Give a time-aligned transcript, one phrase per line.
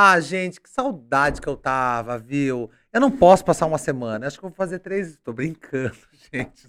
[0.00, 2.70] Ah, gente, que saudade que eu tava, viu?
[2.92, 4.28] Eu não posso passar uma semana.
[4.28, 5.18] Acho que eu vou fazer três.
[5.24, 5.96] Tô brincando,
[6.32, 6.68] gente.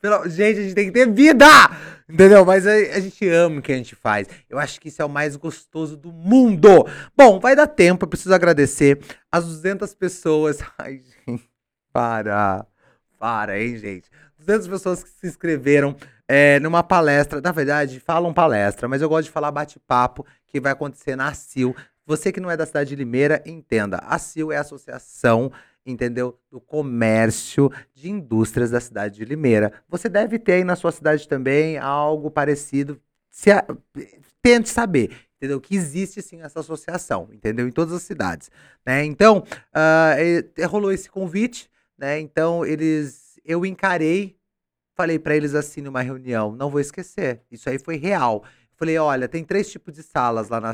[0.00, 1.46] Pelo- Gente, a gente tem que ter vida!
[2.08, 2.44] Entendeu?
[2.44, 4.26] Mas a, a gente ama o que a gente faz.
[4.50, 6.84] Eu acho que isso é o mais gostoso do mundo.
[7.16, 8.06] Bom, vai dar tempo.
[8.06, 8.98] Eu preciso agradecer
[9.30, 10.58] as 200 pessoas.
[10.76, 11.48] Ai, gente,
[11.92, 12.66] para.
[13.20, 14.10] Para, hein, gente?
[14.36, 15.94] 200 pessoas que se inscreveram
[16.26, 17.40] é, numa palestra.
[17.40, 21.74] Na verdade, falam palestra, mas eu gosto de falar bate-papo que vai acontecer na CIL.
[22.06, 23.98] Você que não é da cidade de Limeira, entenda.
[23.98, 25.50] A CIL é a associação,
[25.86, 26.38] entendeu?
[26.50, 29.72] Do comércio de indústrias da cidade de Limeira.
[29.88, 33.00] Você deve ter aí na sua cidade também algo parecido.
[33.30, 33.64] Se a-
[34.42, 35.58] Tente saber, entendeu?
[35.58, 37.66] Que existe sim essa associação, entendeu?
[37.66, 38.50] Em todas as cidades,
[38.84, 39.02] né?
[39.04, 39.42] Então,
[40.18, 42.20] e rolou esse convite, né?
[42.20, 43.40] Então, eles.
[43.42, 44.36] Eu encarei,
[44.94, 47.40] falei pra eles assim numa reunião, não vou esquecer.
[47.50, 48.44] Isso aí foi real.
[48.76, 50.72] Falei, olha, tem três tipos de salas lá na.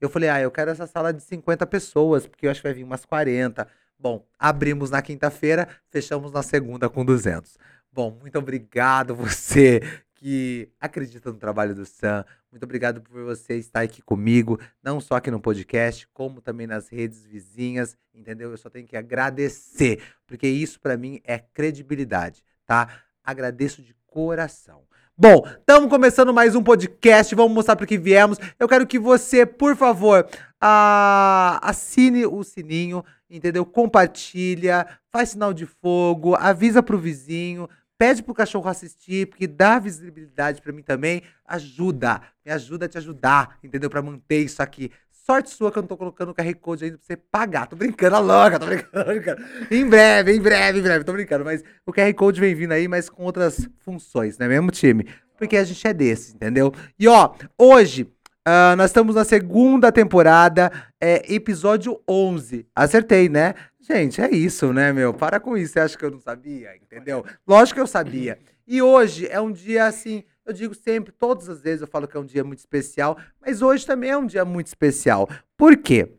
[0.00, 2.74] Eu falei, ah, eu quero essa sala de 50 pessoas, porque eu acho que vai
[2.74, 3.66] vir umas 40.
[3.98, 7.56] Bom, abrimos na quinta-feira, fechamos na segunda com 200.
[7.92, 9.80] Bom, muito obrigado você
[10.14, 12.24] que acredita no trabalho do Sam.
[12.50, 16.88] Muito obrigado por você estar aqui comigo, não só aqui no podcast, como também nas
[16.88, 18.50] redes vizinhas, entendeu?
[18.50, 22.88] Eu só tenho que agradecer, porque isso pra mim é credibilidade, tá?
[23.24, 24.84] Agradeço de coração.
[25.14, 27.34] Bom, estamos começando mais um podcast.
[27.34, 28.38] Vamos mostrar para que viemos.
[28.58, 30.26] Eu quero que você, por favor,
[30.58, 33.66] ah, assine o sininho, entendeu?
[33.66, 40.62] Compartilha, faz sinal de fogo, avisa pro vizinho, pede pro cachorro assistir, porque dá visibilidade
[40.62, 41.22] para mim também.
[41.44, 43.90] Ajuda, me ajuda a te ajudar, entendeu?
[43.90, 44.90] Para manter isso aqui.
[45.24, 47.66] Sorte sua que eu não tô colocando o QR Code ainda pra você pagar.
[47.68, 49.42] Tô brincando, a louca, tô brincando, tô brincando.
[49.70, 51.44] Em breve, em breve, em breve, tô brincando.
[51.44, 54.48] Mas o QR Code vem vindo aí, mas com outras funções, né?
[54.48, 55.06] Mesmo time.
[55.38, 56.72] Porque a gente é desse, entendeu?
[56.98, 58.12] E ó, hoje
[58.44, 62.66] ah, nós estamos na segunda temporada, é episódio 11.
[62.74, 63.54] Acertei, né?
[63.80, 65.14] Gente, é isso, né, meu?
[65.14, 65.74] Para com isso.
[65.74, 67.24] Você acha que eu não sabia, entendeu?
[67.46, 68.40] Lógico que eu sabia.
[68.66, 72.16] E hoje é um dia assim, eu digo sempre, todas as vezes eu falo que
[72.16, 75.28] é um dia muito especial, mas hoje também é um dia muito especial.
[75.56, 76.12] Por quê?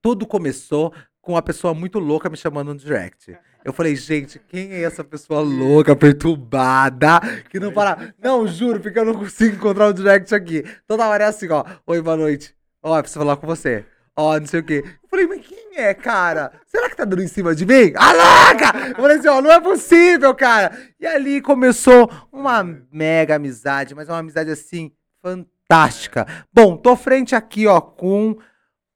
[0.00, 3.36] Tudo começou com uma pessoa muito louca me chamando no direct.
[3.64, 8.12] Eu falei, gente, quem é essa pessoa louca, perturbada, que não para.
[8.18, 10.64] Não, juro, porque eu não consigo encontrar o direct aqui.
[10.84, 11.64] Toda hora é assim, ó.
[11.86, 12.56] Oi, boa noite.
[12.82, 13.84] Ó, preciso falar com você.
[14.14, 14.84] Ó, não sei o quê.
[15.02, 16.52] Eu falei, mas quem é, cara?
[16.66, 17.92] Será que tá dando em cima de mim?
[17.96, 18.88] Ah, louca!
[18.90, 20.78] Eu falei assim, ó, não é possível, cara.
[21.00, 26.26] E ali começou uma mega amizade, mas uma amizade assim, fantástica.
[26.52, 28.36] Bom, tô frente aqui, ó, com.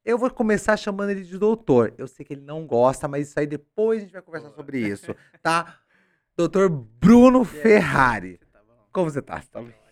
[0.05, 1.95] Eu vou começar chamando ele de doutor.
[1.97, 4.79] Eu sei que ele não gosta, mas isso aí depois a gente vai conversar sobre
[4.79, 5.79] isso, tá?
[6.37, 8.39] Doutor Bruno Ferrari.
[8.93, 9.41] Como você tá?
[9.41, 9.86] Você tá bem?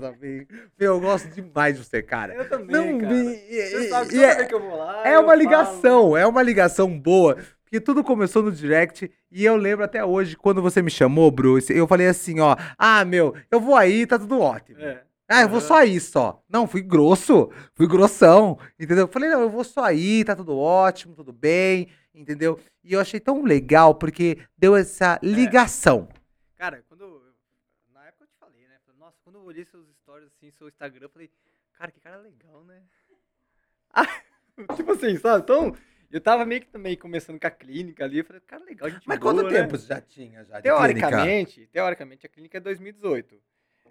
[0.00, 0.46] Tá bem?
[0.78, 2.34] Meu, eu gosto demais de você, cara.
[2.34, 3.14] Eu também, Não, cara.
[3.14, 5.38] e- Você sabe toda é- que eu vou lá, É eu uma falo.
[5.40, 7.36] ligação, é uma ligação boa.
[7.64, 11.72] Porque tudo começou no direct e eu lembro até hoje, quando você me chamou, Bruce,
[11.76, 12.56] eu falei assim, ó.
[12.78, 14.80] Ah, meu, eu vou aí, tá tudo ótimo.
[14.80, 15.02] É.
[15.28, 16.40] Ah, eu vou só aí só.
[16.48, 19.08] Não, fui grosso, fui grossão, entendeu?
[19.08, 22.60] Falei, não, eu vou só aí, tá tudo ótimo, tudo bem, entendeu?
[22.84, 26.08] E eu achei tão legal porque deu essa ligação.
[26.56, 27.00] Cara, quando.
[27.00, 27.22] eu-
[27.92, 28.76] Na época eu te falei, né?
[28.86, 31.30] Falei, Nossa, quando eu olhei seus stories assim, seu Instagram, eu falei,
[31.78, 32.82] cara, que cara legal, né?
[33.92, 34.06] Ah,
[34.76, 35.42] tipo assim, sabe?
[35.42, 35.76] Então,
[36.10, 39.06] eu tava meio que também começando com a clínica ali, eu falei, cara, legal, gente
[39.06, 39.60] Mas boa, quanto né?
[39.62, 40.78] tempo você já tinha já de clínica?
[40.78, 43.40] Teoricamente, teoricamente, a clínica é 2018.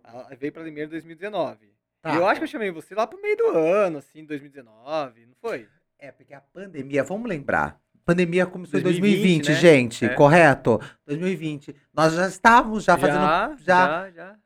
[0.04, 1.74] Ela veio pra Limeira em 2019.
[2.02, 2.14] Tá.
[2.14, 5.36] E eu acho que eu chamei você lá pro meio do ano, assim, 2019, não
[5.36, 5.68] foi?
[5.98, 7.82] É, porque a pandemia, vamos lembrar.
[7.96, 9.56] A pandemia começou em 2020, 2020, né?
[9.56, 10.10] gente, É.
[10.10, 10.80] correto?
[11.08, 11.76] 2020.
[11.92, 14.40] Nós já estávamos já fazendo já, já já, já.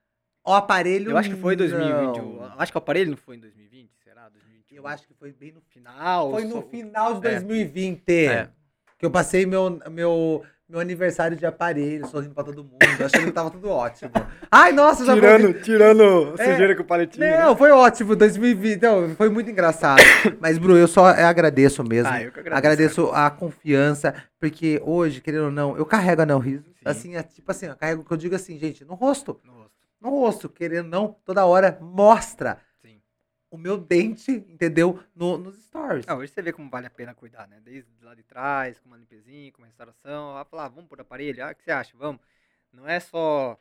[0.52, 1.12] O aparelho.
[1.12, 2.34] Eu acho que foi 2021.
[2.38, 2.44] não.
[2.46, 4.30] Eu Acho que o aparelho não foi em 2020, será?
[4.30, 4.78] 2021.
[4.78, 6.32] Eu acho que foi bem no final.
[6.32, 7.32] Foi no só- final de É.
[7.32, 8.50] 2020 É.
[8.98, 13.32] que eu passei meu, meu, meu aniversário de aparelho, sorrindo pra todo mundo, achando que
[13.32, 14.12] tava tudo ótimo.
[14.52, 16.52] Ai, nossa, já Tirando, tirando É.
[16.52, 17.26] sujeira com o paletinho.
[17.26, 17.44] né?
[17.44, 20.00] Não, foi ótimo, 2020, não, foi muito engraçado.
[20.42, 22.12] Mas, Bru, eu só agradeço mesmo.
[22.12, 22.58] Ah, eu que agradeço.
[22.58, 26.66] Agradeço a confiança, porque hoje, querendo ou não, eu carrego anel riso.
[26.86, 29.40] Assim, é tipo assim, eu carrego o que eu digo assim, gente, no rosto.
[29.46, 29.59] No rosto.
[30.02, 33.02] No rosto, querendo ou não, toda hora mostra Sim.
[33.52, 35.00] o meu dente, entendeu?
[35.16, 36.06] No, nos stories.
[36.08, 37.60] Ah, hoje você vê como vale a pena cuidar, né?
[37.64, 40.38] Desde lá de trás, com uma limpezinha, com uma restauração.
[40.38, 41.92] Ah, falar, ah, vamos por aparelho, ah, o que você acha?
[41.98, 42.22] Vamos.
[42.72, 43.60] Não é só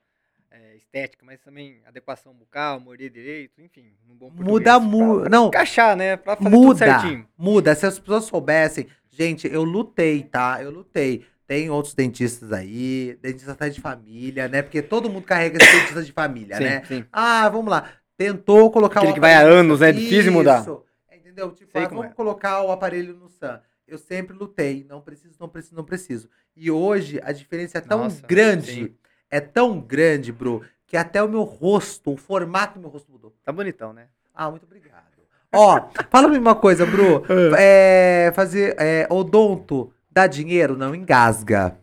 [0.50, 3.92] é, estética, mas também adequação bucal, morder direito, enfim.
[4.08, 4.30] Um bom.
[4.30, 5.48] Muda mu- Pra- não.
[5.48, 6.16] Encaixar, né?
[6.16, 7.28] Pra fazer tudo muda, certinho.
[7.36, 7.74] muda.
[7.74, 10.62] Se as pessoas soubessem, gente, eu lutei, tá?
[10.62, 11.26] Eu lutei.
[11.48, 14.60] Tem outros dentistas aí, dentista até de família, né?
[14.60, 16.82] Porque todo mundo carrega esse dentista de família, Sim, né?
[16.84, 17.04] sim.
[17.10, 17.90] Ah, vamos lá.
[18.18, 19.90] Tentou colocar Aquele o que vai há aparelho- anos, né?
[19.90, 20.60] Difícil mudar.
[20.60, 20.84] Isso.
[21.10, 21.50] Entendeu?
[21.52, 22.08] Tipo, ah, vamos é.
[22.10, 23.60] colocar o aparelho no SAM.
[23.86, 26.28] Eu sempre lutei, não preciso, não preciso, não preciso.
[26.54, 28.94] E hoje a diferença é tão Nossa, grande, sim.
[29.30, 33.34] é tão grande, bro, que até o meu rosto, o formato do meu rosto mudou.
[33.42, 34.08] Tá bonitão, né?
[34.34, 35.04] Ah, muito obrigado.
[35.50, 37.24] Ó, fala-me uma coisa, Bru.
[37.58, 40.76] É, fazer é, odonto dá dinheiro?
[40.76, 41.78] Não engasga.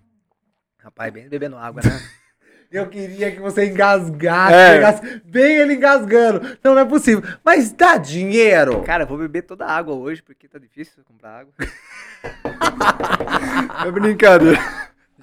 [0.79, 1.89] Rapaz, bem bebendo água, né?
[2.69, 4.73] Eu queria que você engasgasse, É.
[4.73, 6.41] pegasse bem ele engasgando.
[6.61, 7.23] Não, não é possível.
[7.45, 8.83] Mas dá dinheiro?
[8.83, 11.53] Cara, eu vou beber toda a água hoje, porque tá difícil comprar água.
[13.87, 14.57] é brincadeira.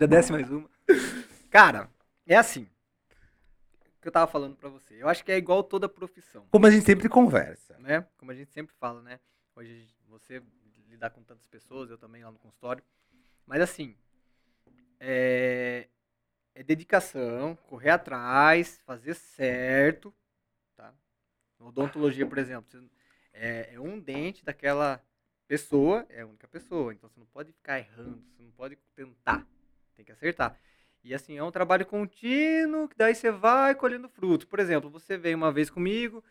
[0.01, 0.67] Já desce mais uma.
[1.51, 1.91] Cara,
[2.27, 2.63] é assim.
[2.63, 4.95] O que eu tava falando pra você.
[4.99, 7.77] Eu acho que é igual toda profissão, Como a gente sempre conversa.
[7.81, 8.07] né?
[8.17, 9.19] Como a gente sempre fala, né?
[9.55, 10.41] Hoje você
[10.89, 12.83] lidar com tantas pessoas, eu também lá no consultório.
[13.47, 13.97] Mas assim,
[15.01, 15.89] é,
[16.55, 20.15] é dedicação, correr atrás, fazer certo,
[20.77, 20.95] tá?
[21.59, 22.69] Odontologia, por exemplo,
[23.33, 25.03] é, é um dente daquela
[25.49, 29.47] pessoa, é a única pessoa, então você não pode ficar errando, você não pode tentar,
[29.95, 30.59] tem que acertar.
[31.05, 34.47] E assim, é um trabalho contínuo, que daí você vai colhendo frutos.
[34.47, 36.23] Por exemplo, você vem uma vez comigo,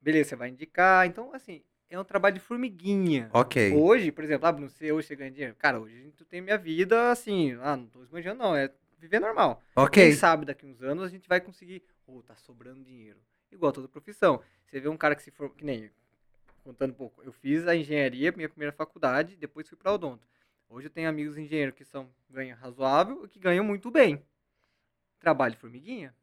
[0.00, 1.62] beleza, você vai indicar, então assim,
[1.94, 3.28] é um trabalho de formiguinha.
[3.32, 3.72] Ok.
[3.74, 5.54] Hoje, por exemplo, ah, Bruno, você hoje você ganha dinheiro.
[5.56, 9.62] Cara, hoje tu tem minha vida assim, ah, não tô esbanjando não, é viver normal.
[9.76, 10.02] Ok.
[10.02, 13.18] Quem sabe daqui uns anos a gente vai conseguir, ô, tá sobrando dinheiro.
[13.50, 14.40] Igual toda profissão.
[14.64, 15.90] Você vê um cara que se for, que nem,
[16.64, 20.26] contando um pouco, eu fiz a engenharia, minha primeira faculdade, depois fui pra odonto.
[20.68, 24.24] Hoje eu tenho amigos engenheiros que são, ganham razoável e que ganham muito bem.
[25.20, 26.14] Trabalho de formiguinha.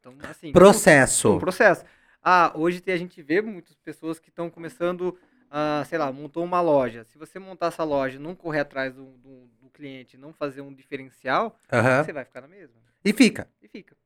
[0.00, 0.50] Então, assim...
[0.50, 1.36] Processo.
[1.36, 1.84] Um processo.
[2.22, 5.18] Ah, hoje tem- a gente vê muitas pessoas que estão começando,
[5.50, 7.04] ah, sei lá, montou uma loja.
[7.04, 10.72] Se você montar essa loja, não correr atrás do, do, do cliente, não fazer um
[10.72, 12.04] diferencial, Aham.
[12.04, 12.80] você vai ficar na mesma.
[13.04, 13.48] E fica.
[13.60, 13.96] E fica.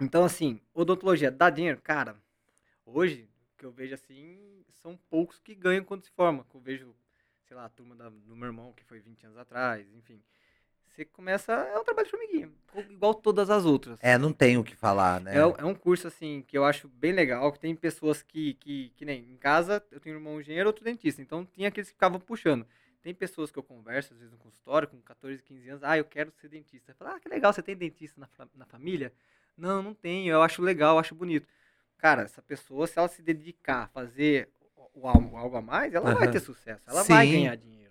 [0.00, 1.80] Então, assim, odontologia dá dinheiro?
[1.80, 2.16] Cara,
[2.84, 6.44] hoje, o que eu vejo assim, são poucos que ganham quando se forma.
[6.52, 6.94] Eu vejo,
[7.46, 10.20] sei lá, a turma da- do meu irmão, que foi 20 anos atrás, enfim.
[10.94, 12.52] Você começa, é um trabalho de formiguinha,
[12.88, 13.98] igual todas as outras.
[14.00, 15.34] É, não tem o que falar, né?
[15.34, 18.90] É, é um curso, assim, que eu acho bem legal, que tem pessoas que, que,
[18.90, 21.94] que nem, em casa, eu tenho um irmão engenheiro, outro dentista, então tinha aqueles que
[21.94, 22.64] ficavam puxando.
[23.02, 26.04] Tem pessoas que eu converso, às vezes no consultório, com 14, 15 anos, ah, eu
[26.04, 26.92] quero ser dentista.
[26.92, 29.12] Eu falo, ah, que legal, você tem dentista na, na família?
[29.56, 31.48] Não, não tenho, eu acho legal, eu acho bonito.
[31.98, 34.48] Cara, essa pessoa, se ela se dedicar a fazer
[34.94, 36.32] o, o algo, a mais, ela vai Aham.
[36.32, 37.32] ter sucesso, ela vai Sim.
[37.32, 37.83] ganhar dinheiro?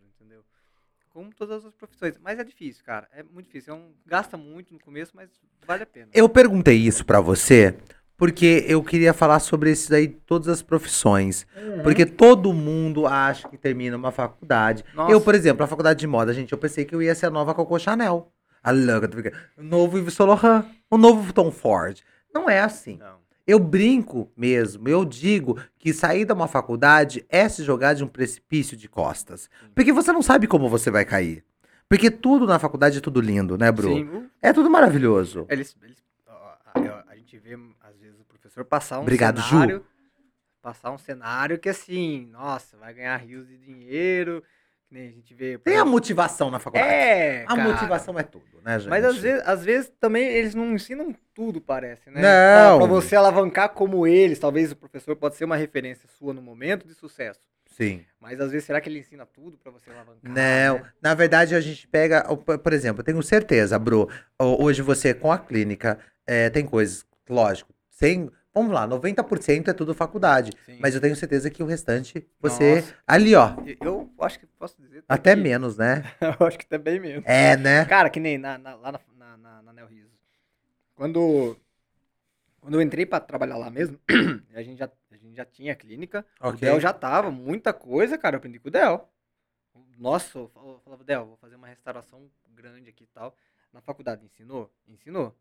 [1.14, 2.18] Como todas as profissões.
[2.20, 3.74] Mas é difícil, cara, é muito difícil.
[3.74, 5.30] É um, gasta muito no começo, mas
[5.66, 6.10] vale a pena.
[6.12, 7.78] Eu perguntei isso pra você
[8.18, 11.46] porque eu queria falar sobre isso daí, todas as profissões.
[11.56, 11.84] Uhum.
[11.84, 14.84] Porque todo mundo acha que termina uma faculdade.
[14.94, 15.12] Nossa.
[15.12, 17.30] Eu, por exemplo, a faculdade de moda, gente, eu pensei que eu ia ser a
[17.30, 18.32] nova Coco Chanel.
[18.64, 19.36] A brincando.
[19.58, 22.00] o novo Yves Laurent, o novo Tom Ford.
[22.34, 22.98] Não é assim.
[22.98, 23.23] Não.
[23.46, 28.08] Eu brinco mesmo, eu digo que sair de uma faculdade é se jogar de um
[28.08, 29.50] precipício de costas.
[29.76, 31.44] Porque você não sabe como você vai cair.
[31.90, 33.90] Porque tudo na faculdade é tudo lindo, né, Bru?
[33.96, 35.46] Sim, É tudo maravilhoso.
[35.50, 39.50] Eles, eles- a, a gente vê, às vezes, o professor passar um Obrigado, Ju.
[39.50, 39.86] cenário.
[40.62, 44.42] Passar um cenário que, assim, nossa, vai ganhar rios de dinheiro.
[44.94, 45.58] Nem a gente vê.
[45.58, 46.94] Tem a motivação na faculdade.
[46.94, 47.64] É, a cara.
[47.64, 48.90] motivação é tudo, né, gente?
[48.92, 52.22] Mas às vezes, às vezes também eles não ensinam tudo, parece, né?
[52.22, 52.78] Não.
[52.78, 56.44] Pra, pra você alavancar como eles, talvez o professor pode ser uma referência sua no
[56.44, 57.40] momento de sucesso.
[57.76, 58.06] Sim.
[58.22, 60.32] Mas às vezes, será que ele ensina tudo pra você alavancar?
[60.32, 60.92] Não, né?
[61.02, 64.08] na verdade a gente pega, por exemplo, eu tenho certeza, Bru,
[64.40, 65.98] ho- hoje você com a clínica
[66.28, 70.78] é, tem coisas, lógico, sem, vamos lá, 90% é tudo faculdade, Sim.
[70.80, 72.96] mas eu tenho certeza que o restante você, Nossa.
[73.08, 75.04] ali ó, Eu- acho que posso dizer.
[75.08, 76.04] até que- menos, né?
[76.40, 77.24] eu acho que até bem menos.
[77.28, 77.86] É, né?
[77.86, 80.12] Cara, que nem na, na- lá na, na, na, na Neo Riso.
[80.96, 81.58] Quando,
[82.62, 84.00] quando eu entrei pra trabalhar lá mesmo,
[84.54, 86.26] a gente já, a gente já tinha clínica.
[86.40, 86.60] O Ok.
[86.60, 89.10] Del já tava, muita coisa, cara, eu aprendi com o Del.
[89.98, 93.36] Nossa, eu falava, Del, vou fazer uma restauração grande aqui e tal.
[93.72, 94.72] Na faculdade, ensinou?
[94.88, 95.36] Ensinou.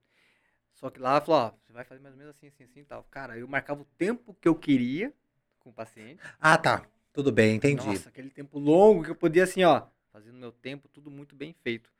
[0.74, 2.84] Só que lá, falou, ó, você vai fazer mais ou menos assim, assim, assim e
[2.84, 3.04] tal.
[3.10, 5.12] Cara, eu marcava o tempo que eu queria
[5.60, 6.20] com o paciente.
[6.40, 6.84] Ah, tá.
[7.12, 7.86] Tudo bem, entendi.
[7.86, 11.36] Nossa, aquele tempo longo que eu podia, assim, ó, fazer no meu tempo, tudo muito
[11.36, 11.90] bem feito.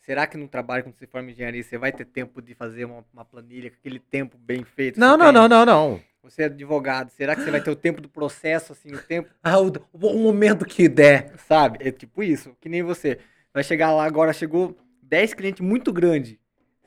[0.00, 3.04] Será que no trabalho, quando você forma engenharia, você vai ter tempo de fazer uma,
[3.12, 4.98] uma planilha com aquele tempo bem feito?
[4.98, 6.02] não, não, não, não, não.
[6.22, 9.30] Você é advogado, será que você vai ter o tempo do processo, assim, o tempo,
[9.42, 11.38] Ah, o, o momento que der.
[11.40, 11.78] sabe?
[11.86, 13.18] É tipo isso, que nem você.
[13.52, 16.38] Vai chegar lá agora, chegou 10 clientes muito grande.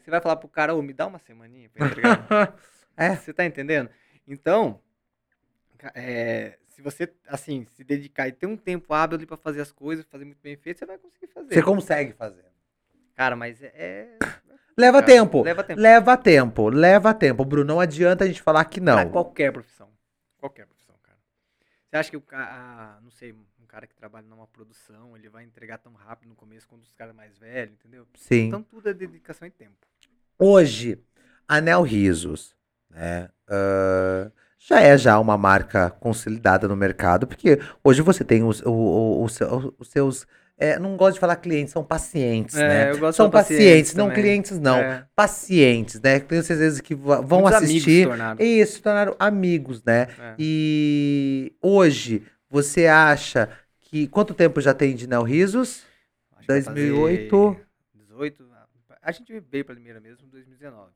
[0.04, 2.28] Você vai falar pro cara, ô, me dá uma semaninha pra entregar.
[2.96, 3.16] É.
[3.16, 3.90] Você tá entendendo?
[4.28, 4.80] Então,
[5.96, 9.72] é, se você, assim, se dedicar e ter um tempo hábil ali pra fazer as
[9.72, 11.54] coisas, fazer muito bem feito, você vai conseguir fazer.
[11.56, 12.46] Você consegue fazer.
[13.16, 13.72] Cara, mas é...
[13.76, 14.18] é-
[14.78, 15.42] Leva cara, tempo.
[15.44, 15.80] Leva tempo.
[15.82, 17.74] Leva tempo, leva tempo, Bruno.
[17.74, 19.12] Não adianta a gente falar que Pra não.
[19.12, 19.90] qualquer profissão.
[20.38, 21.18] Qualquer profissão, cara.
[21.90, 25.44] Você acha que o cara, não sei, um cara que trabalha numa produção, ele vai
[25.44, 28.08] entregar tão rápido no começo quanto os caras mais velhos, entendeu?
[28.16, 28.48] Sim.
[28.48, 29.78] Então tudo é dedicação e tempo.
[30.40, 31.00] Hoje,
[31.48, 32.56] Anel Risos,
[32.90, 33.30] né?
[33.48, 38.72] ah, já é já uma marca consolidada no mercado, porque hoje você tem os, o-
[38.72, 40.26] o- o seu- os seus.
[40.58, 42.92] é, não gosto de falar clientes, são pacientes, É, né?
[42.92, 44.22] eu gosto de São falar pacientes, não também.
[44.24, 44.78] clientes, não.
[44.78, 45.06] É.
[45.16, 46.20] Pacientes, né?
[46.20, 48.08] Tenho certeza que va- vão Muitos amigos se assistir.
[48.08, 48.42] tornaram.
[48.44, 50.08] Isso, se tornaram amigos, né?
[50.18, 50.36] É.
[50.40, 53.50] E hoje, você acha
[53.82, 54.08] que.
[54.08, 55.84] Quanto tempo já tem de Neo Risos?
[56.38, 57.38] Acho que vai 2008.
[57.54, 58.53] fazer 18.
[59.04, 60.92] A gente veio pra Limeira mesmo em 2019.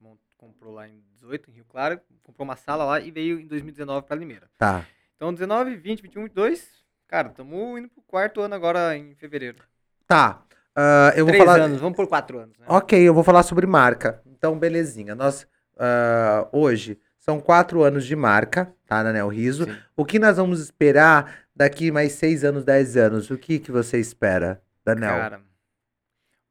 [0.00, 3.46] Mon- Comprou lá em 18, em Rio Claro, comprou uma sala lá e veio em
[3.46, 4.48] 2019 pra Limeira.
[4.58, 4.84] Tá.
[5.16, 6.82] Então 19, 20, 21, 22.
[7.06, 9.58] Cara, estamos indo pro quarto ano agora em fevereiro.
[10.06, 10.42] Tá.
[10.74, 11.60] Ah, eu vou Três falar.
[11.60, 12.56] anos, vamos por quatro anos.
[12.58, 12.64] Né?
[12.68, 14.22] Ok, eu vou falar sobre marca.
[14.26, 15.14] Então, belezinha.
[15.14, 15.46] Nós,
[15.78, 19.64] ah, hoje, são quatro anos de marca, tá, na Neo Riso.
[19.66, 19.76] Sim.
[19.96, 23.30] O que nós vamos esperar daqui mais seis anos, dez anos?
[23.30, 25.10] O que, que você espera da Neo?
[25.10, 25.40] Cara,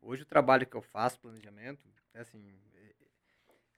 [0.02, 1.80] hoje o trabalho que eu faço, planejamento,
[2.14, 2.40] é assim.
[2.76, 2.92] é-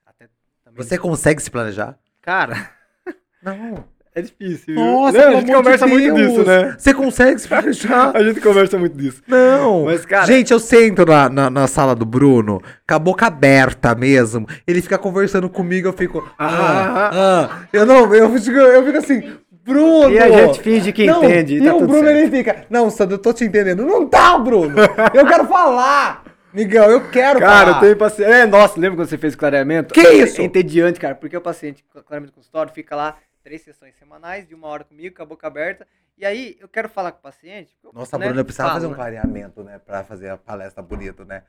[0.06, 0.28] Até
[0.64, 0.84] também.
[0.84, 1.98] Você consegue se planejar?
[2.22, 2.72] Cara,
[3.42, 3.84] Não.
[4.16, 4.76] é difícil.
[4.76, 6.76] Nossa, Não, a gente amor de conversa muito disso, né?
[6.78, 8.12] Você consegue se planejar?
[8.16, 9.22] A gente conversa muito disso.
[9.28, 9.86] Não.
[9.86, 13.94] Mas, cara- Gente, eu sento na, na, na sala do Bruno, com a boca aberta
[13.96, 14.48] mesmo.
[14.66, 16.20] Ele fica conversando comigo, eu fico.
[16.40, 17.68] Ah, ah.
[17.74, 20.12] Eu não, eu fico, eu fico assim, Bruno!
[20.12, 21.56] E a gente finge que não, entende.
[21.56, 22.18] E tá o Bruno certo.
[22.18, 22.66] ele fica.
[22.70, 23.86] Não, Sandro, eu tô te entendendo.
[23.86, 24.76] Não tá, Bruno!
[25.14, 26.24] Eu quero falar!
[26.54, 27.78] Miguel, eu quero Cara, falar.
[27.78, 28.32] eu tenho paciente.
[28.32, 29.94] É, nossa, lembra quando você fez o clareamento?
[29.94, 30.40] Que isso?
[30.40, 34.54] É entediante, cara, porque o paciente com clareamento consultório fica lá três sessões semanais, de
[34.54, 35.88] uma hora comigo, com a boca aberta.
[36.16, 37.76] E aí, eu quero falar com o paciente.
[37.92, 38.96] Nossa, né, Bruno, eu precisava falo, fazer um né?
[38.96, 39.80] clareamento, né?
[39.84, 41.42] Pra fazer a palestra bonita, né?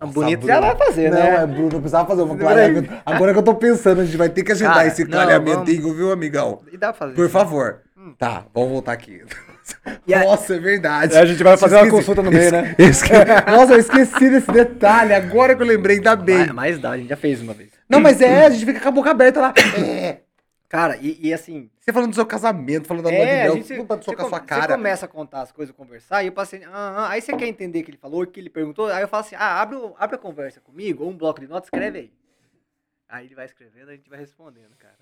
[0.00, 0.54] Nossa, bonito Bruno.
[0.54, 1.42] já vai fazer, não, né?
[1.42, 2.92] é Bruno, eu precisava fazer um clareamento.
[3.06, 5.94] Agora que eu tô pensando, a gente vai ter que agendar Cara, esse não, clareamentinho,
[5.94, 6.60] viu, amigão?
[6.72, 7.14] E dá pra fazer.
[7.14, 7.80] Por favor.
[7.96, 8.12] Hum.
[8.18, 9.22] Tá, vamos voltar aqui.
[9.86, 11.14] Aí- Nossa, é verdade.
[11.14, 12.74] É, a gente vai fazer uma consulta no meio, né?
[12.78, 13.12] esque-
[13.50, 15.14] Nossa, eu esqueci desse detalhe.
[15.14, 16.38] Agora que eu lembrei, ainda bem.
[16.38, 17.70] Mas, mas dá, a gente já fez uma vez.
[17.88, 19.54] Não, mas é, a gente fica com a boca aberta lá.
[19.78, 20.18] É.
[20.68, 21.70] Cara, e, e assim.
[21.78, 24.26] Você falando do seu casamento, falando da lua de É, a mel, tudo pra socar
[24.26, 24.62] a sua cara.
[24.62, 26.64] você começa a contar as coisas, conversar, e o paciente.
[26.66, 29.02] Ah, ah, aí você quer entender o que ele falou, o que ele perguntou, aí
[29.02, 31.98] eu falo assim: ah, abre, abre a conversa comigo, ou um bloco de notas, escreve
[31.98, 32.12] aí.
[33.08, 34.98] Aí ele vai escrevendo, a gente vai respondendo, cara.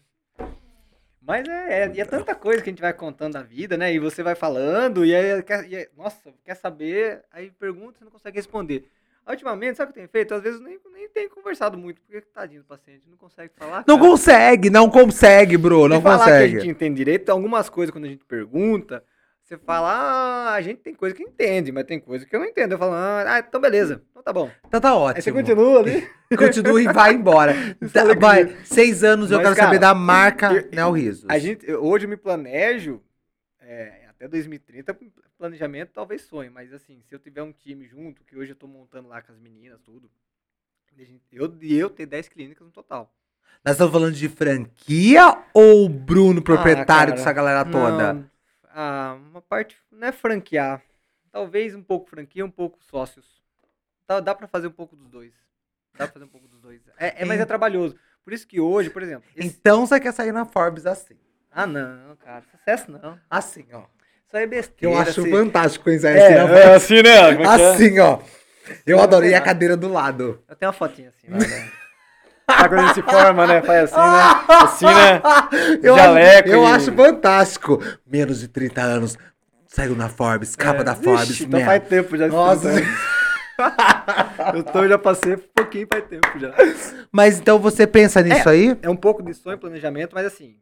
[1.24, 3.94] Mas é, é, e é tanta coisa que a gente vai contando da vida, né?
[3.94, 8.04] E você vai falando, e aí, quer, e aí- nossa, quer saber, aí pergunta, você
[8.04, 8.90] não consegue responder.
[9.28, 10.34] Ultimamente, sabe o que eu tenho feito?
[10.34, 13.84] Às vezes nem, nem tenho conversado muito, porque tadinho do paciente, não consegue falar.
[13.86, 14.08] Não cara.
[14.10, 16.52] consegue, não consegue, Bruno, não falar consegue.
[16.52, 19.04] que a gente entende direito, algumas coisas quando a gente pergunta,
[19.42, 22.46] você fala, ah, a gente tem coisa que entende, mas tem coisa que eu não
[22.46, 22.72] entendo.
[22.72, 24.50] Eu falo, ah, então beleza, então tá bom.
[24.66, 25.16] Então tá ótimo.
[25.16, 26.08] Aí você continua ali.
[26.36, 27.52] Continua e vai embora.
[27.92, 31.26] Tá, é vai, seis anos eu Mas, quero cara, saber da marca eu- Neo Risos.
[31.28, 33.02] A gente, eu- hoje eu me planejo,
[33.60, 34.96] é, até 2030,
[35.42, 38.68] planejamento talvez sonhe, mas assim, se eu tiver um time junto, que hoje eu tô
[38.68, 40.08] montando lá com as meninas, tudo,
[40.96, 43.12] e eu, eu ter 10 clínicas no total.
[43.64, 48.12] Nós estamos falando de franquia ou Bruno, proprietário Ah, dessa galera toda?
[48.12, 48.30] Não,
[48.68, 50.80] ah, uma parte, não é franquear,
[51.32, 53.42] talvez um pouco franquia, um pouco sócios.
[54.06, 55.32] Dá, dá pra fazer um pouco dos dois.
[55.94, 56.80] Dá pra fazer um pouco dos dois.
[56.96, 57.96] É, é, mas é trabalhoso.
[58.24, 59.28] Por isso que hoje, por exemplo.
[59.34, 61.16] esse- Então você quer sair na Forbes assim.
[61.50, 62.44] Ah, não, cara.
[62.50, 63.18] Sucesso não.
[63.28, 63.86] Assim, ó.
[64.32, 64.98] Isso aí é Eu besteira.
[64.98, 65.30] acho assim.
[65.30, 67.10] fantástico conhecer É, assim na é assim, né?
[67.10, 67.46] É é?
[67.72, 68.18] Assim, ó.
[68.86, 69.44] Eu Não, adorei a lá.
[69.44, 70.40] cadeira do lado.
[70.48, 71.68] Eu tenho uma fotinha assim, lá, né?
[72.50, 73.60] Sabe quando a gente se forma, né?
[73.62, 74.44] Faz assim, né?
[74.48, 75.22] Assim, né?
[75.82, 77.82] Eu, Jaleco acho, eu e- acho fantástico.
[78.06, 79.18] Menos de 30 anos.
[79.66, 81.30] Saiu na Forbes, capa É, da Forbes.
[81.30, 82.28] Ixi, então faz tempo já.
[82.28, 82.70] Nossa.
[84.54, 86.52] eu tô, já passei um pouquinho faz tempo já.
[87.10, 88.76] Mas então você pensa nisso aí?
[88.82, 90.56] É um pouco de sonho, planejamento, mas assim.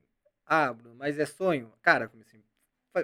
[0.46, 1.68] Ah, Bruno, mas é sonho?
[1.82, 2.08] Cara,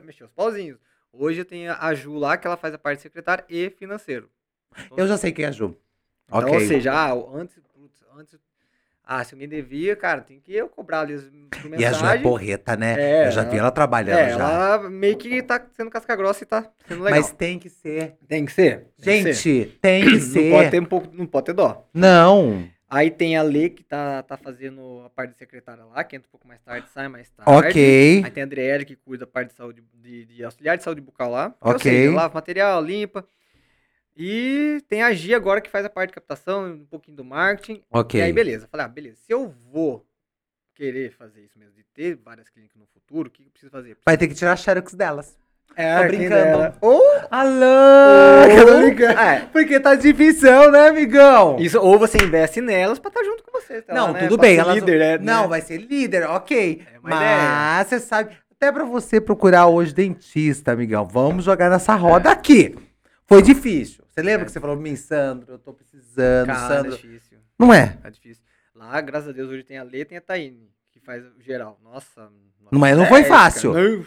[0.05, 0.79] mexer os pauzinhos.
[1.13, 4.29] Hoje eu tenho a Ju lá, que ela faz a parte secretária e financeiro.
[4.87, 5.77] Então, Eu já sei quem é a Ju.
[6.29, 6.53] então, Ok.
[6.55, 7.57] Ou seja, ah, antes,
[8.17, 8.39] antes.
[9.09, 11.23] Ah, se alguém devia, cara, tem que eu cobrar ali as
[11.79, 12.97] E a Ju é porreta, né?
[13.01, 14.51] É, eu já vi ela- trabalhando É, já.
[14.51, 17.21] ela meio que tá sendo casca grossa e tá sendo legal.
[17.21, 18.17] Mas tem que ser.
[18.27, 18.89] tem que ser.
[19.01, 19.65] tem que ser.
[19.65, 20.51] Gente, tem que ser.
[20.51, 21.89] Não pode ter um pouco, não pode ter dó.
[21.95, 22.69] Não.
[22.97, 26.27] Aí tem a Lê que tá, tá fazendo a parte de secretária lá, que entra
[26.27, 27.53] um pouco mais tarde, sai mais tarde.
[27.53, 28.23] Ok.
[28.25, 31.03] Aí tem a Adriele que cuida da parte de saúde, de, de auxiliar de saúde
[31.03, 31.55] bucal lá.
[31.61, 31.83] Ou Ok.
[31.83, 33.29] seja, lava material, limpa.
[34.17, 37.83] E tem a Gia agora que faz a parte de captação, um pouquinho do marketing.
[37.91, 38.19] Ok.
[38.19, 38.67] E aí, beleza.
[38.67, 39.17] Falei, ah, beleza.
[39.17, 40.07] Se eu vou
[40.75, 43.71] querer fazer isso mesmo, de ter várias clínicas no futuro, o que que eu preciso
[43.71, 43.99] fazer?
[44.07, 45.39] Vai ter que tirar xerox delas.
[45.75, 46.75] É, Tô brincando.
[46.81, 47.65] Ou, Alô!
[48.51, 49.19] Eu tô brincando.
[49.19, 51.57] é, Porque tá difícil, né, amigão?
[51.59, 53.83] isso, ou você investe nelas pra estar junto com você.
[53.83, 54.21] tá Não, lá, né?
[54.21, 54.59] tudo Pra bem.
[54.59, 55.25] elas líder, né?
[55.25, 56.83] Não, vai ser líder, ok.
[56.95, 58.37] É Mas você sabe.
[58.53, 61.05] Até pra você procurar hoje dentista, amigão.
[61.05, 62.75] Vamos jogar nessa roda aqui.
[63.27, 64.03] Foi difícil.
[64.09, 64.45] Você lembra É.
[64.47, 66.93] que você falou pra mim, Sandro, eu tô precisando, Cara, Sandro.
[66.95, 67.39] é difícil.
[67.59, 67.99] Não é?
[68.03, 68.43] É difícil.
[68.75, 71.79] Lá, graças a Deus, hoje tem a Lê e tem a Taine, que faz geral.
[71.85, 72.31] Nossa.
[72.73, 73.75] Não, mas não foi é, fácil.
[73.75, 74.01] cara.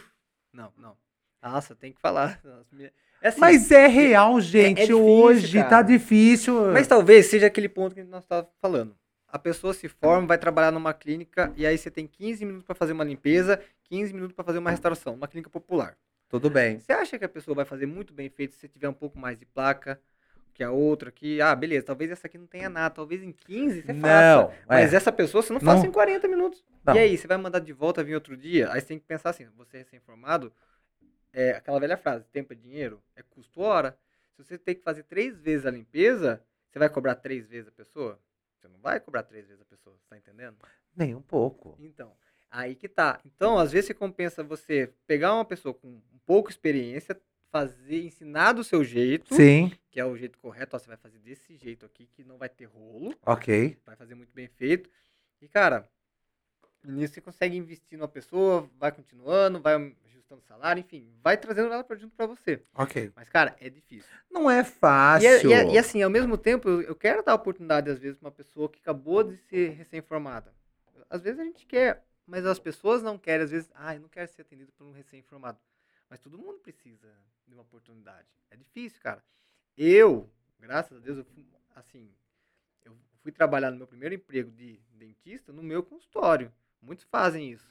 [0.52, 0.94] Não, não.
[1.42, 2.40] Nossa, tem que falar.
[2.44, 2.92] Nossa, me-
[3.22, 4.76] É assim, Mas é real, gente.
[4.78, 5.70] difícil, hoje cara.
[5.70, 6.72] tá difícil.
[6.72, 8.96] Mas talvez seja aquele ponto que nós estávamos falando.
[9.28, 12.74] A pessoa se forma, vai trabalhar numa clínica e aí você tem 15 minutos para
[12.76, 15.96] fazer uma limpeza, 15 minutos para fazer uma restauração, uma clínica popular.
[16.30, 16.80] Tudo bem.
[16.80, 19.20] Você acha que a pessoa vai fazer muito bem feito se você tiver um pouco
[19.20, 20.00] mais de placa
[20.54, 23.82] que a outra que, ah, beleza, talvez essa aqui não tenha nada, talvez em 15
[23.82, 24.42] você faça.
[24.44, 24.98] Não, Mas é.
[24.98, 25.74] essa pessoa você não Não.
[25.74, 26.64] faça em 40 minutos.
[26.84, 26.96] Não.
[26.96, 28.72] E aí, você vai mandar de volta vir outro dia?
[28.72, 30.52] Aí você tem que pensar assim, você é recém-formado,
[31.34, 33.98] é aquela velha frase, tempo é dinheiro, é custo hora.
[34.36, 37.72] Se você tem que fazer três vezes a limpeza, você vai cobrar três vezes a
[37.72, 38.20] pessoa?
[38.58, 40.58] Você não vai cobrar três vezes a pessoa, você tá entendendo?
[40.96, 41.78] Nem um pouco.
[41.80, 42.16] Então,
[42.50, 43.20] aí que tá.
[43.26, 47.20] Então, às vezes, você compensa você pegar uma pessoa com um pouco experiência,
[47.52, 51.18] fazer, ensinar do seu jeito, Sim, que é o jeito correto, ó, você vai fazer
[51.20, 53.78] desse jeito aqui, que não vai ter rolo, ok.
[53.86, 54.90] vai fazer muito bem feito.
[55.42, 55.90] E, cara,
[56.84, 61.72] nisso você consegue investir numa pessoa, vai continuando, vai ajustando o salário, enfim, vai trazendo
[61.74, 62.62] ela pra junto pra você.
[62.74, 63.12] Ok.
[63.16, 64.10] Mas, cara, é difícil.
[64.30, 65.28] Não é E, fácil.
[65.28, 68.18] é- e é- e assim, ao mesmo tempo, eu, eu quero dar oportunidade, às vezes,
[68.18, 70.54] pra uma pessoa que acabou de ser recém-formada.
[71.10, 74.10] Às vezes a gente quer, mas as pessoas não querem, às vezes, ah, eu não
[74.10, 75.60] quero ser atendido por um recém-formado.
[76.10, 77.08] Mas todo mundo precisa
[77.48, 78.28] de uma oportunidade.
[78.52, 79.24] É difícil, cara.
[79.78, 82.12] Eu, graças a Deus, eu fui, assim,
[82.84, 86.52] eu fui trabalhar no meu primeiro emprego de dentista no meu consultório.
[86.82, 87.68] Muitos fazem isso.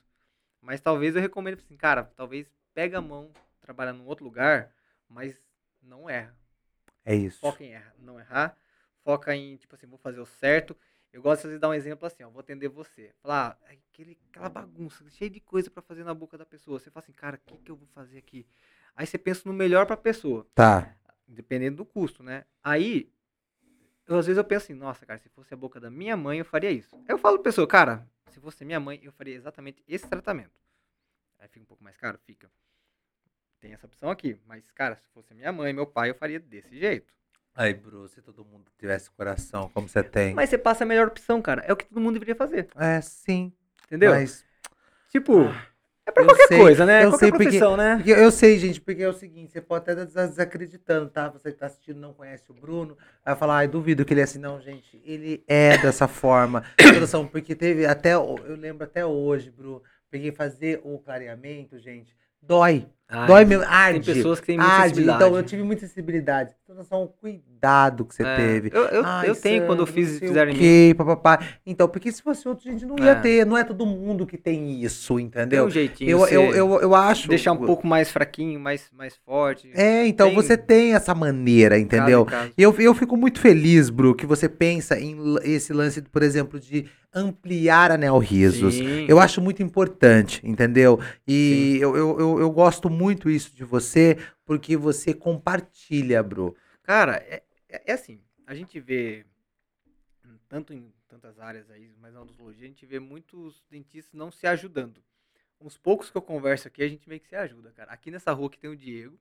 [0.61, 4.73] Mas talvez eu recomendo assim, cara, talvez pega a mão, trabalhar num outro lugar,
[5.09, 5.41] mas
[5.83, 6.35] não erra
[7.05, 7.41] É isso.
[7.41, 8.57] foca em errar, não errar,
[9.05, 10.77] foca em, tipo assim, vou fazer o certo.
[11.13, 13.15] Eu gosto de dar um exemplo assim, ó, vou atender você.
[13.23, 16.79] Falar, ah, aquele, aquela bagunça, cheio de coisa pra fazer na boca da pessoa.
[16.79, 18.47] Você fala assim, cara, o que, que eu vou fazer aqui?
[18.95, 20.95] Aí você pensa no melhor pra pessoa, Tá.
[21.27, 22.45] dependendo do custo, né?
[22.63, 23.11] Aí,
[24.07, 26.41] eu, às vezes eu penso assim, nossa, cara, se fosse a boca da minha mãe,
[26.41, 26.95] eu faria isso.
[26.97, 30.61] Aí eu falo pra pessoa, cara, se fosse minha mãe, eu faria exatamente esse tratamento.
[31.39, 32.19] Aí fica um pouco mais caro?
[32.19, 32.51] Fica.
[33.61, 36.79] Tem essa opção aqui, mas, cara, se fosse minha mãe, meu pai, eu faria desse
[36.79, 37.13] jeito.
[37.55, 40.33] Aí, Bruce, se todo mundo tivesse coração como você tem.
[40.33, 41.63] Mas você passa a melhor opção, cara.
[41.67, 42.69] É o que todo mundo deveria fazer.
[42.77, 43.53] É, sim.
[43.87, 44.13] Entendeu?
[44.13, 44.45] Mas.
[45.11, 45.49] Tipo,
[46.09, 47.05] é pra eu qualquer sei, coisa, né?
[47.05, 47.97] eu qualquer sei porque- profissão, né?
[47.97, 51.29] Porque eu sei, gente, porque é o seguinte, você pode até estar desacreditando, tá?
[51.29, 54.25] Você que tá assistindo não conhece o Bruno, vai falar, ai, duvido que ele é
[54.25, 54.39] assim.
[54.39, 56.65] Não, gente, ele é dessa forma.
[57.31, 62.87] Porque teve até, eu lembro até hoje, Bruno, peguei fazer o clareamento, gente, dói.
[63.27, 64.01] Dói mesmo, arde.
[64.05, 64.89] Tem pessoas que têm muita arde.
[64.91, 65.25] sensibilidade.
[65.25, 66.55] Então, eu tive muita sensibilidade.
[66.65, 68.71] Então, só o cuidado que você É, teve.
[68.73, 70.95] Eu, eu, Ai, eu tenho quando eu fiz fizeram em mim.
[70.95, 71.41] papapá.
[71.65, 73.15] Então, porque se fosse outro, a gente não ia É.
[73.15, 73.47] ter.
[73.47, 75.65] Não é todo mundo que tem isso, Tem entendeu?
[75.65, 76.11] um jeitinho.
[76.11, 77.29] Eu, eu, eu, eu acho.
[77.29, 79.71] deixar um pouco mais fraquinho, mais, mais forte.
[79.75, 82.27] É, então Tem- você tem essa maneira, entendeu?
[82.27, 82.53] Caso em caso.
[82.59, 86.61] E eu, eu fico muito feliz, Bru, que você pensa em esse lance, por exemplo,
[86.61, 88.75] de ampliar anel risos.
[88.75, 89.07] Sim.
[89.09, 91.01] Eu acho muito importante, entendeu?
[91.27, 92.98] E eu, eu, eu, eu gosto muito
[93.31, 96.57] isso de você, porque você compartilha, Bru.
[96.83, 99.25] Cara, é, é- é assim, a gente vê,
[100.49, 104.47] tanto em tantas áreas aí, mas na odontologia, a gente vê muitos dentistas não se
[104.47, 105.03] ajudando.
[105.61, 107.91] Uns poucos que eu converso aqui, a gente meio que se ajuda, cara.
[107.93, 109.19] Aqui nessa rua que tem o Diego.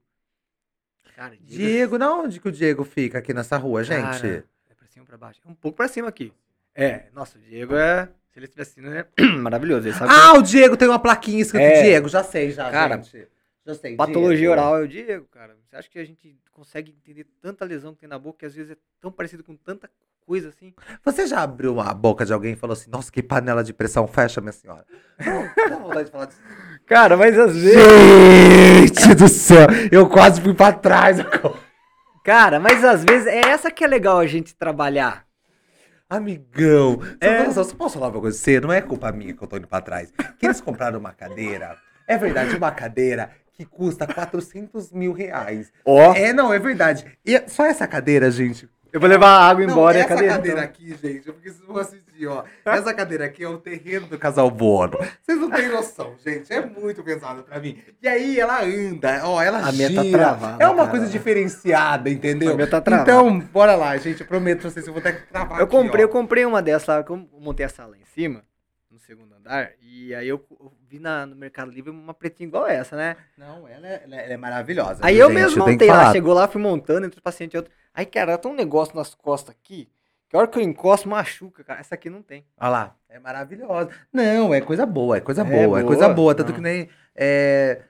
[1.15, 4.01] Cara, Diego, na onde que o Diego fica aqui nessa rua, gente?
[4.21, 5.41] Cara, é pra cima ou pra baixo?
[5.43, 6.31] É um pouco pra cima aqui.
[6.75, 8.07] É, nossa, o Diego é.
[8.29, 9.05] Se ele estivesse assim, né?
[9.41, 9.89] Maravilhoso.
[10.07, 11.81] Ah, o Diego tem uma plaquinha escrito É.
[11.81, 13.27] Diego, já sei, já, Cara, gente.
[13.97, 14.51] Patologia Diego.
[14.53, 15.55] oral é o Diego, cara.
[15.69, 18.55] Você acha que a gente consegue entender tanta lesão que tem na boca que às
[18.55, 19.89] vezes é tão parecido com tanta
[20.25, 20.73] coisa assim?
[21.03, 24.07] Você já abriu a boca de alguém e falou assim, nossa, que panela de pressão
[24.07, 24.85] fecha, minha senhora?
[25.25, 26.41] Não, dá vontade de falar disso.
[26.85, 31.17] Cara, mas às Gente do céu, eu quase fui pra trás.
[32.23, 35.25] Cara, mas às vezes é essa que é legal a gente trabalhar.
[36.09, 37.43] Amigão, você, É.
[37.45, 38.37] você posso falar uma coisa?
[38.37, 40.11] Você não é culpa minha que eu tô indo pra trás.
[40.39, 41.77] Que eles compraram uma cadeira,
[42.07, 45.71] é verdade, uma cadeira que custa 400 mil reais.
[45.83, 47.05] Ó, É, não, é verdade.
[47.25, 50.13] E só essa cadeira, gente, eu vou levar a água Não, embora e a essa
[50.13, 50.33] cadeira.
[50.35, 50.69] cadeira então.
[50.69, 52.43] aqui, gente, porque vocês vão assistir, ó.
[52.63, 54.97] Essa cadeira aqui é o terreno do casal Bono.
[55.23, 56.53] Vocês não têm noção, gente.
[56.53, 57.81] É muito pesado pra mim.
[58.01, 60.17] E aí ela anda, ó, ela A minha tá gira.
[60.19, 60.89] travada, é uma cara.
[60.89, 62.51] coisa diferenciada, entendeu?
[62.53, 63.11] A minha tá travada.
[63.11, 64.21] então, bora lá, gente.
[64.21, 66.11] Eu prometo pra vocês, eu vou ter que travar Eu aqui, comprei, eu ó.
[66.11, 68.43] comprei uma dessa lá, que eu montei a sala em cima,
[68.89, 72.67] no segundo andar, e aí eu, eu vi na, no Mercado Livre uma pretinha igual
[72.67, 73.15] essa, né?
[73.37, 74.99] Não, ela é, ela é- ela é maravilhosa.
[75.01, 75.35] Aí eu gente?
[75.35, 77.71] mesmo montei lá, chegou lá, fui montando entre os pacientes e outro.
[77.93, 79.89] Aí, cara, ela tem um negócio nas costas aqui,
[80.29, 81.79] que a hora que eu encosto, machuca, cara.
[81.79, 82.45] Essa aqui não tem.
[82.59, 83.89] Olha lá, é maravilhosa.
[84.11, 86.35] Não, é coisa boa, é coisa É boa, é boa, coisa boa.
[86.35, 86.55] Tanto não.
[86.55, 87.81] que nem é,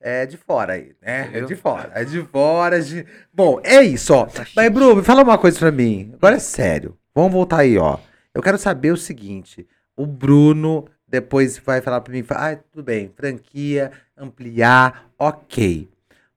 [0.00, 1.30] é de fora aí, né?
[1.32, 1.90] É de fora.
[1.94, 2.80] É de fora.
[2.80, 3.06] De...
[3.32, 4.26] Bom, é isso, ó.
[4.26, 4.46] Tá.
[4.56, 6.10] Mas, Bruno, fala uma coisa pra mim.
[6.14, 6.96] Agora é sério.
[7.14, 7.98] Vamos voltar aí, ó.
[8.32, 9.66] Eu quero saber o seguinte.
[9.96, 15.88] O Bruno depois vai falar pra mim, ah, tudo bem, franquia, ampliar, ok.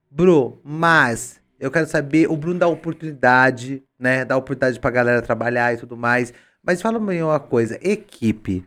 [0.08, 4.24] Bru, mas eu quero saber, o Bruno dá oportunidade, né?
[4.24, 6.32] Dá oportunidade pra galera trabalhar e tudo mais.
[6.62, 8.64] Mas fala mim uma coisa, equipe.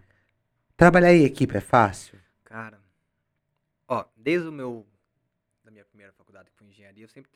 [0.76, 2.20] Trabalhar em equipe é fácil?
[2.44, 2.78] Cara,
[3.88, 4.86] ó, desde o meu,
[5.64, 7.32] da minha primeira faculdade, que foi engenharia, eu sempre,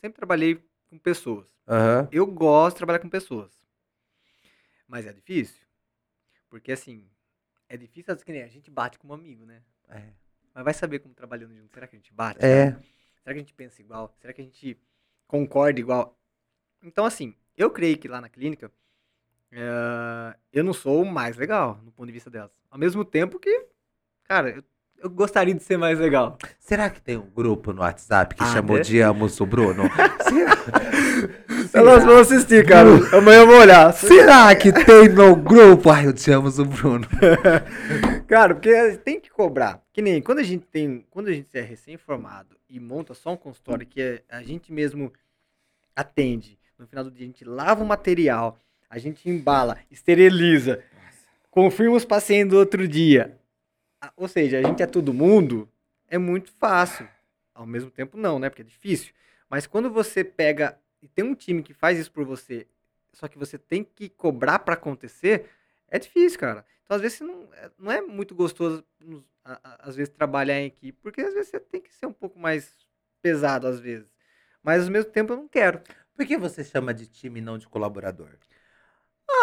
[0.00, 1.46] sempre trabalhei com pessoas.
[1.68, 2.08] Aham.
[2.10, 3.52] Eu gosto de trabalhar com pessoas.
[4.88, 5.62] Mas é difícil.
[6.50, 7.04] Porque assim,
[7.68, 9.60] é difícil, que nem a gente bate com um amigo, né?
[9.88, 10.02] É.
[10.54, 11.72] Mas vai saber como trabalhando junto.
[11.72, 12.44] Será que a gente bate?
[12.44, 12.70] É.
[12.72, 12.80] Será
[13.26, 14.14] que a gente pensa igual?
[14.20, 14.78] Será que a gente
[15.26, 16.18] concorda igual?
[16.82, 18.70] Então, assim, eu creio que lá na clínica,
[19.52, 22.50] eh, eu não sou o mais legal, no ponto de vista delas.
[22.70, 23.66] Ao mesmo tempo que,
[24.24, 24.64] cara, eu,
[24.98, 26.38] eu gostaria de ser mais legal.
[26.58, 28.82] Será que tem um grupo no WhatsApp que Ah, chamou né?
[28.82, 29.84] de Amos o Bruno?
[30.28, 30.54] Será?
[31.72, 32.88] Elas vão assistir, cara.
[33.16, 33.92] Amanhã eu vou olhar.
[33.92, 35.90] Será que tem no grupo?
[35.90, 37.06] Ai, amo, o Bruno.
[38.26, 39.82] Cara, porque tem que cobrar.
[39.92, 41.04] Que nem quando a gente tem.
[41.10, 45.12] Quando a gente é recém-formado e monta só um consultório que a gente mesmo
[45.94, 46.58] atende.
[46.78, 48.56] No final do dia, a gente lava o material,
[48.88, 50.82] a gente embala, esteriliza,
[51.50, 53.36] confirma os pacientes do outro dia.
[54.16, 55.68] Ou seja, a gente é todo mundo,
[56.08, 57.08] é muito fácil.
[57.52, 58.48] Ao mesmo tempo, não, né?
[58.48, 59.12] Porque é difícil.
[59.50, 62.66] Mas quando você pega e tem um time que faz isso por você,
[63.12, 65.48] só que você tem que cobrar pra acontecer,
[65.88, 66.64] é difícil, cara.
[66.84, 68.84] Então, às vezes, não, é- não é muito gostoso,
[69.80, 72.72] às vezes, trabalhar em equipe, porque às vezes você tem que ser um pouco mais
[73.22, 74.08] pesado, às vezes.
[74.62, 75.80] Mas, ao mesmo tempo, eu não quero.
[76.14, 78.30] Por que você chama de time e não de colaborador?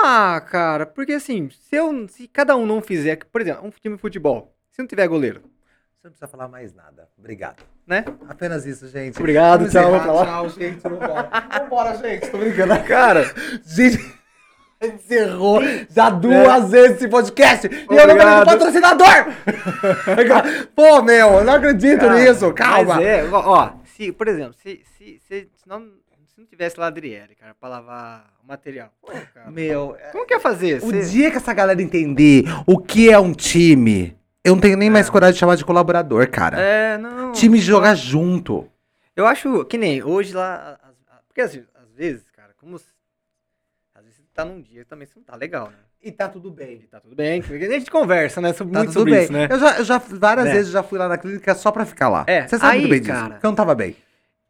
[0.04, 3.96] Ah, cara, porque assim, se, eu, se cada um não fizer, por exemplo, um time
[3.96, 5.44] de futebol, se não tiver goleiro,
[6.06, 7.10] Você não precisa falar mais nada.
[7.18, 7.64] Obrigado.
[7.88, 8.06] né?
[8.30, 9.18] Apenas isso, gente.
[9.18, 10.26] Obrigado, Vamos tchau, encerrar.
[10.26, 10.80] Tchau, gente.
[10.82, 11.30] Vambora.
[11.60, 12.30] Vambora, gente.
[12.30, 12.80] Tô brincando.
[12.86, 13.24] Cara,
[13.66, 13.98] Gente,
[14.84, 17.66] encerrou já duas vezes esse podcast.
[17.68, 18.46] E eu não do Obrigado.
[18.46, 19.08] patrocinador.
[20.76, 22.54] Pô, meu, eu não acredito Cara, nisso.
[22.54, 22.96] Calma.
[22.98, 25.80] Mas é, ó, ó, se, por exemplo, se, se, se, se não,
[26.28, 30.36] se não tivesse Ladriele, cara, pra lavar o material, pô, cara, Meu, é- como que
[30.36, 30.84] ia fazer?
[30.84, 34.78] o Cê- dia que essa galera entender o que é um time, eu não tenho
[34.78, 36.60] nem mais coragem de chamar de colaborador, cara.
[36.60, 37.32] É, não.
[37.34, 38.70] Time jogar junto.
[39.16, 40.78] Eu acho que nem hoje lá.
[40.82, 42.76] as- a- Porque assim, às vezes, cara, como.
[42.76, 45.78] Às vezes você tá num dia também você não tá legal, né?
[46.02, 46.82] E tá tudo bem.
[46.84, 47.42] E tá tudo bem.
[47.42, 48.54] porque A gente conversa, né?
[48.54, 49.24] Sobre, Tá muito tudo sobre bem.
[49.24, 49.48] isso, né?
[49.50, 50.52] Eu já, eu já várias Né?
[50.54, 52.24] vezes já fui lá na clínica só pra ficar lá.
[52.28, 53.12] É, Você sabe aí, muito bem disso.
[53.14, 53.96] cara- Porque eu não tava bem.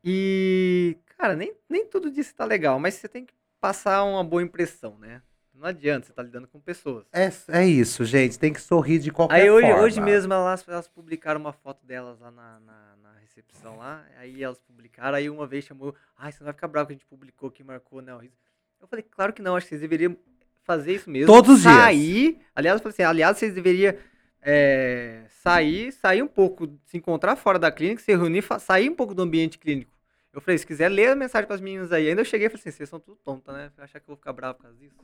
[0.04, 4.44] E, cara, nem, nem tudo disso tá legal, mas você tem que passar uma boa
[4.44, 5.22] impressão, né?
[5.58, 7.06] Não adianta, você tá lidando com pessoas.
[7.14, 8.38] É, é isso, gente.
[8.38, 9.84] Tem que sorrir de qualquer Aí hoje, forma.
[9.84, 14.06] hoje mesmo elas, elas publicaram uma foto delas lá na, na, na recepção lá.
[14.18, 16.96] Aí elas publicaram, aí uma vez chamou, ai, você não vai ficar bravo que a
[16.96, 18.14] gente publicou que marcou, né?
[18.14, 18.36] o riso."
[18.82, 20.16] Eu falei, claro que não, acho que vocês deveriam
[20.64, 21.28] fazer isso mesmo.
[21.28, 21.74] Todos os dias.
[21.74, 22.40] Sair.
[22.54, 23.96] Aliás, eu falei assim, aliás, vocês deveriam
[24.42, 29.16] é, sair, sair um pouco, se encontrar fora da clínica, se reunir, sair um pouco
[29.16, 29.95] do ambiente clínico.
[30.36, 32.10] Eu falei, se quiser ler a mensagem para as meninas aí.
[32.10, 33.72] Ainda eu cheguei e falei assim, vocês são tudo tonta, né?
[33.78, 34.96] Achar que eu vou ficar bravo por causa disso.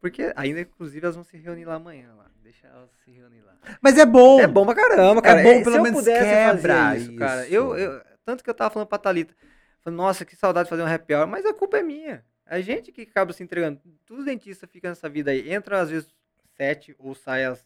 [0.00, 2.26] Porque ainda, inclusive, elas vão se reunir lá amanhã lá.
[2.42, 3.54] Deixa elas se reunir lá.
[3.80, 4.40] Mas é bom.
[4.40, 5.42] É bom pra caramba, cara.
[5.42, 7.44] bom, É, pelo se eu menos pudesse quebra fazer isso, cara.
[7.44, 7.54] isso.
[7.54, 9.34] Eu, eu- tanto que eu tava falando pra Thalita.
[9.80, 11.26] Falei, nossa, que saudade de fazer um happy hour.
[11.28, 12.24] Mas a culpa é minha.
[12.44, 13.80] A gente que acaba se entregando.
[14.04, 15.52] Todos os dentistas ficam nessa vida aí.
[15.52, 16.12] Entra às vezes
[16.56, 17.64] sete ou sai às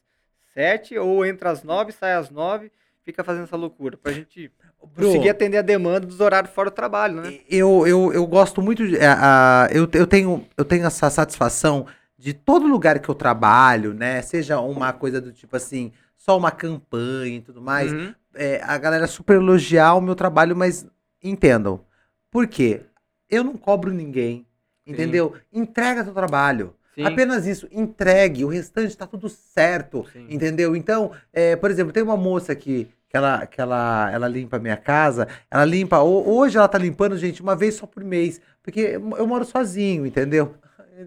[0.53, 0.99] sete.
[0.99, 2.71] Ou entra às nove, sai às nove.
[3.07, 3.97] Fica fazendo essa loucura.
[3.97, 4.51] Pra gente
[4.97, 7.39] Bro, conseguir atender a demanda dos horários fora do trabalho, né?
[7.49, 8.99] eu, eu, eu gosto muito de.
[8.99, 11.87] a- a- eu, eu, tenho, eu tenho essa satisfação
[12.19, 14.21] de todo lugar que eu trabalho, né?
[14.23, 17.93] Seja uma coisa do tipo assim, só uma campanha e tudo mais.
[17.93, 18.13] Uhum.
[18.35, 20.85] é, a galera super elogiar o meu trabalho, mas
[21.23, 21.81] entendam.
[22.29, 22.83] Por quê?
[23.31, 24.45] Eu não cobro ninguém.
[24.85, 24.93] Sim.
[24.93, 25.35] Entendeu?
[25.53, 26.75] Entrega teu trabalho.
[26.97, 27.05] Sim.
[27.05, 30.27] Apenas isso, entregue, o restante tá tudo certo, Sim.
[30.31, 30.75] entendeu?
[30.75, 34.61] Então, é, por exemplo, tem uma moça que, que, ela, que ela, ela limpa a
[34.61, 38.41] minha casa, ela limpa, ho- hoje ela tá limpando, gente, uma vez só por mês,
[38.63, 38.81] porque
[39.19, 40.55] eu moro sozinho, entendeu?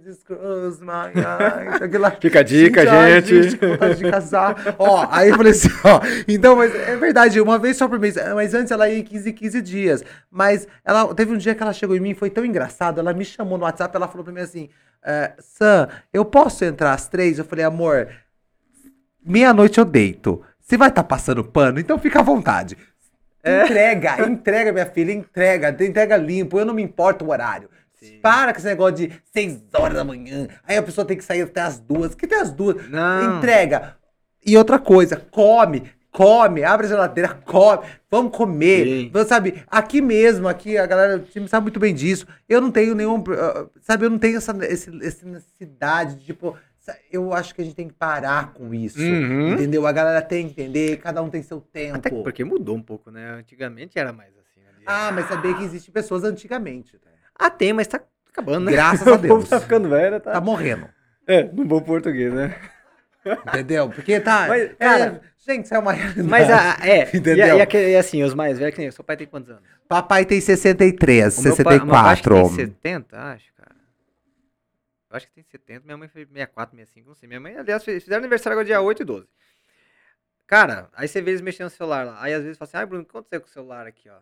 [0.06, 3.58] This close my eyes, aquela- Fica a dica, ai, gente.
[3.58, 4.75] que vontade de casar.
[4.78, 5.99] ó, aí eu falei assim, ó.
[6.28, 8.15] Então, mas é verdade, uma vez só por mês.
[8.36, 10.04] Mas antes ela ia em 15, 15 dias.
[10.30, 12.99] Mas ela teve um dia que ela chegou em mim, foi tão engraçado.
[12.99, 14.69] Ela me chamou no WhatsApp, ela falou pra mim assim:
[15.04, 17.39] é, Sam, eu posso entrar às três?
[17.39, 18.10] Eu falei, amor,
[19.25, 20.41] meia-noite eu deito.
[20.60, 22.78] Você vai estar passando pano, então fica à vontade.
[23.43, 27.69] Entrega, entrega, minha filha, entrega, entrega limpo, eu não me importo o horário.
[28.02, 28.20] Sim.
[28.22, 30.48] Para com esse negócio de 6 horas da manhã.
[30.64, 32.16] Aí a pessoa tem que sair até as duas.
[32.16, 32.90] Que tem as duas?
[32.90, 33.38] Não.
[33.38, 33.96] Entrega.
[34.46, 35.92] E outra coisa, come.
[36.12, 38.84] come, abre a geladeira, come, vamos comer.
[38.86, 39.10] Sim.
[39.14, 42.26] Vamos, sabe, aqui mesmo, aqui a galera do time sabe muito bem disso.
[42.48, 46.58] Eu não tenho nenhum, ah, sabe, eu não tenho essa, esse- essa necessidade de, tipo,
[47.12, 49.00] eu acho que a gente tem que parar com isso.
[49.00, 49.54] Uhum.
[49.54, 49.86] Entendeu?
[49.86, 51.98] A galera tem que entender, cada um tem seu tempo.
[51.98, 53.34] Até porque mudou um pouco, né?
[53.34, 54.62] Antigamente era mais assim.
[54.62, 54.72] né?
[54.88, 56.94] Ah, mas sabia que existem pessoas antigamente.
[56.94, 57.09] né?
[57.39, 58.73] Ah, tem, mas tá acabando, né?
[58.73, 59.49] Graças a O povo Deus.
[59.49, 60.34] tá ficando velho, tá?
[60.34, 60.89] Tá morrendo.
[61.25, 62.60] É, no bom português, né?
[63.47, 63.89] Entendeu?
[63.89, 64.45] Porque tá.
[64.49, 66.28] Mas, é, cara, gente, isso é uma realidade.
[66.28, 67.58] Mas, a, é, Entendeu?
[67.58, 69.49] e, a- e, e assim, os mais velhos, que nem o seu pai tem quantos
[69.49, 69.63] anos?
[69.88, 72.36] Papai tem 63, O meu pai- meu pai 64.
[72.36, 73.75] tem 70, acho, cara.
[75.12, 77.28] Eu acho que tem 70, minha mãe fez 64, 65, não sei.
[77.28, 79.28] Minha mãe, aliás, fizeram aniversário agora dia 8 e 12.
[80.47, 82.17] Cara, aí você vê eles mexendo no celular lá.
[82.21, 84.17] Aí às vezes fala assim, ai Bruno, o que aconteceu com o celular aqui, ó?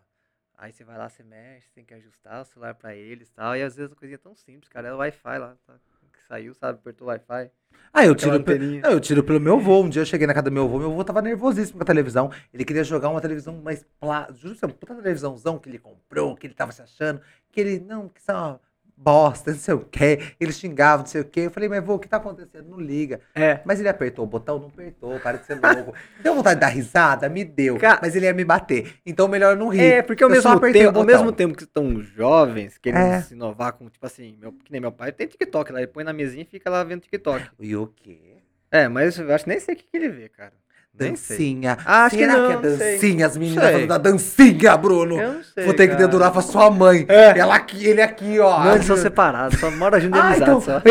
[0.58, 3.56] Aí você vai lá, você mexe, tem que ajustar o celular pra eles e tal.
[3.56, 4.88] E às vezes a coisinha tão simples, cara.
[4.88, 5.76] É o Wi-Fi lá, tá?
[6.12, 6.80] Que saiu, sabe?
[6.80, 7.52] Apertou o Wi-Fi.
[7.94, 9.82] Ah, eu tiro, pe- não, eu tiro pelo meu avô.
[9.84, 11.86] Um dia eu cheguei na casa do meu avô, meu avô tava nervosíssimo com a
[11.86, 12.32] televisão.
[12.54, 15.80] Ele queria jogar uma televisão mais plá, juro, pra você, uma puta televisãozão que ele
[15.80, 18.60] comprou, que ele tava se achando, que ele, não, que é uma
[18.98, 20.20] bosta, não sei o quê.
[20.40, 21.42] Ele xingava, não sei o quê.
[21.42, 22.68] Eu falei, mas vô, o que tá acontecendo?
[22.68, 23.22] Não liga.
[23.36, 23.60] É.
[23.64, 24.58] Mas ele apertou o botão?
[24.60, 25.94] Não apertou, para de ser louco.
[26.24, 27.30] Deu vontade de dar risada?
[27.30, 27.78] Me deu.
[27.78, 28.96] Cara- mas ele ia me bater.
[29.06, 29.82] Então melhor não rir.
[29.82, 33.22] É, porque ao Eu mesmo, tempo, ao mesmo tempo que estão jovens, querendo É.
[33.22, 36.04] se inovar com, tipo assim, meu, que nem meu pai tem TikTok lá, ele põe
[36.04, 37.46] na mesinha e fica lá vendo TikTok.
[37.60, 38.38] E o quê?
[38.72, 40.52] É, mas eu acho nem sei o que, que ele vê, cara.
[41.00, 41.38] Nem sei.
[41.38, 41.78] Dancinha.
[41.86, 42.92] Ah, acho que Será não, que é não sei.
[42.94, 43.26] dancinha?
[43.28, 43.74] As meninas Sei.
[43.74, 45.20] falando da dancinha, Bruno.
[45.22, 45.66] Eu não sei.
[45.66, 46.06] Vou ter que cara.
[46.08, 47.06] dedurar pra sua mãe.
[47.08, 47.38] É.
[47.38, 48.64] Ela aqui, ele aqui, ó.
[48.64, 50.62] Não, eles são separados, só mora de Ah, então...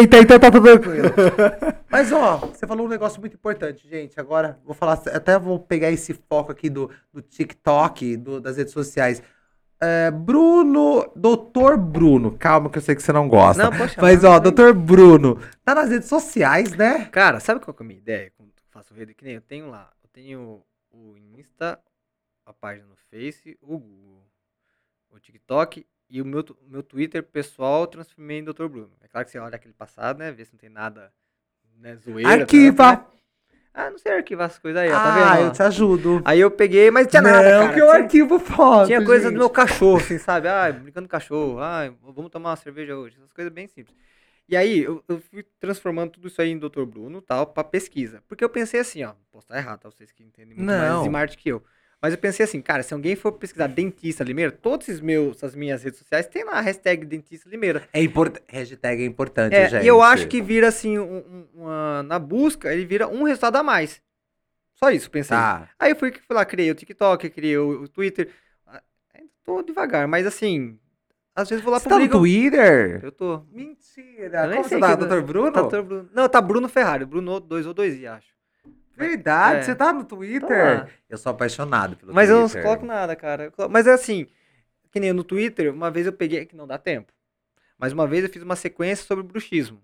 [0.00, 1.10] Eita, então tá tudo tranquilo.
[1.90, 4.18] Mas, ó, você falou um negócio muito importante, gente.
[4.18, 8.72] Agora, vou falar, até vou pegar esse foco aqui do, do TikTok, do- das redes
[8.72, 9.22] sociais.
[9.82, 13.62] É, Bruno, doutor Bruno, calma que eu sei que você não gosta.
[13.64, 17.08] Não, chamar, Mas, ó, doutor Bruno, tá nas redes sociais, né?
[17.10, 18.30] Cara, sabe qual que é a minha ideia
[18.80, 19.14] faço rede?
[19.14, 21.78] Que nem eu tenho lá, eu tenho o Insta,
[22.46, 24.26] a página no Face, o Google,
[25.10, 28.66] o TikTok e o meu, meu Twitter pessoal transformei em Dr.
[28.66, 28.90] Bruno.
[29.00, 30.32] É claro que você olha aquele passado, né?
[30.32, 31.12] Vê se não tem nada,
[31.76, 32.30] né, zoeira.
[32.30, 32.92] Arquiva.
[32.92, 33.04] né?
[33.72, 35.46] Ah, não sei arquivar essas coisas aí, ó, tá ah, vendo?
[35.46, 36.22] eu te ajudo.
[36.24, 37.72] Aí eu peguei, mas tinha não, nada, cara.
[37.72, 39.34] que eu tinha- arquivo foto, Tinha coisa gente.
[39.34, 40.48] do meu cachorro, assim, sabe?
[40.48, 41.60] Ah, brincando com cachorro.
[41.60, 43.16] Ah, vamos tomar uma cerveja hoje.
[43.18, 43.94] Essas coisas bem simples.
[44.50, 46.82] E aí, eu, eu fui transformando tudo isso aí em Dr.
[46.84, 48.20] Bruno tal, pra pesquisa.
[48.26, 49.88] Porque eu pensei assim, ó, posso estar errado, tá?
[49.88, 51.02] Vocês que entendem muito mais Não.
[51.04, 51.62] de marketing que eu.
[52.02, 54.58] Mas eu pensei assim, cara, se alguém for pesquisar dentista Limeira,
[55.02, 57.86] meus, essas minhas redes sociais tem lá a hashtag dentista Limeira.
[57.92, 58.42] É importante.
[58.48, 59.84] Hashtag é importante, É, gente.
[59.84, 63.54] e eu acho que vira assim, um- um- uma- na busca, ele vira um resultado
[63.56, 64.02] a mais.
[64.74, 65.36] Só isso, pensei.
[65.36, 65.68] Tá.
[65.78, 68.30] Aí eu fui, fui lá, criei o TikTok, criei o, o Twitter.
[68.66, 68.82] Ah,
[69.14, 70.79] Ainda tô devagar, mas assim,
[71.40, 73.00] às vezes vou lá Você tá no Twitter?
[73.02, 73.42] Eu tô.
[73.50, 74.46] Mentira.
[74.46, 75.52] Eu Como você tá, doutor Bruno?
[75.52, 75.82] Tá, Dr.
[75.82, 76.10] Bruno.
[76.12, 78.30] Não, tá Bruno Ferrari, Bruno 2 ou 2i, acho.
[78.96, 79.62] Verdade, É.
[79.62, 80.80] você tá no Twitter?
[80.84, 80.88] lá.
[81.08, 82.62] Eu sou apaixonado pelo Mas eu não Twitter.
[82.62, 83.52] coloco nada, cara.
[83.70, 84.26] Mas é assim,
[84.92, 87.12] que nem no Twitter, uma vez eu peguei, que não dá tempo,
[87.78, 89.80] mas uma vez eu fiz uma sequência sobre bruxismo.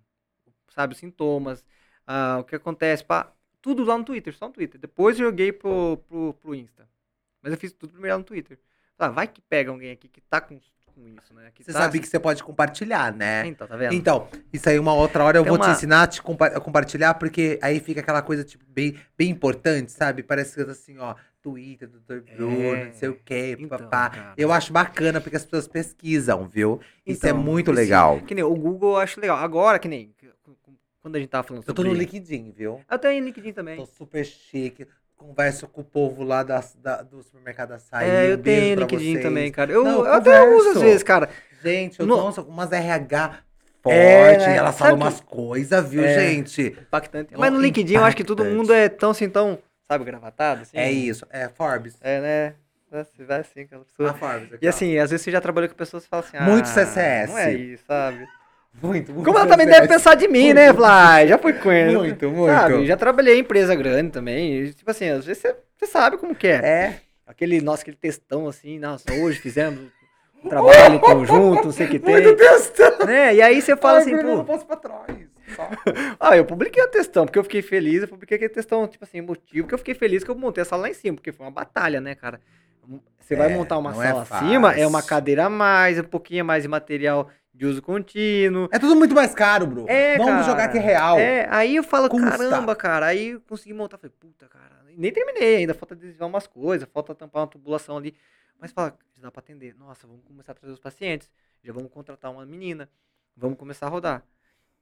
[0.74, 1.64] Sabe, os sintomas,
[2.06, 4.78] ah, o que acontece, pá, tudo lá no Twitter, só no Twitter.
[4.78, 6.86] Depois eu joguei pro, pro, pro Insta.
[7.42, 8.58] Mas eu fiz tudo primeiro lá no Twitter.
[8.98, 10.58] Ah, vai que pega alguém aqui que tá com,
[10.96, 11.50] com isso, né?
[11.60, 13.46] Você tá- sabe que você pode compartilhar, né?
[13.46, 13.92] Então, tá vendo?
[13.94, 16.46] Então, isso aí uma outra hora eu Tem vou te uma- ensinar a te compa-
[16.46, 20.22] a compartilhar, porque aí fica aquela coisa, tipo, bem, bem importante, sabe?
[20.22, 22.20] Parece que assim, ó, Twitter, Dr.
[22.34, 22.84] Bruno, É.
[22.86, 24.10] não sei o quê, Então, papá.
[24.10, 24.34] cara.
[24.38, 26.80] Eu acho bacana porque as pessoas pesquisam, viu?
[27.06, 28.20] Isso é Então, muito esse- legal.
[28.22, 29.36] Que nem o Google eu acho legal.
[29.38, 30.14] Agora, que nem.
[31.00, 31.92] Quando a gente tava falando Eu tô sobre.
[31.96, 32.80] no LinkedIn, viu?
[32.90, 33.76] Eu tô em LinkedIn também.
[33.76, 34.88] Tô super chique.
[35.16, 38.08] Converso com o povo lá da, da- do supermercado açaí.
[38.08, 39.22] É, eu um tenho LinkedIn vocês.
[39.24, 39.72] também, cara.
[39.72, 41.28] Eu, Não, eu até uso às vezes, cara.
[41.62, 43.38] Gente, eu No- nossa, umas RH
[43.82, 43.96] forte,
[44.44, 46.14] É, ela fala que- umas coisas, viu, É.
[46.30, 46.62] gente?
[46.80, 47.34] Impactante.
[47.36, 48.58] Mas no LinkedIn eu acho que todo impactante.
[48.58, 50.76] mundo é tão assim, tão, sabe, gravatado, assim.
[50.76, 51.96] É isso, é Forbes.
[52.02, 52.54] É, né?
[52.90, 54.10] Você vai assim, aquela pessoa.
[54.10, 54.70] A Forbes aqui, E ó.
[54.70, 57.30] assim, às vezes você já trabalhou com pessoas que falam assim, ah, Muito CCS.
[57.32, 58.26] Não é isso, sabe?
[58.82, 59.24] Muito, muito.
[59.24, 61.28] Como ela também deve pensar de mim, né, Fly?
[61.28, 61.96] Já fui com ele.
[61.96, 62.52] Muito, muito.
[62.52, 62.86] Sabe?
[62.86, 64.58] Já trabalhei em empresa grande também.
[64.58, 66.54] e, tipo assim, às vezes você, você sabe como que é.
[66.56, 67.00] É.
[67.26, 69.80] Aquele, nossa, aquele textão assim, nossa, hoje fizemos
[70.44, 72.14] um trabalho em conjunto, não sei o que tem.
[72.14, 73.06] Muito textão.
[73.06, 73.34] Né?
[73.34, 75.26] E aí você fala Ai, assim, Bruno, eu pô, não posso pra trás.
[76.18, 79.20] Ah, eu publiquei o textão, porque eu fiquei feliz, eu publiquei aquele textão, tipo assim,
[79.20, 81.46] motivo, porque eu fiquei feliz que eu montei a sala lá em cima, porque foi
[81.46, 82.40] uma batalha, né, cara?
[83.20, 86.44] Você vai É, montar uma é sala acima, é uma cadeira a mais, um pouquinho
[86.44, 88.68] mais de material de uso contínuo.
[88.70, 89.88] É tudo muito mais caro, Bruno.
[89.88, 90.42] É, Vamos cara.
[90.44, 91.18] jogar aqui real.
[91.18, 92.30] É, aí eu falo, Custa.
[92.30, 96.46] caramba, cara, aí eu consegui montar, falei, puta, cara, nem terminei ainda, falta desviar umas
[96.46, 98.14] coisas, falta tampar uma tubulação ali,
[98.60, 101.30] mas fala, já dá pra atender, nossa, vamos começar a trazer os pacientes,
[101.62, 102.90] já vamos contratar uma menina,
[103.34, 104.22] vamos começar a rodar.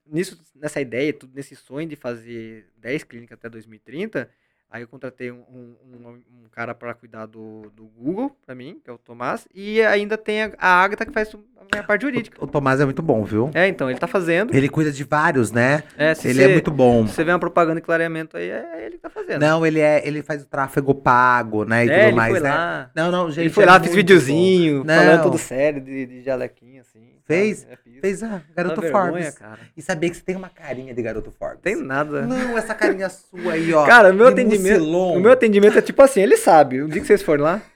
[0.05, 4.29] Nisso, nessa ideia, tudo nesse sonho de fazer 10 clínicas até 2030,
[4.75, 8.89] Aí eu contratei um, um, um- cara para cuidar do, do Google, pra mim, que
[8.89, 9.47] é o Tomás.
[9.53, 12.37] E ainda tem a, a Agatha que faz a minha parte jurídica.
[12.43, 13.51] O Tomás é muito bom, viu?
[13.55, 14.55] É, então, ele tá fazendo.
[14.55, 15.83] Ele cuida de vários, né?
[15.97, 17.07] É, se Ele você, é muito bom.
[17.09, 19.41] se você vê uma propaganda de clareamento aí, é ele que tá fazendo.
[19.41, 21.87] Não, ele é, ele faz o tráfego pago, né?
[21.87, 22.51] E é, tudo ele mais, foi né?
[22.51, 22.91] lá.
[22.95, 23.41] Não, não, gente.
[23.47, 24.95] ele foi é lá, fez videozinho, bom.
[24.95, 25.23] falando Não.
[25.25, 27.15] tudo sério, de, de jalequinho, assim.
[27.27, 27.59] Fez?
[27.61, 27.79] sabe?
[27.97, 28.01] É.
[28.01, 29.39] Fez a Garoto Dá vergonha, Forbes.
[29.39, 29.61] cara.
[29.77, 31.61] E sabia que você tem uma carinha de Garoto Forbes.
[31.63, 32.23] Tem nada.
[32.23, 33.87] Não, essa carinha sua aí, ó.
[33.87, 34.79] Cara, o meu atendimento.
[34.81, 35.17] mucilon.
[35.17, 36.83] O meu atendimento é tipo assim, ele sabe.
[36.83, 37.61] O dia que vocês forem lá.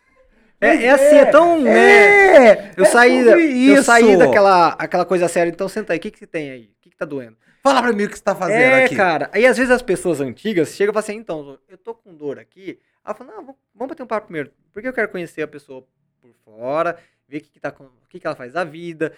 [0.60, 1.62] É, é assim, é tão.
[1.62, 6.02] né, É, eu é saí, eu saí daquela aquela coisa séria, então senta aí, o
[6.02, 6.64] que, que você tem aí?
[6.64, 7.36] O que, que tá doendo?
[7.62, 8.96] Fala pra mim o que você tá fazendo é, aqui.
[8.96, 9.30] cara.
[9.32, 12.40] Aí às vezes as pessoas antigas chegam e falam assim, então, eu tô com dor
[12.40, 12.80] aqui.
[13.04, 13.56] Ela fala, não, vamos-
[13.88, 14.50] bater um papo primeiro.
[14.72, 15.86] Porque eu quero conhecer a pessoa
[16.20, 16.96] por fora,
[17.28, 19.12] ver o que, que, tá, com- o que, que ela faz da vida.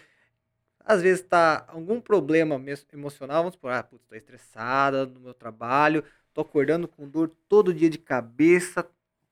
[0.85, 2.61] Às vezes tá algum problema
[2.93, 7.75] emocional, vamos supor, ah, putz, tô estressada no meu trabalho, tô acordando com dor todo
[7.75, 8.88] dia de cabeça.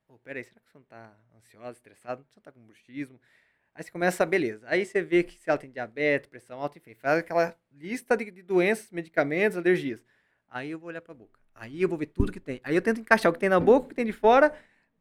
[0.06, 2.22] Pô, peraí, será que você não tá ansiosa, estressada?
[2.22, 3.20] Você não tá com bruxismo?
[3.74, 4.66] Aí você começa, beleza.
[4.68, 8.30] Aí você vê que se ela tem diabetes, pressão alta, enfim, faz aquela lista de,
[8.30, 10.04] de doenças, medicamentos, alergias.
[10.48, 11.38] Aí eu vou olhar pra boca.
[11.54, 12.61] Aí eu vou ver tudo que tem.
[12.64, 14.52] Aí eu tento encaixar o que tem na boca, o que tem de fora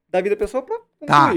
[0.08, 1.34] da vida da pessoa pra Tá.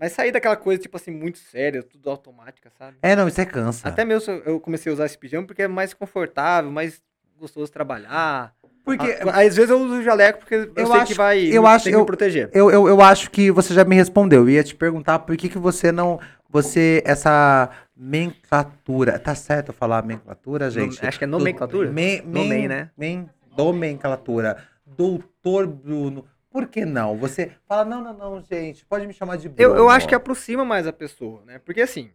[0.00, 2.96] Mas sair daquela coisa, tipo assim, muito séria, tudo automática, sabe?
[3.02, 3.86] É, não, isso é cansa.
[3.86, 7.02] Até mesmo eu comecei a usar esse pijama porque é mais confortável, mais
[7.38, 8.54] gostoso trabalhar.
[8.82, 11.38] Porque Ah, Às vezes eu uso o jaleco porque eu, Eu sei acho- que vai
[11.44, 12.48] eu acho- eu- me proteger.
[12.50, 14.40] eu, eu, eu acho que você já me respondeu.
[14.44, 16.18] Eu ia te perguntar por que, que você não.
[16.48, 19.18] Você, essa nomenclatura.
[19.18, 21.04] Tá certo eu falar nomenclatura, gente?
[21.06, 21.90] Acho que é nomenclatura?
[21.92, 22.90] Men, men, Nomen, né?
[22.96, 24.56] Men, nomenclatura.
[24.86, 26.24] Doutor Bruno.
[26.50, 27.16] Por que não?
[27.16, 28.84] Você fala, não, não, não, gente.
[28.84, 29.62] Pode me chamar de Bruno.
[29.62, 31.58] Eu, eu acho que aproxima mais a pessoa, né?
[31.60, 32.12] Porque assim,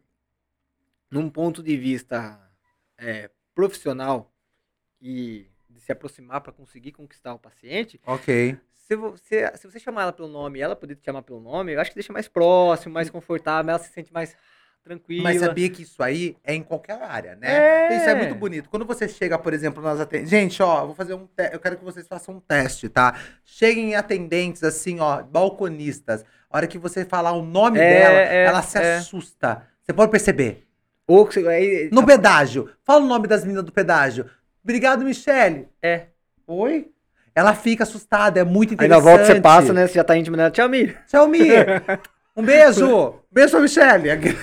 [1.10, 2.38] num ponto de vista
[2.98, 4.34] é, profissional
[5.02, 8.58] e de se aproximar para conseguir conquistar o paciente, Ok.
[8.74, 11.74] se você, se você chamar ela pelo nome e ela poder te chamar pelo nome,
[11.74, 14.36] eu acho que deixa mais próximo, mais confortável, ela se sente mais
[14.86, 15.24] tranquila.
[15.24, 17.90] Mas sabia que isso aí é em qualquer área, né?
[17.92, 17.98] É.
[17.98, 18.70] Isso é muito bonito.
[18.70, 20.30] Quando você chega, por exemplo, nas atendentes.
[20.30, 21.50] Gente, ó, vou fazer um te...
[21.52, 23.16] Eu quero que vocês façam um teste, tá?
[23.44, 26.24] Cheguem em atendentes, assim, ó, balconistas.
[26.50, 28.98] A hora que você falar o nome É, dela, é, ela se é.
[28.98, 29.64] assusta.
[29.82, 30.66] Você pode perceber.
[31.08, 32.70] Ou aí, No pedágio.
[32.84, 34.30] Fala o nome das meninas do pedágio.
[34.64, 35.68] Obrigado, Michele.
[35.82, 36.08] É.
[36.48, 36.90] Oi?
[37.36, 39.04] Ela fica assustada, é muito Aí interessante.
[39.04, 39.88] na volta você passa, né?
[39.88, 40.50] Você já tá íntimo dela.
[40.50, 40.96] Tchau, Mi.
[41.08, 41.40] Tchau, Mi.
[42.36, 43.20] Um beijo.
[43.32, 44.10] Beijo pra Michele.
[44.16, 44.36] Um beijo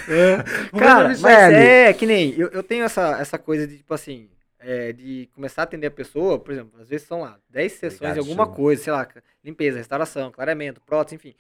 [0.79, 1.25] Cara, pra mas
[1.55, 2.35] é que nem.
[2.39, 4.29] Eu, eu tenho essa, essa coisa de, tipo assim,
[4.59, 7.95] é, de começar a atender a pessoa, por exemplo, às vezes são lá 10 sessões
[7.97, 8.53] Obrigado, de alguma Ju.
[8.53, 9.07] coisa, sei lá,
[9.45, 11.35] limpeza, restauração, clareamento, prótese, enfim.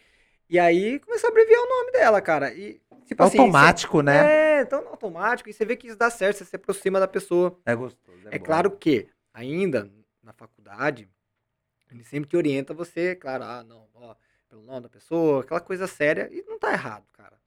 [0.48, 2.52] E aí começar a abreviar o nome dela, cara.
[2.52, 3.38] E, tipo assim.
[3.38, 4.58] Automático, cê- né?
[4.58, 5.48] É, então automático.
[5.48, 7.58] E você vê que isso dá certo, você se aproxima da pessoa.
[7.64, 8.28] É gostoso.
[8.30, 8.44] É, bom.
[8.44, 9.90] claro que, ainda
[10.22, 11.08] na faculdade,
[11.90, 13.86] ele sempre te orienta você, claro, ah, não,
[14.52, 17.40] pelo nome da pessoa, aquela coisa séria, e não tá errado, cara.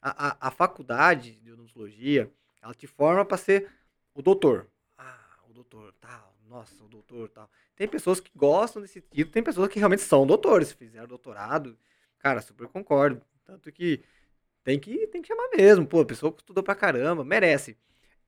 [0.00, 2.30] A, a, a faculdade de odontologia,
[2.62, 3.68] ela te forma pra ser
[4.14, 4.68] o doutor.
[4.96, 7.50] Ah, o doutor, tal, nossa, o doutor, tal.
[7.74, 11.76] Tem pessoas que gostam desse título, tem pessoas que realmente são doutores, fizeram doutorado.
[12.20, 13.20] Cara, super concordo.
[13.44, 14.04] Tanto que
[14.62, 15.84] tem que, tem que chamar mesmo.
[15.84, 17.76] Pô, a pessoa que estudou pra caramba, merece.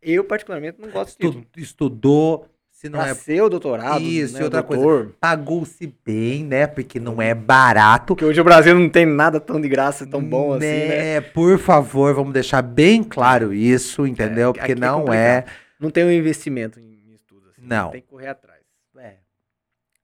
[0.02, 1.38] Eu, particularmente, não gosto disso.
[1.38, 2.48] Estu- estudou,
[2.86, 4.82] se não Pra é doutorado, Isso, né, outra o coisa.
[4.82, 6.66] doutor, pagou-se bem, né?
[6.66, 8.06] Porque não é barato.
[8.06, 11.14] Porque hoje o Brasil não tem nada tão de graça, tão bom assim, né?
[11.14, 11.20] né?
[11.20, 14.50] Por favor, vamos deixar bem claro isso, entendeu?
[14.50, 15.44] É, Porque é não é.
[15.78, 17.62] Não tem um investimento em estudos, assim.
[17.62, 17.90] Não.
[17.90, 18.62] Tem que correr atrás.
[18.98, 19.16] É,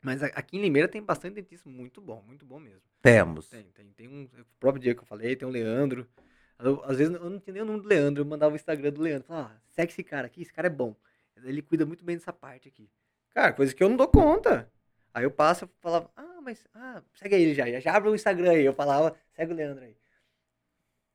[0.03, 2.83] Mas aqui em Limeira tem bastante dentista muito bom, muito bom mesmo.
[3.01, 3.49] Temos.
[3.49, 3.87] Tem, tem.
[3.97, 6.07] Tem um, o próprio dia que eu falei, tem o Leandro.
[6.62, 8.92] Eu- às vezes eu não tinha nem o nome do Leandro, eu mandava o Instagram
[8.92, 9.27] do Leandro.
[9.27, 10.95] Falava, ah, segue esse cara aqui, esse cara é bom.
[11.45, 12.88] Ele cuida muito bem dessa parte aqui.
[13.35, 14.69] Cara, coisa que eu não dou conta.
[15.15, 18.51] Aí eu passo e falava, ah, mas ah, segue ele já, já, abre o Instagram
[18.53, 18.65] aí.
[18.65, 19.97] Eu falava, segue o Leandro aí.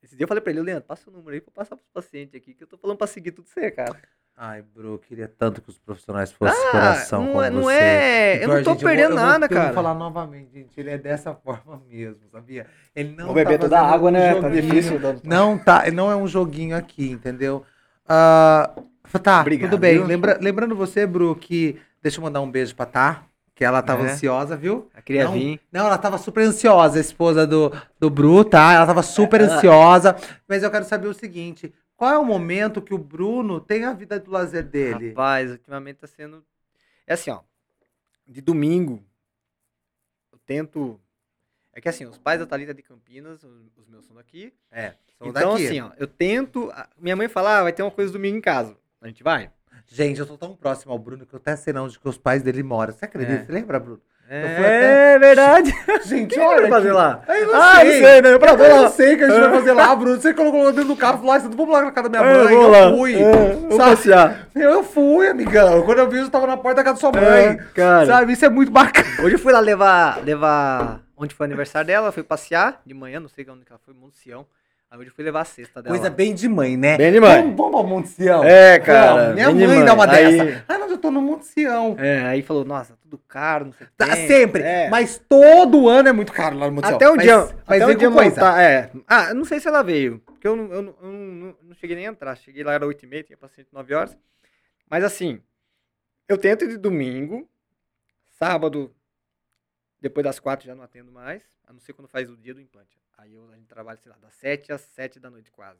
[0.03, 1.89] Esse dia eu falei pra ele, Leandro, passa o número aí pra eu passar pros
[1.91, 3.99] pacientes aqui, que eu tô falando pra seguir tudo você, cara.
[4.39, 7.63] Ai, bro, eu queria tanto que os profissionais fossem Ah, coração não como é- não
[7.63, 7.73] você.
[7.73, 9.73] é- eu não tô vou- perdendo eu vou- nada, eu vou cara.
[9.73, 10.79] falar novamente, gente.
[10.79, 12.67] Ele é dessa forma mesmo, sabia?
[12.95, 14.35] Ele não Vou beber tá toda a água, né?
[14.35, 14.61] Tá joguinho.
[14.61, 14.99] difícil.
[14.99, 15.21] Dando...
[15.23, 17.65] Não tá, não é um joguinho aqui, entendeu?
[18.07, 18.73] Ah,
[19.21, 20.03] tá, Obrigado, tudo bem.
[20.03, 21.79] Lembra- lembrando você, Bru, que.
[22.01, 24.11] Deixa eu mandar um beijo pra Tá, que ela tava É.
[24.11, 24.89] ansiosa, viu?
[24.95, 25.59] Eu queria não, vir.
[25.71, 28.73] Não, ela tava super ansiosa, a esposa do, do Bru, tá?
[28.73, 30.15] Ela tava super Ela- ansiosa.
[30.47, 33.93] Mas eu quero saber o seguinte: qual é o momento que o Bruno tem a
[33.93, 35.09] vida do lazer dele?
[35.09, 36.43] Rapaz, ultimamente tá sendo.
[37.05, 37.39] É assim, ó.
[38.27, 39.03] De domingo,
[40.31, 40.99] eu tento.
[41.77, 44.51] É que assim, os pais da Thalita de Campinas, os, meus são daqui.
[44.71, 45.67] É, são então, daqui.
[45.67, 46.73] assim, ó, eu tento.
[46.99, 48.75] Minha mãe fala, ah, vai ter uma coisa domingo em casa.
[48.99, 49.51] A gente vai?
[49.85, 52.41] Gente, eu tô tão próximo ao Bruno que eu até sei onde que os pais
[52.41, 52.91] dele moram.
[52.93, 53.43] Você acredita?
[53.43, 53.45] É.
[53.45, 54.01] Você lembra, Bruno?
[54.27, 55.71] É verdade.
[56.03, 56.61] Gente, O que olha.
[56.63, 57.23] vai fazer lá?
[57.29, 57.85] Eu não Ah, sei.
[57.85, 58.29] não sei, né?
[58.33, 59.53] Eu Eu não sei que a gente vai É.
[59.53, 60.19] fazer lá, Bruno.
[60.19, 62.31] Você colocou dentro do carro, falou, ah, você não vou lá na casa da minha
[62.31, 62.53] É, mãe.
[62.53, 62.89] eu lá.
[62.97, 63.15] fui.
[63.21, 64.49] É, vou passear.
[64.55, 65.83] Eu, eu fui, amigão.
[65.83, 67.57] Quando eu vi, eu tava na porta da casa da sua É, mãe.
[67.73, 68.05] cara.
[68.07, 68.33] Sabe?
[68.33, 69.07] Isso é muito bacana.
[69.23, 73.19] Hoje eu fui lá levar, levar onde foi o aniversário dela, fui passear de manhã,
[73.19, 74.45] não sei onde que ela foi, Monte Sião.
[74.89, 75.93] Aí hoje eu fui levar a cesta dela.
[75.93, 76.95] Coisa bem de mãe, né?
[76.97, 77.41] Bem de mãe.
[77.41, 78.41] Vamos, vamos ao Monte Sião.
[78.45, 79.35] É, cara, Vamos.
[79.35, 79.85] Minha mãe mãe.
[79.85, 80.65] dá uma Aí- dessa.
[80.65, 81.97] Ah, não, eu tô no Monte Sião.
[81.99, 83.95] É, aí falou, nossa, tudo caro, não sei o que.
[83.97, 84.63] Tá sempre.
[84.63, 84.89] É.
[84.89, 86.95] Mas todo ano é muito caro lá no Monte Sião.
[86.95, 87.37] Até o mas, dia,
[87.67, 88.29] Mas até o dia coisa.
[88.29, 88.91] montar, é.
[89.05, 91.97] Ah, não sei se ela veio, porque eu não, eu não, eu não, não cheguei
[91.97, 92.37] nem a entrar.
[92.37, 94.17] Cheguei lá, era 8h30, tinha paciente 9 horas.
[94.89, 95.41] Mas assim,
[96.29, 97.45] eu tento de domingo,
[98.39, 98.89] sábado,
[100.09, 102.61] depois das 4 já não atendo mais, a não ser quando faz o dia do
[102.61, 102.97] implante.
[103.17, 105.79] Aí eu, a gente trabalha, sei lá, das 7 às 7 da noite quase.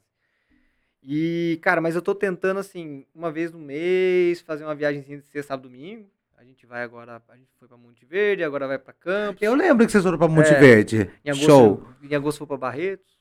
[1.03, 5.25] E, cara, mas eu tô tentando, assim, uma vez no mês, fazer uma viagemzinha de
[5.25, 6.09] sexta, sábado, domingo.
[6.37, 9.41] A gente vai agora, a gente foi pra Monte Verde, agora vai pra Campos.
[9.41, 10.59] Eu lembro que vocês foram pra Monte É.
[10.59, 11.09] Verde.
[11.25, 11.87] Em agosto, Show.
[12.03, 13.17] Em agosto foi pra Barretos.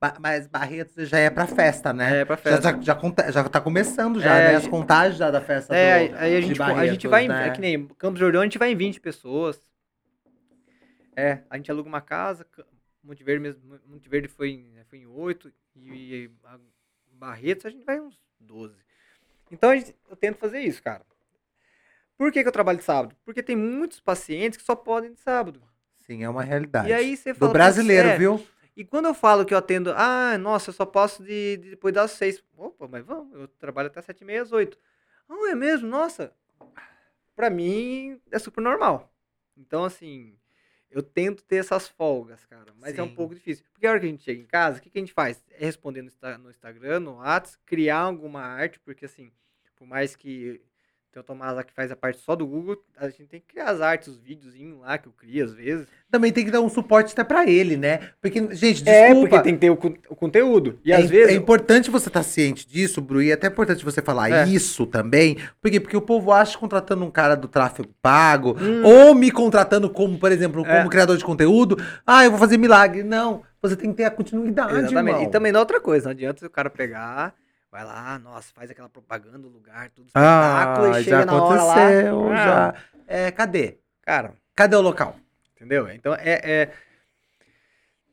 [0.00, 2.20] Ba- mas Barretos já é pra festa, né?
[2.20, 2.62] É, pra Já, festa.
[2.72, 4.56] já, já, conta- já tá começando já, É, né?
[4.56, 7.28] As contagens já da festa É, do, aí a gente, a gente Barretos, vai em.
[7.28, 7.46] né?
[7.48, 9.60] É que nem Campos Jordão, a gente vai em 20 pessoas.
[11.18, 12.44] É, a gente aluga uma casa.
[12.44, 12.64] Ca-
[13.02, 13.80] Monte Verde mesmo.
[13.86, 15.52] Monte Verde foi em, foi em 8.
[15.74, 16.30] E
[17.12, 18.76] Barretos a gente vai uns 12.
[19.50, 21.04] Então gente- eu tento fazer isso, cara.
[22.16, 23.16] Por que, que eu trabalho de sábado?
[23.24, 25.62] Porque tem muitos pacientes que só podem de sábado.
[26.06, 26.88] Sim, é uma realidade.
[26.88, 27.52] E aí você do fala.
[27.52, 28.46] brasileiro, "Putz, é, viu?
[28.76, 31.92] E quando eu falo que eu atendo, ah, nossa, eu só posso de, de depois
[31.92, 32.42] das seis.
[32.56, 34.78] Opa, mas vamos, eu trabalho até sete e meia, às oito.
[35.28, 35.88] Ah, é mesmo?
[35.88, 36.32] Nossa.
[37.34, 39.12] Pra mim, é super normal.
[39.56, 40.36] Então, assim,
[40.90, 42.72] eu tento ter essas folgas, cara.
[42.78, 43.14] Mas é um Sim.
[43.14, 43.64] pouco difícil.
[43.72, 45.42] Porque a hora que a gente chega em casa, o que, que a gente faz?
[45.50, 49.30] É responder no, no Instagram, no WhatsApp, criar alguma arte, porque, assim,
[49.76, 50.60] por mais que
[51.12, 53.46] tem o Tomás lá que faz a parte só do Google, a gente tem que
[53.54, 55.86] criar as artes, os videozinhos lá que eu crio às vezes.
[56.10, 58.00] Também tem que dar um suporte até pra ele, né?
[58.20, 58.90] Porque, gente, desculpa.
[58.90, 59.78] É, porque tem que ter o,
[60.10, 60.78] o conteúdo.
[60.84, 61.32] E é, às vezes.
[61.32, 64.46] é importante você estar ciente disso, Bru, e é até importante você falar É.
[64.48, 65.36] isso também.
[65.60, 65.80] Por quê?
[65.80, 68.82] Porque o povo acha que contratando um cara do tráfego pago, Hum.
[68.84, 70.88] ou me contratando como, por exemplo, como É.
[70.88, 73.02] criador de conteúdo, ah, eu vou fazer milagre.
[73.02, 75.14] Não, você tem que ter a continuidade, Exatamente.
[75.14, 75.22] irmão.
[75.28, 77.34] E também não é outra coisa, não adianta o cara pegar,
[77.70, 81.42] vai lá, nossa, faz aquela propaganda do lugar, tudo espetáculo, Ah, e chega já na
[81.42, 81.74] hora lá.
[81.76, 82.74] ah, já.
[83.06, 83.78] É, cadê?
[84.02, 85.16] Cara, Cadê o local?
[85.54, 85.88] entendeu?
[85.90, 86.72] Então é, é-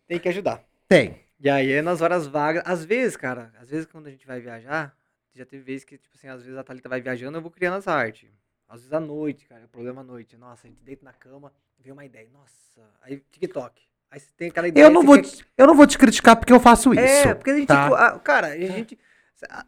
[0.08, 0.64] Tem que ajudar.
[0.88, 1.20] Tem.
[1.40, 2.64] E aí é nas horas vagas.
[2.66, 4.96] Às vezes, cara, às vezes quando a gente vai viajar,
[5.34, 7.76] já teve vezes que, tipo assim, às vezes a Thalita vai viajando, eu vou criando
[7.78, 8.30] as artes.
[8.68, 10.38] Às vezes à noite, cara, é problema à noite.
[10.38, 12.28] Nossa, a gente deita na cama, vê uma ideia.
[12.32, 13.82] Nossa, aí TikTok.
[14.10, 14.86] Aí você tem aquela ideia.
[14.86, 17.02] Eu não, vou quer- te, eu não vou te criticar porque eu faço isso.
[17.28, 17.68] É, porque a gente.
[17.68, 17.88] tá?
[17.88, 18.98] ah, Cara, a gente.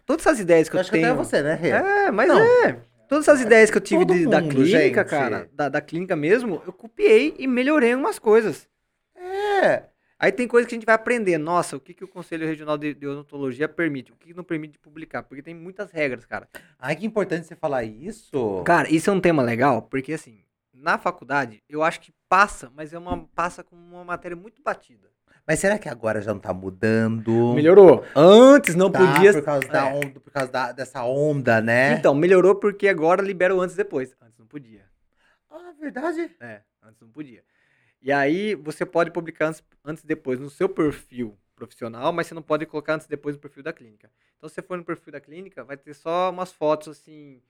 [0.06, 1.12] Todas essas ideias que eu, Eu acho que tenho.
[1.14, 1.70] até você, né, Rê?
[1.70, 2.40] É, mas Não.
[2.40, 2.80] é.
[3.08, 5.10] Todas essas ideias que eu tive de- da mundo, clínica, gente.
[5.10, 8.68] cara, da, da clínica mesmo, eu copiei e melhorei umas coisas.
[9.16, 9.84] É.
[10.20, 11.38] Aí tem coisas que a gente vai aprender.
[11.38, 14.12] Nossa, o que, que o Conselho Regional de, de Odontologia permite?
[14.12, 15.24] O que, que não permite de publicar?
[15.24, 16.48] Porque tem muitas regras, cara.
[16.80, 18.64] Ai, que importante você falar isso.
[18.66, 20.40] Cara, isso é um tema legal, porque assim,
[20.74, 25.08] na faculdade, eu acho que passa, mas é uma passa com uma matéria muito batida.
[25.48, 27.54] Mas será que agora já não tá mudando?
[27.56, 28.04] Melhorou.
[28.14, 29.32] Antes não Tá, podia.
[29.34, 29.94] por causa, da é.
[29.94, 31.94] onda, por causa da- dessa onda, né?
[31.94, 34.14] Então, melhorou porque agora libera o antes e depois.
[34.22, 34.84] Antes não podia.
[35.50, 36.30] Ah, verdade.
[36.42, 37.44] É, antes não podia.
[38.02, 42.34] E aí você pode publicar antes, antes e depois no seu perfil profissional, mas você
[42.36, 44.12] não pode colocar antes e depois no perfil da clínica.
[44.38, 47.42] Então, se você for no perfil da clínica, vai ter só umas fotos assim,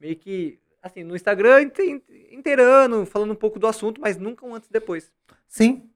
[0.00, 4.54] meio que assim, no Instagram inte- inteirando, falando um pouco do assunto, mas nunca um
[4.54, 5.12] antes e depois.
[5.46, 5.88] Sim.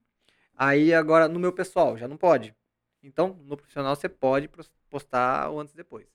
[0.56, 2.54] Aí agora no meu pessoal já não pode.
[3.02, 4.50] Então, no profissional você pode
[4.90, 6.06] postar o antes e depois.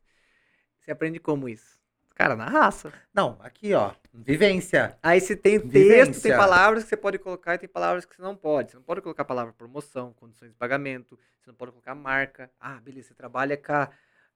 [0.80, 1.80] Você aprende como isso?
[2.16, 2.92] Cara, na raça.
[3.14, 3.94] Não, aqui, ó.
[4.14, 4.98] Vivência.
[5.02, 6.22] Aí se tem texto, Vivência.
[6.22, 8.72] tem palavras que você pode colocar e tem palavras que você não pode.
[8.72, 12.52] Você não pode colocar a palavra promoção, condições de pagamento, você não pode colocar marca.
[12.60, 13.90] Ah, beleza, você trabalha com a,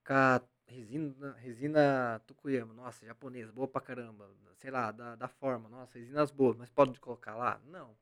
[0.06, 4.30] com a resina, resina Tukuyama, nossa, japonesa, boa pra caramba.
[4.58, 7.60] Sei lá, da, da forma, nossa, resinas boas, mas pode colocar lá?
[7.66, 7.96] Não.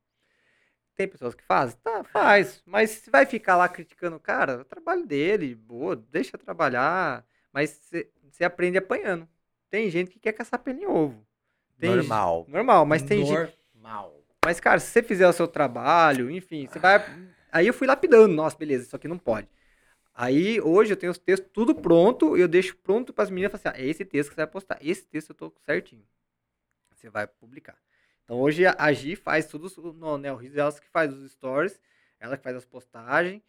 [0.96, 1.78] Tem pessoas que fazem?
[1.84, 2.62] Tá, faz.
[2.66, 7.26] Mas se vai ficar lá criticando o cara, é o trabalho dele, boa, deixa trabalhar.
[7.52, 7.91] Mas
[8.30, 9.28] você aprende apanhando.
[9.70, 11.26] Tem gente que quer caçar pelo em ovo.
[11.80, 12.46] Tem Normal.
[12.48, 13.58] Normal, mas tem gente.
[13.74, 14.24] Normal.
[14.46, 17.04] Mas, cara, se você fizer o seu trabalho, enfim, você vai.
[17.52, 19.48] Aí eu fui lapidando, nossa, beleza, isso aqui não pode.
[20.14, 23.52] Aí hoje eu tenho os textos tudo pronto, e eu deixo pronto para as meninas
[23.52, 26.06] falar assim: ah, é esse texto que você vai postar, esse texto eu tô certinho.
[26.91, 27.78] Você vai publicar.
[28.24, 31.80] Então hoje a Gi faz tudo no né, o Riz, ela que faz os stories,
[32.19, 33.41] ela que faz as postagens,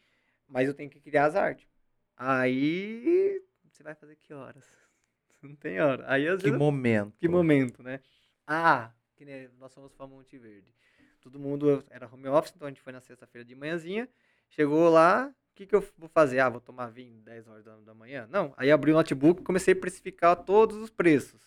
[0.49, 1.69] mas eu tenho que criar as artes.
[2.17, 4.65] Aí você vai fazer que horas?
[5.43, 6.05] Não tem hora.
[6.09, 7.17] Aí às Que vezes momento.
[7.19, 8.01] que momento, né?
[8.47, 10.75] Ah, que nem nós fomos pra Monte Verde.
[11.21, 14.09] todo mundo era home office, então a gente foi na sexta-feira de manhãzinha.
[14.51, 16.41] Chegou lá, o que, que eu vou fazer?
[16.41, 18.27] Ah, vou tomar vinho 10 horas da, da manhã?
[18.31, 18.53] Não.
[18.57, 21.41] Aí abri o notebook e comecei a precificar todos os preços.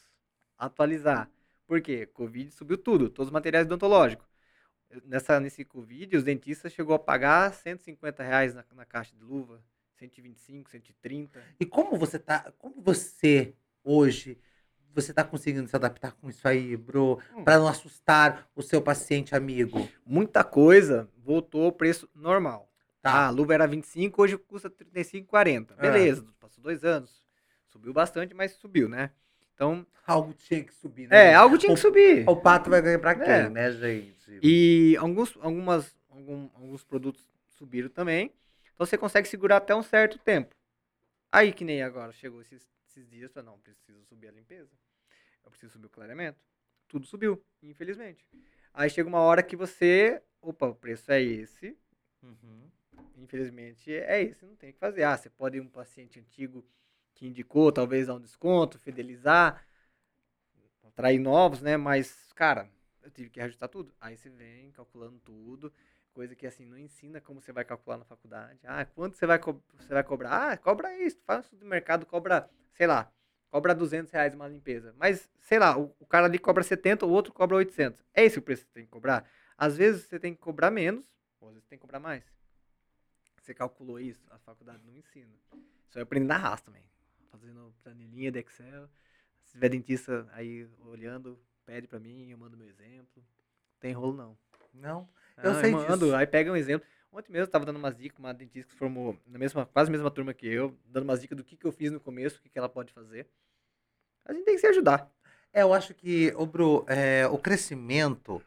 [0.58, 1.30] Atualizar.
[1.68, 2.06] Por quê?
[2.06, 4.26] Covid subiu tudo, todos os materiais odontológicos.
[5.06, 9.62] Nessa, nesse Covid, os dentistas chegou a pagar 150 reais na, na caixa de luva,
[9.96, 11.44] 125, 130.
[11.60, 12.54] E como você tá.
[12.58, 13.54] Como você
[13.84, 14.40] hoje
[14.94, 17.20] você tá conseguindo se adaptar com isso aí, bro?
[17.36, 17.44] Hum.
[17.44, 19.88] Pra não assustar o seu paciente amigo.
[20.04, 22.72] Muita coisa voltou ao preço normal.
[23.02, 23.12] Tá.
[23.12, 25.76] Ah, a luva era 25, hoje custa 35,40.
[25.78, 25.82] Ah.
[25.82, 27.24] Beleza, passou dois anos.
[27.68, 29.12] Subiu bastante, mas subiu, né?
[29.58, 31.32] Então, Algo tinha que subir, né?
[31.32, 32.30] é, algo tinha que O- subir.
[32.30, 33.50] O pato vai ganhar pra quem, É.
[33.50, 34.40] né, gente?
[34.44, 38.32] E alguns, algumas, algum- alguns produtos subiram também.
[38.76, 40.54] Então você consegue segurar até um certo tempo.
[41.32, 44.70] Aí que nem agora, chegou esses, esses dias, falei, não, preciso subir a limpeza.
[45.44, 46.38] Eu preciso subir o clareamento.
[46.88, 48.24] Tudo subiu, infelizmente.
[48.76, 51.76] Aí chega uma hora que você, opa, o preço é esse,
[52.22, 52.70] Uhum.
[53.18, 55.02] infelizmente é esse, não tem o que fazer.
[55.04, 56.64] Ah, você pode ir um paciente antigo
[57.18, 59.66] que indicou, talvez dar um desconto, fidelizar,
[60.84, 61.76] atrair novos, né?
[61.76, 62.70] Mas, cara,
[63.02, 63.92] eu tive que reajustar tudo.
[64.00, 65.74] Aí você vem calculando tudo,
[66.14, 68.60] coisa que assim não ensina como você vai calcular na faculdade.
[68.64, 70.52] Ah, quanto você vai, você vai cobrar?
[70.52, 73.12] Ah, cobra isso, faz um de mercado, cobra, sei lá,
[73.50, 74.94] cobra 200 reais uma limpeza.
[74.96, 78.06] Mas, sei lá, o, o cara ali cobra 70, o outro cobra 800.
[78.14, 79.28] É esse o preço que você tem que cobrar?
[79.58, 81.04] Às vezes você tem que cobrar menos,
[81.40, 82.24] ou às vezes você tem que cobrar mais.
[83.42, 84.24] Você calculou isso?
[84.30, 85.34] A faculdade não ensina.
[85.90, 86.84] Só eu aprendi na raça também.
[87.40, 88.88] Fazendo planilhinha de Excel.
[89.44, 93.24] Se tiver dentista aí olhando, pede pra mim, eu mando meu exemplo.
[93.80, 94.38] Tem rolo não.
[94.74, 95.08] Não?
[95.44, 96.16] Eu Ah, sei mando, disso.
[96.16, 96.88] aí pega um exemplo.
[97.12, 99.90] Ontem mesmo eu tava dando umas dicas, uma dentista que se formou na mesma, quase
[99.90, 102.40] a mesma turma que eu, dando umas dicas do que, que eu fiz no começo,
[102.40, 103.28] o que, que ela pode fazer.
[104.26, 105.10] A gente tem que se ajudar.
[105.54, 108.44] É, eu acho que, ô, Bru, é, o crescimento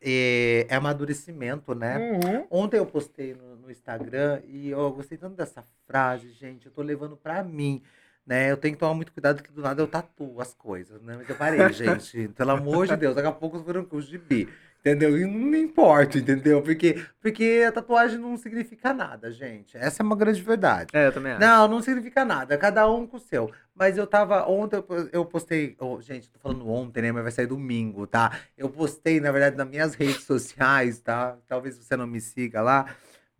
[0.00, 1.98] é, é amadurecimento, né?
[1.98, 2.46] Uhum.
[2.50, 6.66] Ontem eu postei no, no Instagram e eu gostei tanto dessa frase, gente.
[6.66, 7.82] Eu tô levando pra mim,
[8.26, 8.50] né?
[8.50, 11.16] Eu tenho que tomar muito cuidado que do nada eu tatuo as coisas, né?
[11.18, 12.28] Mas eu parei, gente.
[12.28, 14.48] Pelo amor de Deus, daqui a pouco eu vou com gibi.
[14.84, 15.16] Entendeu?
[15.16, 16.60] E não me importo, entendeu?
[16.60, 19.76] Porque, porque a tatuagem não significa nada, gente.
[19.76, 20.88] Essa é uma grande verdade.
[20.92, 21.40] É, eu também acho.
[21.40, 22.58] Não, não significa nada.
[22.58, 23.48] Cada um com o seu.
[23.76, 24.44] Mas eu tava.
[24.48, 25.76] Ontem eu postei.
[25.78, 27.12] oh, gente, tô falando ontem, né?
[27.12, 28.36] Mas vai sair domingo, tá?
[28.58, 31.36] Eu postei, na verdade, nas minhas redes sociais, tá?
[31.46, 32.86] Talvez você não me siga lá.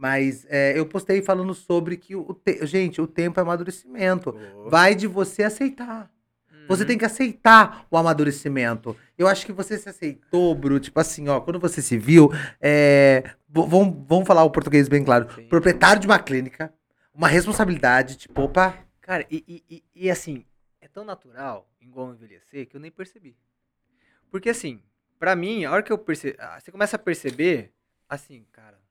[0.03, 2.35] Mas é, eu postei falando sobre que o.
[2.35, 4.37] te- Gente, o tempo é amadurecimento.
[4.67, 6.11] Vai de você aceitar.
[6.67, 6.89] Você Uhum.
[6.89, 8.97] tem que aceitar o amadurecimento.
[9.17, 10.81] Eu acho que você se aceitou, Bru.
[10.81, 12.31] Tipo assim, ó, quando você se viu,
[12.61, 15.33] é, vamos, vamos falar o português bem claro.
[15.37, 15.47] Sim.
[15.47, 16.75] Proprietário de uma clínica,
[17.15, 20.45] uma responsabilidade, tipo, opa, Cara, e, e, e, assim,
[20.81, 23.37] é tão natural, igual envelhecer, que eu nem percebi.
[24.33, 24.81] Porque assim,
[25.17, 26.37] pra mim, a hora que eu percebi.
[26.61, 27.73] Você começa a perceber,
[28.09, 28.82] assim, cara.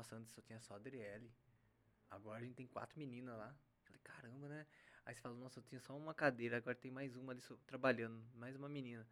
[0.00, 1.30] Nossa, antes só tinha só a Adriele.
[2.10, 3.54] Agora a gente tem quatro meninas lá.
[3.84, 4.66] Falei, caramba, né?
[5.04, 8.18] Aí você fala, nossa, eu tinha só uma cadeira, agora tem mais uma ali trabalhando,
[8.34, 9.06] mais uma menina.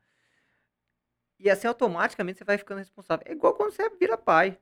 [1.38, 3.22] E assim, automaticamente você vai ficando responsável.
[3.28, 4.58] É igual quando você vira pai.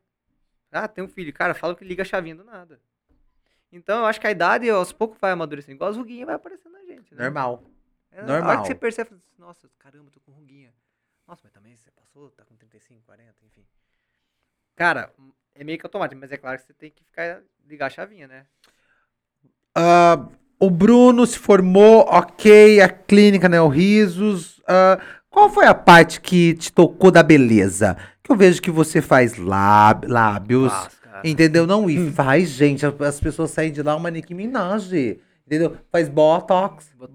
[0.72, 1.32] Ah, tem um filho.
[1.32, 2.80] Cara, fala que liga a chavinha do nada.
[3.70, 5.76] Então, eu acho que a idade aos poucos vai amadurecendo.
[5.76, 7.22] Igual as ruguinhas vai aparecendo na gente, né?
[7.22, 7.62] normal.
[8.10, 8.62] É, A hora normal.
[8.62, 10.74] que você percebe, fala assim, nossa, caramba, tô com ruguinha.
[11.24, 13.64] Nossa, mas também você passou, tá com 35, 40, enfim.
[14.74, 15.14] Cara,
[15.58, 18.26] é meio que automático, mas é claro que você tem que ficar, ligar a chavinha,
[18.28, 18.44] né?
[19.74, 20.26] Ah,
[20.58, 24.60] o Bruno se formou, ok, a clínica Neo Risos.
[24.66, 24.98] ah,
[25.30, 27.96] qual foi a parte que te tocou da beleza?
[28.22, 31.20] Que eu vejo que você faz láb- lábios, cara.
[31.22, 31.66] entendeu?
[31.66, 35.76] Não, e faz, gente, as- as pessoas saem de lá uma Nicki Minaj, entendeu?
[35.92, 37.12] Faz botox, botox,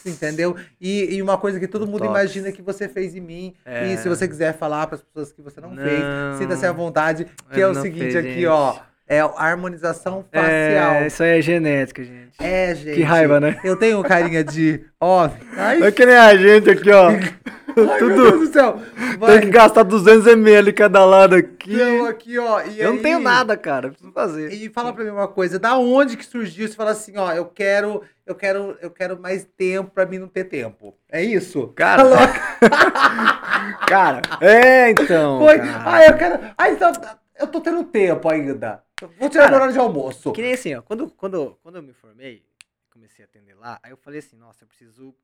[0.00, 0.06] Botox.
[0.06, 0.56] entendeu?
[0.80, 2.10] E, e uma coisa que todo mundo Botox.
[2.20, 3.54] imagina que você fez em mim.
[3.64, 3.96] E É.
[3.96, 6.38] se você quiser falar para as pessoas que você não, fez, Não.
[6.38, 8.46] sinta-se à vontade, que é o seguinte fiz, aqui, gente.
[8.46, 8.76] ó.
[9.06, 10.94] É a harmonização facial.
[10.94, 12.32] É, isso aí é genética, gente.
[12.40, 12.96] É, gente.
[12.96, 13.60] Que raiva, né?
[13.62, 14.82] Eu tenho carinha de.
[14.98, 15.28] Ó.
[15.56, 17.08] Ai, É que nem a gente aqui, ó.
[17.10, 18.80] ai, tudo- meu Deus do céu.
[18.96, 19.40] Tem Vai.
[19.40, 21.78] que gastar 200 ml cada lado aqui.
[21.78, 22.60] Eu aqui, ó.
[22.62, 23.90] Eu não aí- tenho nada, cara.
[23.90, 24.50] Preciso fazer.
[24.54, 26.66] E fala pra mim uma coisa, da onde que surgiu?
[26.66, 30.28] Você fala assim, ó, eu quero, eu quero, eu quero mais tempo pra mim não
[30.28, 30.94] ter tempo.
[31.12, 31.68] É isso?
[31.76, 32.04] Cara,
[33.86, 35.40] cara, é então.
[35.40, 35.58] Foi.
[35.58, 35.82] cara.
[35.84, 36.40] Ai, eu quero.
[36.56, 36.92] Ai, então,
[37.38, 38.82] eu tô tendo tempo ainda.
[39.18, 40.32] Vou tirar Cara, horário de almoço.
[40.32, 40.82] Que nem assim, ó.
[40.82, 42.44] Quando, quando, quando eu me formei,
[42.90, 45.14] comecei a atender lá, aí eu falei assim, nossa, eu preciso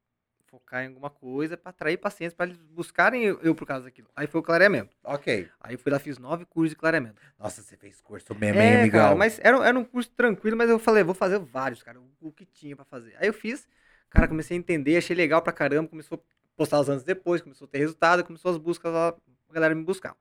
[0.46, 4.08] focar em alguma coisa pra atrair pacientes, pra eles buscarem eu, eu por causa daquilo.
[4.16, 4.96] Aí foi o clareamento.
[5.04, 5.48] Ok.
[5.60, 7.22] Aí eu fui lá, fiz nove cursos de clareamento.
[7.38, 9.00] Nossa, você fez curso mesmo, hein, É, amigão?
[9.02, 12.10] cara, mas era, era um curso tranquilo, mas eu falei, vou fazer vários, cara, o,
[12.20, 13.14] o que tinha pra fazer.
[13.20, 13.68] Aí eu fiz,
[14.10, 17.66] cara, comecei a entender, achei legal pra caramba, começou a postar os anos depois, começou
[17.66, 19.14] a ter resultado, começou as buscas lá,
[19.48, 20.16] a galera me buscar.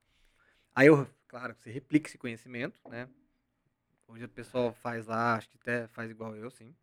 [0.76, 3.10] Aí eu, claro, você replica esse conhecimento, né?
[4.10, 6.76] Hoje o pessoal faz lá, acho que até faz igual eu, sim.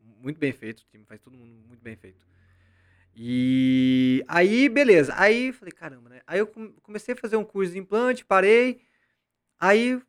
[0.00, 2.26] Muito bem feito, o time faz todo mundo muito bem feito.
[3.14, 5.12] E aí, beleza.
[5.14, 6.22] Aí falei, caramba, né?
[6.26, 8.80] Aí eu com- comecei a fazer um curso de implante, parei.
[9.60, 10.00] Aí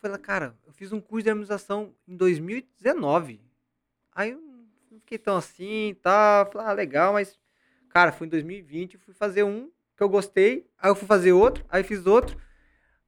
[0.00, 3.40] falei, cara, eu fiz um curso de harmonização em 2019.
[4.12, 6.50] Aí eu não fiquei tão assim tal.
[6.52, 7.36] Falei, ah, legal, mas,
[7.88, 10.70] cara, foi em 2020, eu fui fazer um que eu gostei.
[10.78, 12.38] Aí eu fui fazer outro, aí fiz outro.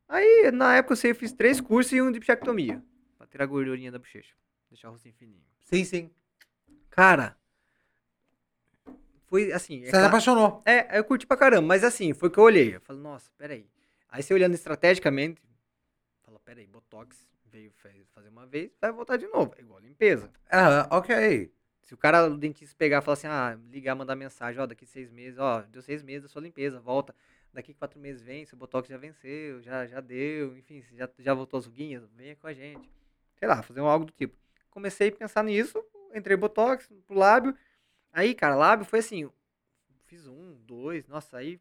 [0.08, 2.82] Aí, na época, eu sei, eu fiz três cursos e um de bichectomia.
[3.18, 4.34] Pra tirar a gordurinha da bochecha.
[4.70, 5.42] Deixar o rostinho fininho.
[5.60, 6.10] Sim, sim.
[6.90, 7.36] Cara,
[9.26, 9.78] foi assim.
[9.78, 10.62] é Você se claro- apaixonou.
[10.64, 12.76] é, eu curti pra caramba, mas assim, foi que eu olhei.
[12.76, 13.66] Eu falei, nossa, peraí.
[14.08, 15.42] Aí você olhando estrategicamente,
[16.22, 19.52] fala, peraí, Botox veio fa- fazer uma vez, vai voltar de novo.
[19.58, 20.30] É igual limpeza.
[20.50, 21.52] Ah, ok.
[21.82, 24.86] Se o cara, o dentista pegar e falar assim, ah, ligar, mandar mensagem, ó, daqui
[24.86, 27.14] seis meses, ó, deu seis meses da sua limpeza, volta.
[27.56, 31.56] Daqui quatro meses vem, seu Botox já venceu, já, já deu, enfim, já, já voltou
[31.56, 32.86] as ruguinhas, venha com a gente.
[33.38, 34.36] Sei lá, fazer um algo do tipo.
[34.68, 35.82] Comecei a pensar nisso,
[36.14, 37.56] entrei Botox pro lábio.
[38.12, 39.30] Aí, cara, lábio foi assim,
[40.04, 41.58] fiz um, dois, nossa, aí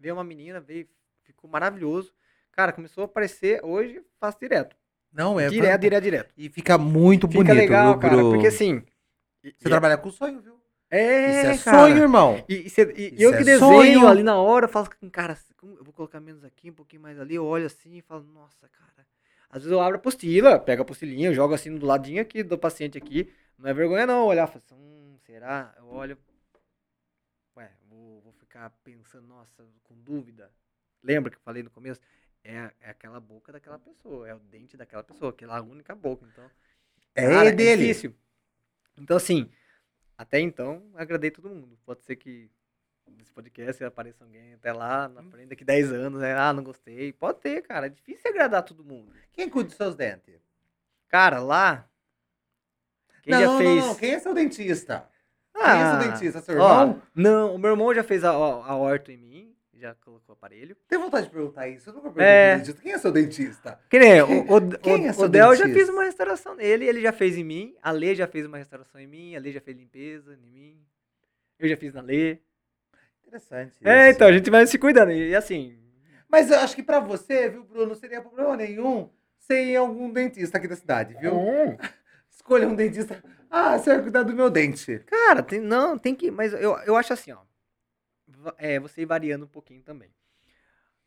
[0.00, 0.88] veio uma menina, veio,
[1.22, 2.12] ficou maravilhoso.
[2.50, 4.76] Cara, começou a aparecer, hoje faço direto.
[5.12, 5.48] Não, é.
[5.48, 6.34] direto, direto, direto.
[6.36, 8.82] E fica muito Fica bonito, legal, viu, cara, porque assim...
[9.40, 10.55] Você e- trabalha com sonho, viu?
[10.90, 11.88] É, Isso é cara.
[11.88, 12.44] sonho, irmão.
[12.48, 12.68] E, e
[13.16, 14.08] e- eu é que desenho sonho.
[14.08, 17.34] ali na hora, eu falo, cara, eu vou colocar menos aqui, um pouquinho mais ali,
[17.34, 19.06] eu olho assim e falo, nossa, cara.
[19.48, 22.42] Às vezes eu abro a apostila, pego a apostilinha, eu jogo assim do ladinho aqui
[22.42, 23.32] do paciente aqui.
[23.58, 25.74] Não é vergonha não olhar, falo assim, hum, será?
[25.78, 26.18] Eu olho,
[27.56, 30.50] ué, vou, vou ficar pensando, nossa, com dúvida.
[31.02, 32.00] Lembra que eu falei no começo?
[32.44, 36.44] É, é aquela boca daquela pessoa, é o dente daquela pessoa, aquela única boca, então...
[37.14, 37.86] É Cara, dele.
[37.86, 38.14] difícil.
[38.98, 39.50] Então, assim,
[40.18, 41.78] até então, agradei todo mundo.
[41.84, 42.50] Pode ser que
[43.16, 46.34] nesse podcast apareça alguém até lá, na frente, daqui 10 anos, né?
[46.36, 47.12] Ah, não gostei.
[47.12, 47.86] Pode ter, cara.
[47.86, 49.12] É difícil agradar todo mundo.
[49.32, 50.40] Quem cuida dos seus dentes?
[51.08, 51.88] Cara, lá.
[53.22, 53.80] Quem não, já não, fez.
[53.80, 53.94] não, não.
[53.94, 55.08] Quem é seu dentista?
[55.54, 56.40] Ah, Quem é seu dentista?
[56.42, 57.02] Seu ó, irmão?
[57.14, 60.36] não, o meu irmão já fez a, a, a orto em mim, já colocou o
[60.36, 60.76] aparelho.
[60.88, 61.90] Tenho vontade de perguntar isso.
[61.90, 62.50] Eu nunca perguntei É.
[62.54, 62.82] pro dentista.
[62.82, 63.80] Quem é seu dentista?
[63.90, 66.86] Que nem, o, o, Quem o, é seu o Del já fez uma restauração nele,
[66.86, 67.74] ele já fez em mim.
[67.82, 70.80] A Lê já fez uma restauração em mim, a Lê já fez limpeza em mim.
[71.58, 72.38] Eu já fiz na Lê.
[73.26, 73.72] Interessante.
[73.82, 74.16] É, isso.
[74.16, 75.10] então, a gente vai se cuidando.
[75.12, 75.78] E assim,
[76.28, 80.10] Mas eu acho que pra você, viu, Bruno, não seria problema nenhum ser em algum
[80.12, 81.32] dentista aqui da cidade, viu?
[82.30, 83.22] Escolha um dentista.
[83.50, 84.98] Ah, você vai cuidar do meu dente.
[85.06, 86.30] cara, tem, não, tem que.
[86.30, 87.38] Mas eu, eu acho assim, ó.
[88.58, 90.10] É, você ir variando um pouquinho também.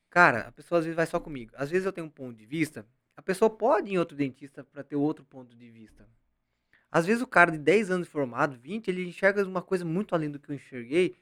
[0.10, 1.52] Cara, a pessoa às vezes vai só comigo.
[1.56, 2.86] Às vezes eu tenho um ponto de vista.
[3.16, 6.08] A pessoa pode ir em outro dentista pra ter outro ponto de vista.
[6.92, 10.32] Às vezes o cara de 10 anos formado, 20, ele enxerga uma coisa muito além
[10.32, 11.16] do que eu enxerguei.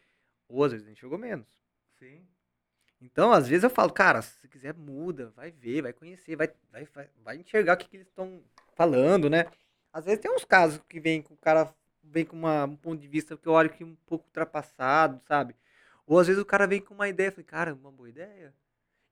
[0.48, 1.48] Ou às vezes enxergou menos.
[2.00, 2.26] Sim.
[3.02, 6.86] Então, às vezes eu falo, cara, se quiser, muda, vai ver, vai conhecer, vai, vai,
[6.86, 8.42] vai, vai enxergar o que, que eles estão
[8.76, 9.46] falando, né?
[9.92, 11.74] Às vezes tem uns casos que vem com o cara
[12.10, 15.56] vem com uma, um ponto de vista que eu olho que um pouco ultrapassado, sabe?
[16.08, 18.56] Ou às vezes o cara vem com uma ideia, falei, cara, uma boa ideia.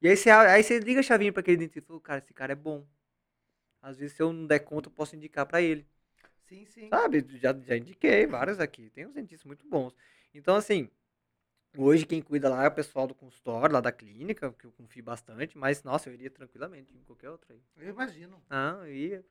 [0.02, 2.34] E aí você, aí você liga a chavinha pra aquele dentista e fala, cara, esse
[2.34, 2.88] cara é bom.
[3.82, 5.86] Às vezes, se eu não der conta, eu posso indicar pra ele.
[6.48, 6.90] Sim, sim.
[6.90, 7.26] Sabe?
[7.38, 8.90] Já, já indiquei vários aqui.
[8.90, 9.94] Tem uns dentistas muito bons.
[10.34, 10.90] Então, assim,
[11.78, 15.04] hoje quem cuida lá é o pessoal do consultório, lá da clínica, que eu confio
[15.04, 17.62] bastante, mas, nossa, eu iria tranquilamente em qualquer outro aí.
[17.78, 18.42] Eu imagino.
[18.50, 19.26] Ah, eu ia.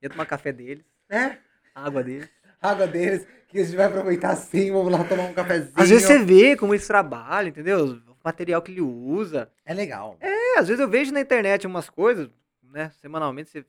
[0.00, 1.38] Ia tomar café deles, É?
[1.74, 2.28] Água deles.
[2.60, 5.72] Água deles, que a gente vai aproveitar sim, vamos lá tomar um cafezinho.
[5.74, 7.86] Às vezes você vê como eles trabalham, entendeu?
[7.86, 9.50] O material que ele usa.
[9.64, 10.16] É legal.
[10.20, 12.30] É, às vezes eu vejo na internet umas coisas,
[12.62, 12.90] né?
[13.00, 13.64] Semanalmente você,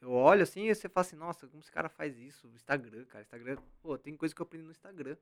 [0.00, 2.48] eu, olho assim e você fala assim, nossa, como esse cara faz isso?
[2.54, 3.22] Instagram, cara.
[3.22, 5.16] Instagram, pô, tem coisa que eu aprendi no Instagram.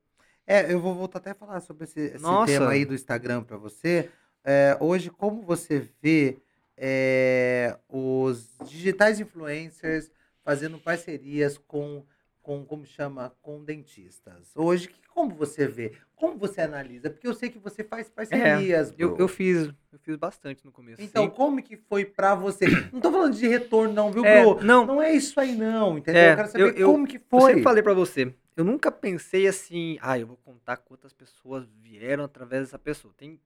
[0.46, 3.56] É, eu vou voltar até a falar sobre esse, esse tema aí do Instagram pra
[3.56, 4.08] você.
[4.44, 6.38] É, hoje, como você vê
[6.74, 10.10] é, os digitais influencers
[10.42, 12.06] fazendo parcerias com,
[12.48, 14.52] com, como chama, com dentistas?
[14.56, 15.92] Hoje, que, como você vê?
[16.16, 17.10] Como você analisa?
[17.10, 19.20] Porque eu sei que você faz parcerias, Eu, bro.
[19.20, 21.02] eu fiz, eu fiz bastante no começo.
[21.02, 21.30] Então, sim.
[21.30, 22.64] como que foi pra você?
[22.90, 24.64] Não tô falando de retorno não, viu, É, bro?
[24.64, 26.22] não, Não é isso aí não, entendeu?
[26.22, 27.50] É, eu quero saber eu- eu- como que eu foi.
[27.50, 32.24] sempre falei pra você, eu nunca pensei assim, ah, eu vou contar quantas pessoas vieram
[32.24, 33.12] através dessa pessoa.
[33.14, 33.38] Tem,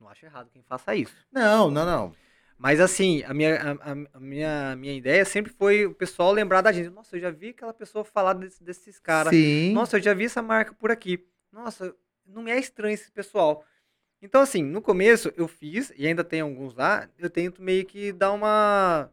[0.00, 1.14] não acho errado quem faça isso.
[1.30, 2.12] Não, não, não.
[2.60, 6.70] Mas assim, a minha, a, a- minha, minha ideia sempre foi o pessoal lembrar da
[6.70, 6.90] gente.
[6.90, 9.34] Nossa, eu já vi aquela pessoa falar desse- desses caras.
[9.34, 9.72] Sim.
[9.72, 11.26] Nossa, eu já vi essa marca por aqui.
[11.50, 11.96] Nossa,
[12.26, 13.64] não me é estranho esse pessoal.
[14.20, 18.12] Então, assim, no começo eu fiz, e ainda tem alguns lá, eu tento meio que
[18.12, 19.10] dar uma.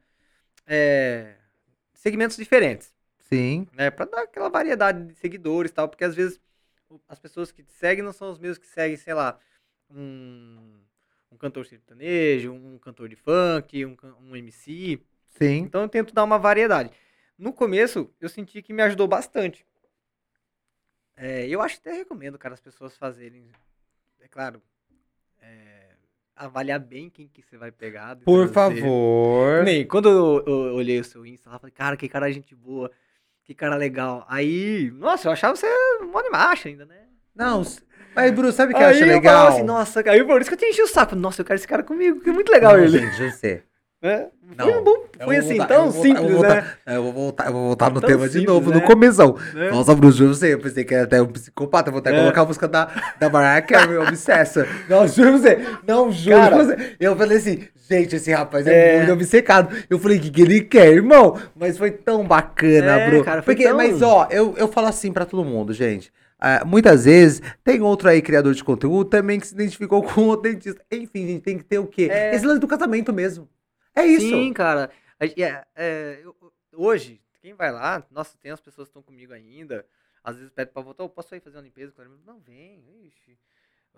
[0.66, 1.36] é,
[1.93, 2.93] segmentos diferentes,
[3.30, 3.68] Sim.
[3.74, 3.89] né?
[3.91, 6.39] Pra dar aquela variedade de seguidores e tal, porque às vezes
[7.08, 9.39] as pessoas que te seguem não são os mesmos que seguem, sei lá,
[9.89, 10.80] um,
[11.32, 15.01] um cantor sertanejo, um cantor de funk, um, um MC.
[15.28, 15.57] Sim.
[15.57, 16.91] Então eu tento dar uma variedade.
[17.38, 19.65] No começo, eu senti que me ajudou bastante.
[21.15, 23.47] É, eu acho que até recomendo, cara, as pessoas fazerem.
[24.19, 24.61] É claro,
[25.41, 25.89] é,
[26.36, 28.15] avaliar bem quem que você vai pegar.
[28.17, 29.63] Por favor.
[29.63, 32.91] Nem, quando eu, eu olhei o seu Insta, lá, falei, cara, que cara gente boa,
[33.43, 34.25] que cara legal.
[34.30, 35.67] Aí, nossa, eu achava você
[36.01, 37.07] um monte de macho ainda, né?
[37.36, 37.63] Não,
[38.18, 39.34] mas Bruno, sabe o que eu acho eu legal?
[39.36, 41.15] falava assim, nossa, aí por isso que eu tinha enchido o saco.
[41.15, 42.99] Nossa, eu quero esse cara comigo, que é muito legal Não, ele.
[42.99, 43.61] gente, eu sei.
[43.99, 44.28] Né?
[44.55, 46.49] Não, Foi, um bom, Eu foi assim, voltar- tão eu voltar- simples, eu vou né?
[46.49, 48.76] voltar- Eu vou voltar, eu vou voltar no Tão tema de simples, novo, né?
[48.76, 49.36] no comezão.
[49.55, 49.72] Né?
[49.72, 52.20] Nossa, Bruno, você, eu pensei que era até um psicopata, eu vou até É.
[52.20, 52.88] colocar a música da,
[53.20, 54.68] da Mariah Carey, Obsessa.
[54.88, 56.55] Não, juro você, não, juro Cara.
[56.63, 56.95] você.
[56.99, 58.97] Eu falei assim, gente, esse rapaz é, É.
[58.99, 59.76] muito obcecado.
[59.89, 61.36] Eu falei, o que, que ele quer, irmão?
[61.55, 63.24] Mas foi tão bacana, É, Bruno.
[63.26, 66.13] cara, Porque, tão- Mas, ó, eu, eu falo assim pra todo mundo, gente.
[66.39, 70.51] Ah, muitas vezes tem outro aí, criador de conteúdo, também que se identificou com outro
[70.51, 70.83] dentista.
[70.91, 72.07] Enfim, gente, tem que ter o quê?
[72.11, 72.35] É.
[72.35, 73.49] Esse lance do casamento mesmo.
[73.95, 74.27] É isso.
[74.29, 74.91] Sim, cara.
[75.19, 76.35] É, é, eu-
[76.75, 79.85] hoje, quem vai lá, nossa, tem as pessoas que estão comigo ainda.
[80.23, 81.93] Às vezes pede pra voltar, eu posso aí fazer uma limpeza?
[82.25, 83.38] Não, vem, ixi.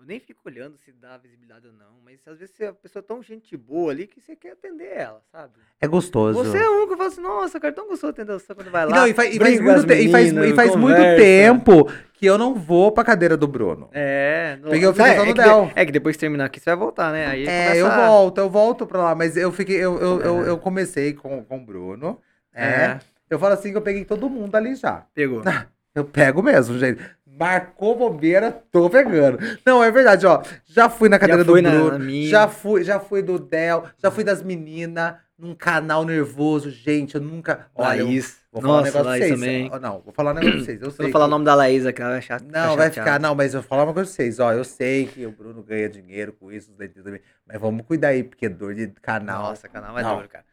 [0.00, 3.06] Eu nem fico olhando se dá visibilidade ou não, mas às vezes a pessoa é
[3.06, 5.52] tão gente boa ali que você quer atender ela, sabe?
[5.78, 6.42] É gostoso.
[6.42, 8.86] Você é um que eu falo assim, nossa, cara, tão gostoso atender você quando vai
[8.86, 8.96] lá.
[8.96, 12.38] Não, e faz, e faz muito, te- e faz, e faz muito tempo que eu
[12.38, 13.90] não vou pra cadeira do Bruno.
[13.92, 15.66] É, no- Porque eu fico é, só no é, que Del.
[15.66, 17.26] de- é que depois que terminar aqui você vai voltar, né?
[17.26, 20.44] Aí É, eu a- volto, eu volto pra lá, mas eu fiquei, eu, eu, eu,
[20.46, 20.48] É.
[20.48, 22.18] eu comecei com, com o Bruno.
[22.54, 22.64] É.
[22.66, 22.98] É,
[23.28, 25.04] Eu falo assim que eu peguei todo mundo ali já.
[25.14, 25.42] pegou.
[25.92, 27.02] Eu pego mesmo, gente.
[27.40, 29.38] Marcou bobeira, tô pegando.
[29.64, 30.42] Não, é verdade, ó.
[30.66, 31.98] Já fui na cadeira do na- Bruno.
[31.98, 37.14] na já fui, já fui do Del, já fui das meninas num canal nervoso, gente.
[37.14, 37.68] Eu nunca.
[37.74, 38.36] Olha, eu Laís.
[38.52, 39.40] vou falar um Nossa, negócio pra Laís vocês.
[39.40, 39.70] também.
[39.80, 40.82] Não, vou falar um negócio pra vocês.
[40.82, 41.06] Eu Se sei.
[41.06, 42.42] eu falar o que- nome da Laís aqui, ela vai achar.
[42.42, 44.52] Não, vai ficar, não, mas eu vou falar uma coisa pra vocês, ó.
[44.52, 47.22] Eu sei que o Bruno ganha dinheiro com isso, os dentistas também.
[47.48, 49.44] Mas vamos cuidar aí, porque dor de canal.
[49.44, 50.16] Nossa, canal é Não.
[50.16, 50.44] duro, cara.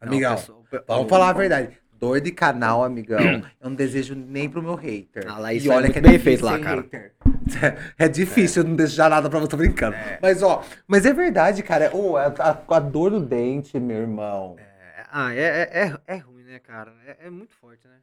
[0.00, 1.76] Não, Amigão, pessoal, pe- Vamos o- falar a verdade.
[1.98, 3.18] Dor de canal, amigão,
[3.60, 5.30] eu não desejo nem pro meu hater.
[5.30, 6.80] A Laís e olha muito que é bem difícil feito lá, cara.
[6.82, 7.12] hater.
[7.98, 9.96] É difícil, eu não desejar nada pra você, tô brincando.
[10.20, 11.94] Mas, ó, mas é verdade, cara.
[11.94, 14.56] Ô, a, a- a dor do dente, meu irmão.
[14.58, 16.92] É, ah, é, é, é, é ruim, né, cara?
[17.06, 17.94] É, é muito forte, né?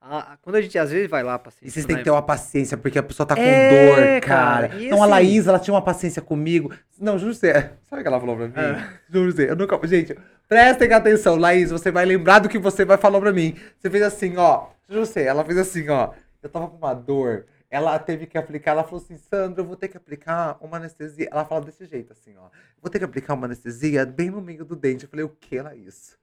[0.00, 2.04] A- a- quando a gente às vezes vai lá pra E vocês têm que né?
[2.04, 4.68] ter uma paciência, porque a pessoa tá com É, dor, cara.
[4.68, 6.72] cara, Então a assim- Laís, ela tinha uma paciência comigo.
[6.98, 7.52] Não, juro você.
[7.84, 8.54] Sabe o que ela falou pra mim?
[8.56, 8.88] É.
[9.10, 9.50] Juro você.
[9.50, 9.78] Eu nunca...
[9.86, 10.16] Gente,
[10.48, 11.70] prestem atenção, Laís.
[11.70, 13.54] Você vai lembrar do que você vai falar pra mim.
[13.78, 14.68] Você fez assim, ó.
[14.88, 15.22] Juro você.
[15.24, 16.12] Ela fez assim, ó.
[16.42, 17.44] Eu tava com uma dor.
[17.70, 18.70] Ela teve que aplicar.
[18.72, 21.28] Ela falou assim, Sandra, eu vou ter que aplicar uma anestesia.
[21.30, 22.48] Ela fala desse jeito, assim, ó.
[22.80, 25.04] Vou ter que aplicar uma anestesia bem no meio do dente.
[25.04, 26.16] Eu falei, o que, Laís?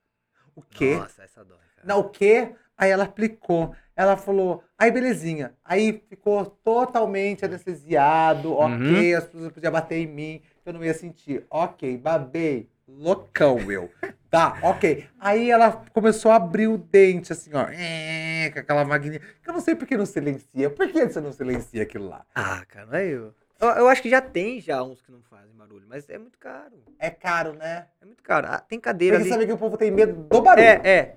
[0.55, 0.95] O quê?
[0.97, 1.87] Nossa, essa dói, cara.
[1.87, 2.51] Não, o quê?
[2.77, 3.73] Aí ela aplicou.
[3.95, 5.53] Ela falou, aí belezinha.
[5.65, 11.45] Aí ficou totalmente anestesiado, ok, as pessoas podiam bater em mim, eu não ia sentir.
[11.49, 12.69] Ok, babei.
[12.87, 13.89] Loucão, eu.
[14.29, 15.07] Tá, ok.
[15.17, 17.65] Aí ela começou a abrir o dente, assim, ó.
[17.69, 19.21] é, Com aquela maquininha.
[19.41, 20.69] Que eu não sei por que não silencia.
[20.69, 22.25] Por que você não silencia aquilo lá?
[22.35, 23.33] Ah, cara, é eu.
[23.61, 23.67] eu.
[23.69, 26.75] Eu acho que já tem já uns que não fazem barulho, mas é muito caro.
[26.99, 27.85] É caro, né?
[28.01, 28.47] É muito caro.
[28.49, 29.33] Ah, tem cadeira Porque ali.
[29.33, 30.65] sabe que o povo tem medo do barulho.
[30.67, 31.15] É, é.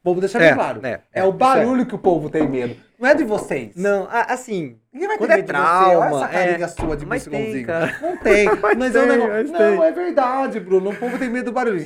[0.00, 0.80] O povo deixa É, bem claro.
[0.84, 2.76] é, É, é, o isso barulho que o povo tem medo.
[2.98, 3.76] Não é de vocês.
[3.76, 5.58] Não, assim, Ninguém vai ter é medo de você.
[5.58, 6.68] Olha trauma, essa carinha é.
[6.68, 7.98] sua de Mas tem, cara.
[8.00, 8.44] Não tem.
[8.60, 9.52] Mas mas é um tem, negócio.
[9.52, 9.82] Não, tem.
[9.82, 10.90] é verdade, Bruno.
[10.90, 11.82] O povo tem medo do barulho.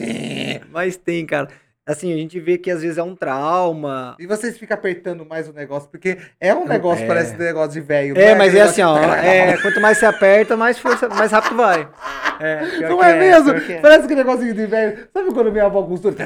[0.70, 1.48] mas tem, cara.
[1.84, 4.14] Assim, a gente vê que às vezes é um trauma.
[4.20, 7.08] E vocês ficam apertando mais o negócio, porque é um negócio, É.
[7.08, 8.16] parece negócio de velho.
[8.16, 8.96] É, não mas é assim, ó.
[8.98, 11.88] É, quanto mais você aperta, mais força, mais rápido vai.
[12.40, 13.60] É, Não que é mesmo?
[13.60, 13.78] que é.
[13.80, 15.06] Parece aquele negocinho de velho.
[15.12, 16.16] Sabe quando minha avó costura?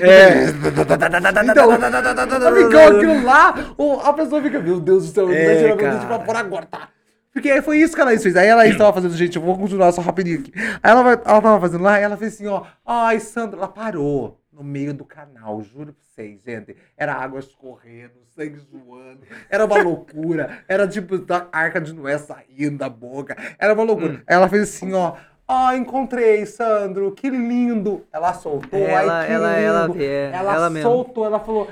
[0.00, 0.44] É.
[1.48, 1.72] Então,
[2.48, 3.54] amigão, aquilo lá,
[4.04, 6.88] a pessoa fica, meu Deus do céu, É, vai tirar pra fora agora, tá?
[7.32, 8.36] Porque aí foi isso que a Laís fez.
[8.36, 10.52] Aí a Laís tava fazendo, gente, eu vou continuar só rapidinho aqui.
[10.82, 12.62] Aí ela, ela tava fazendo lá, e ela fez assim, ó.
[12.86, 16.76] Ai, Sandra, ela parou no meio do canal, juro pra vocês, gente.
[16.96, 19.20] Era água escorrendo, sangue zoando.
[19.50, 20.62] Era uma loucura.
[20.68, 23.36] Era tipo da arca de Noé saindo da boca.
[23.58, 24.12] Era uma loucura.
[24.14, 24.22] Hum.
[24.26, 25.14] Ela fez assim, ó.
[25.46, 28.06] Ah, encontrei, Sandro, que lindo.
[28.12, 29.62] Ela soltou, Ela- ai, que ela- lindo.
[29.66, 30.88] ela- é, ela, ela mesmo.
[30.90, 31.70] soltou, ela falou,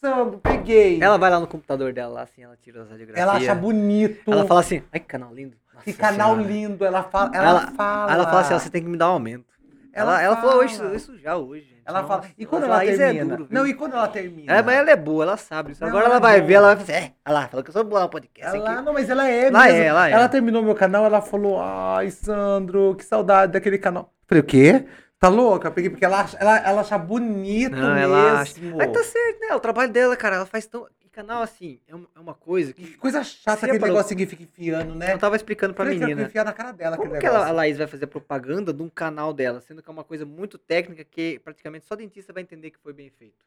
[0.00, 1.00] Sandro, peguei.
[1.02, 3.22] Ela vai lá no computador dela, lá, assim, ela tira as radiografias.
[3.22, 4.32] Ela acha bonito.
[4.32, 5.56] Ela fala assim, ai, que canal lindo.
[5.84, 6.52] que Nossa canal Senhora.
[6.52, 6.84] lindo.
[6.84, 7.30] Ela fala.
[7.36, 8.12] Ela, Ela, fala.
[8.12, 9.44] ela fala assim, ó, você tem que me dar um aumento.
[9.92, 12.22] Ela, Ela ela, falou isso, isso já hoje, Ela fala.
[12.22, 13.36] Nossa, E quando ela ela fala, "Isso é termina?
[13.36, 14.52] duro, viu?" não, e quando ela termina?
[14.52, 15.72] Ela, mas ela é boa, ela sabe.
[15.80, 16.46] Não, Agora ela ela é vai boa.
[16.48, 18.56] ver, ela vai fazer, é, olha lá, falou que eu sou boa no podcast.
[18.56, 18.82] Ela, aqui.
[18.82, 19.78] não, mas ela é Ela mesmo.
[19.78, 20.12] é, ela é.
[20.12, 24.12] Ela terminou meu canal, ela falou, ai, Sandro, que saudade daquele canal.
[24.26, 24.84] Falei, o quê?
[25.18, 25.68] Tá louca?
[25.68, 28.60] Eu peguei porque ela, acha- ela, ela acha bonito Não, ela acha.
[28.60, 28.76] mesmo.
[28.78, 29.54] Mas tá certo, né?
[29.54, 30.86] O trabalho dela, cara, ela faz tão.
[31.12, 32.96] Canal, assim, é um- é uma coisa Que que.
[32.96, 35.12] coisa chata aquele falou- negocinho que fica enfiando, né?
[35.12, 36.26] Eu tava explicando pra Falei que menina.
[36.26, 37.54] enfiar na cara dela Como que ela, a negócio.
[37.56, 41.04] Laís vai fazer propaganda de um canal dela, sendo que é uma coisa muito técnica
[41.04, 43.44] que praticamente só dentista vai entender que foi bem feito?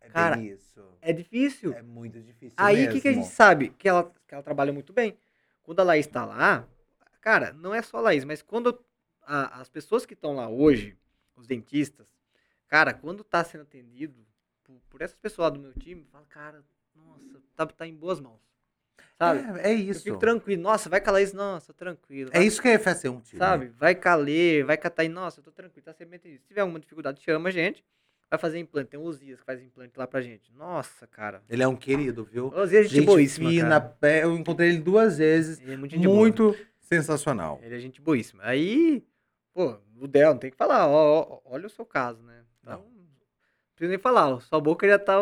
[0.00, 0.84] É Cara, isso.
[1.00, 1.72] É difícil.
[1.74, 3.68] É muito difícil Aí o que, que a gente sabe?
[3.78, 5.16] Que ela, que ela trabalha muito bem.
[5.62, 6.66] Quando a Laís tá lá,
[7.20, 8.78] cara, não é só a Laís, mas quando
[9.24, 10.98] a- as pessoas que estão lá hoje,
[11.36, 12.06] os dentistas,
[12.66, 14.26] cara, quando tá sendo atendido
[14.64, 16.64] por, por essas pessoas lá do meu time, fala, cara,
[16.94, 18.40] nossa, tá, tá em boas mãos.
[19.18, 19.60] Sabe?
[19.60, 20.02] É, é Eu isso.
[20.02, 20.62] fico tranquilo.
[20.62, 22.30] Nossa, vai a Laís, nossa, tranquilo.
[22.32, 23.38] É vai- isso que é FSC um time.
[23.38, 23.68] Sabe?
[23.78, 26.40] Vai caler, vai catar aí, nossa, eu tô tranquilo, tá sempre atendido.
[26.42, 27.84] Se tiver alguma dificuldade, chama a gente.
[28.28, 28.88] Vai fazer implante.
[28.90, 30.50] Tem o Osias que faz implante lá pra gente.
[30.54, 31.42] Nossa, cara.
[31.50, 32.46] Ele é um querido, viu?
[32.46, 35.60] O Osias é gente, boíssima, fina, eu encontrei ele duas vezes.
[35.60, 36.16] Ele é muito gente boa.
[36.16, 37.60] Muito sensacional.
[37.62, 38.42] Ele é gente boíssima.
[38.44, 39.04] Aí,
[39.52, 42.42] pô, o Del, não tem que falar, ó, ó, olha o seu caso, né?
[42.62, 42.84] Então, Não.
[42.86, 43.06] não
[43.76, 45.14] precisa nem falar, ó, sua boca já tá.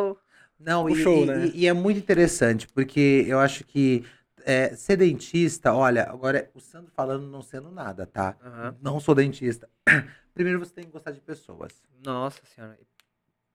[0.60, 1.46] Não, e, show, e- né?
[1.54, 4.04] e- e é muito interessante, porque eu acho que
[4.44, 8.36] é, ser dentista, olha, agora o Sandro falando não sendo nada, tá?
[8.44, 8.76] Aham.
[8.80, 9.68] Não sou dentista.
[10.34, 11.72] Primeiro você tem que gostar de pessoas.
[12.04, 12.78] Nossa senhora.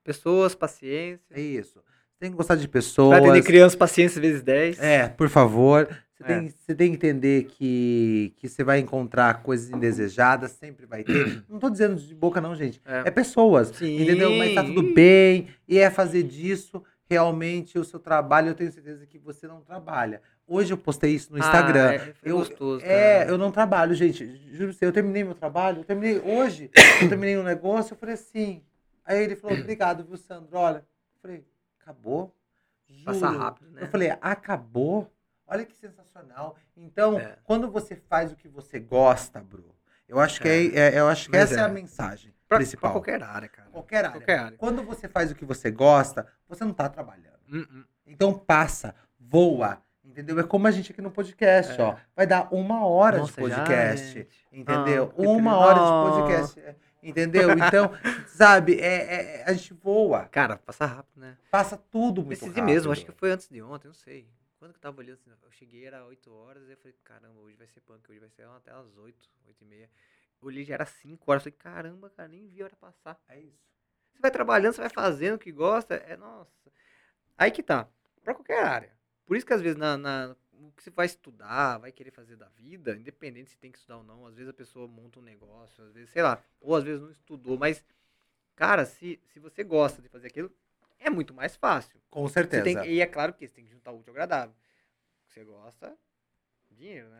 [0.03, 1.25] Pessoas, paciência.
[1.31, 1.79] É isso.
[1.79, 3.17] Você tem que gostar de Vai pessoas.
[3.17, 4.79] atender criança, paciência vezes 10.
[4.79, 5.87] É, por favor.
[6.13, 6.27] Você, É.
[6.27, 11.13] tem, você tem que entender que, que você vai encontrar coisas indesejadas, sempre vai ter.
[11.49, 12.79] Não tô dizendo de boca, não, gente.
[12.85, 13.69] É pessoas.
[13.69, 14.01] Sim.
[14.01, 14.31] Entendeu?
[14.37, 15.47] Mas tá tudo bem.
[15.67, 18.49] E é fazer disso realmente o seu trabalho.
[18.49, 20.21] Eu tenho certeza que você não trabalha.
[20.47, 21.89] Hoje eu postei isso no Instagram.
[21.89, 24.25] Ah, é, eu, gostoso, é, eu não trabalho, gente.
[24.53, 25.79] Juro você, eu terminei meu trabalho.
[25.79, 26.69] Eu terminei hoje.
[27.01, 27.93] eu terminei um negócio.
[27.93, 28.63] Eu falei assim.
[29.03, 30.57] Aí ele falou, obrigado, viu, Sandro?
[30.57, 30.77] Olha.
[30.77, 31.45] Eu falei,
[31.79, 32.35] acabou?
[32.87, 33.05] Juro.
[33.05, 33.83] Passa rápido, né?
[33.83, 35.11] Eu falei, acabou?
[35.47, 36.55] Olha que sensacional.
[36.75, 37.37] Então, É.
[37.43, 39.75] quando você faz o que você gosta, Bru,
[40.07, 40.65] eu acho que, É.
[40.65, 40.95] é.
[40.95, 41.63] é- eu acho que Mas essa é.
[41.63, 41.65] é.
[41.65, 42.91] a mensagem Pra, principal.
[42.91, 43.69] pra qualquer área, cara.
[43.69, 44.11] Qualquer área.
[44.11, 44.57] Qualquer área.
[44.57, 47.39] Quando você faz o que você gosta, você não tá trabalhando.
[47.51, 47.83] Hum, hum.
[48.05, 49.81] Então passa, voa.
[50.03, 50.39] Entendeu?
[50.39, 51.83] É como a gente aqui no podcast, É.
[51.83, 51.95] ó.
[52.15, 54.07] Vai dar uma hora Nossa, de já, podcast.
[54.13, 54.47] gente.
[54.51, 55.11] entendeu?
[55.17, 56.03] Ah, uma tri- hora Ah.
[56.05, 56.59] de podcast.
[56.59, 57.49] é, Entendeu?
[57.51, 57.91] Então,
[58.27, 60.25] sabe, é, é- a gente voa.
[60.25, 61.37] Cara, passa rápido, né?
[61.51, 62.63] Passa tudo muito Esse rápido.
[62.65, 64.27] mesmo, acho que foi antes de ontem, não sei.
[64.57, 67.39] Quando que eu tava olhando assim, eu cheguei, era 8 horas, aí eu falei, caramba,
[67.41, 69.89] hoje vai ser punk, hoje vai ser até às 8, 8 e meia.
[70.41, 73.19] Olhei, já era 5 horas, falei, caramba, cara, nem vi a hora passar.
[73.27, 73.65] É isso.
[74.13, 76.71] Você vai trabalhando, você vai fazendo o que gosta, é nossa.
[77.37, 77.89] Aí que tá,
[78.23, 78.97] pra qualquer área.
[79.25, 82.35] Por isso que às vezes na, na- o que você vai estudar, vai querer fazer
[82.37, 85.23] da vida, independente se tem que estudar ou não, às vezes a pessoa monta um
[85.23, 87.83] negócio, às vezes, sei lá, ou às vezes não estudou, mas,
[88.55, 90.51] cara, se, se você gosta de fazer aquilo,
[90.99, 91.99] é muito mais fácil.
[92.09, 92.63] Com certeza.
[92.63, 94.55] tem, e é claro que você tem que juntar o útil ao agradável.
[95.27, 95.97] Você gosta,
[96.77, 97.19] dinheiro, né?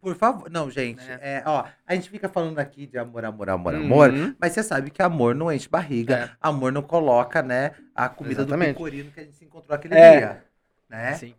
[0.00, 0.50] Por favor.
[0.50, 1.04] Não, gente.
[1.04, 1.18] Né?
[1.22, 4.10] É, ó, a gente fica falando aqui de amor, amor, amor, amor.
[4.10, 4.34] Uhum.
[4.38, 6.16] Mas você sabe que amor não enche barriga.
[6.16, 6.30] É.
[6.40, 8.70] Amor não coloca, né, a comida Exatamente.
[8.72, 10.18] do pecorino que a gente se encontrou aquele É.
[10.18, 10.44] dia.
[10.88, 11.14] Né?
[11.14, 11.34] Sim.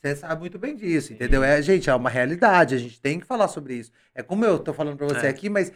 [0.00, 1.14] Você sabe muito bem disso, Sim.
[1.14, 1.42] entendeu?
[1.44, 3.92] É, gente, é uma realidade, a gente tem que falar sobre isso.
[4.14, 5.30] É como eu tô falando pra você É.
[5.30, 5.72] aqui, mas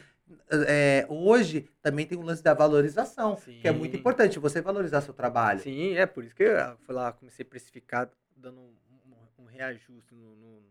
[0.66, 3.98] é, hoje também tem o lance da valorização, que é muito Sim.
[3.98, 5.60] importante, você valorizar seu trabalho.
[5.60, 8.72] Sim, é por isso que eu fui lá, comecei a precificar, dando um,
[9.40, 10.62] um- um reajuste no- no-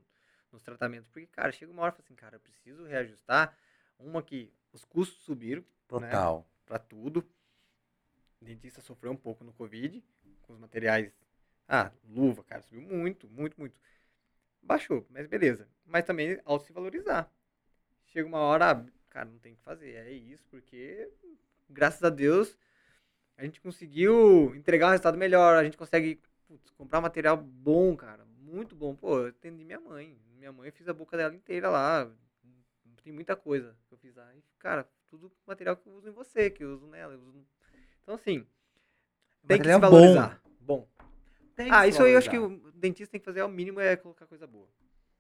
[0.52, 1.08] nos tratamentos.
[1.10, 3.56] Porque, cara, chega uma hora e fala assim, cara, eu preciso reajustar.
[3.99, 6.45] Uma que os custos subiram Total.
[6.66, 7.26] pra tudo.
[8.41, 10.04] O dentista sofreu um pouco no Covid,
[10.41, 11.14] com os materiais.
[11.68, 13.80] Ah, luva, cara, subiu muito, muito, muito.
[14.62, 15.68] Baixou, mas beleza.
[15.86, 17.32] Mas também ao se valorizar.
[18.08, 19.91] Chega uma hora, ah, cara, não tem o que fazer.
[19.95, 21.10] É isso, porque,
[21.70, 22.58] graças a Deus,
[23.38, 25.56] a gente conseguiu entregar um resultado melhor.
[25.56, 28.26] A gente consegue putz, comprar material bom, cara.
[28.39, 28.95] Muito bom.
[28.95, 30.18] Pô, eu atendi minha mãe.
[30.41, 32.11] Minha mãe eu fiz a boca dela inteira lá.
[33.03, 34.35] Tem muita coisa que eu fiz lá.
[34.35, 37.13] E, cara, tudo material que eu uso em você, que eu uso nela.
[37.13, 37.45] eu uso
[38.01, 38.47] Então, assim,
[39.47, 39.79] tem que se bom.
[39.81, 40.41] valorizar.
[40.59, 40.87] Bom.
[41.55, 43.95] Que Ah, isso aí eu acho que o dentista tem que fazer ao mínimo é
[43.95, 44.67] colocar coisa boa.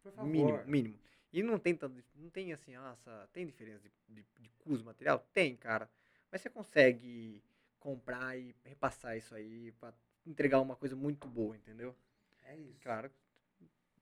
[0.01, 0.27] Por favor.
[0.27, 0.99] Mínimo, mínimo.
[1.31, 5.19] E não tem tanto, não tem assim, nossa, tem diferença de, de, de custo material?
[5.31, 5.87] Tem, cara.
[6.31, 7.43] Mas você consegue
[7.79, 9.93] comprar e repassar isso aí pra
[10.25, 11.95] entregar uma coisa muito boa, entendeu?
[12.43, 12.81] É isso.
[12.81, 13.11] Claro,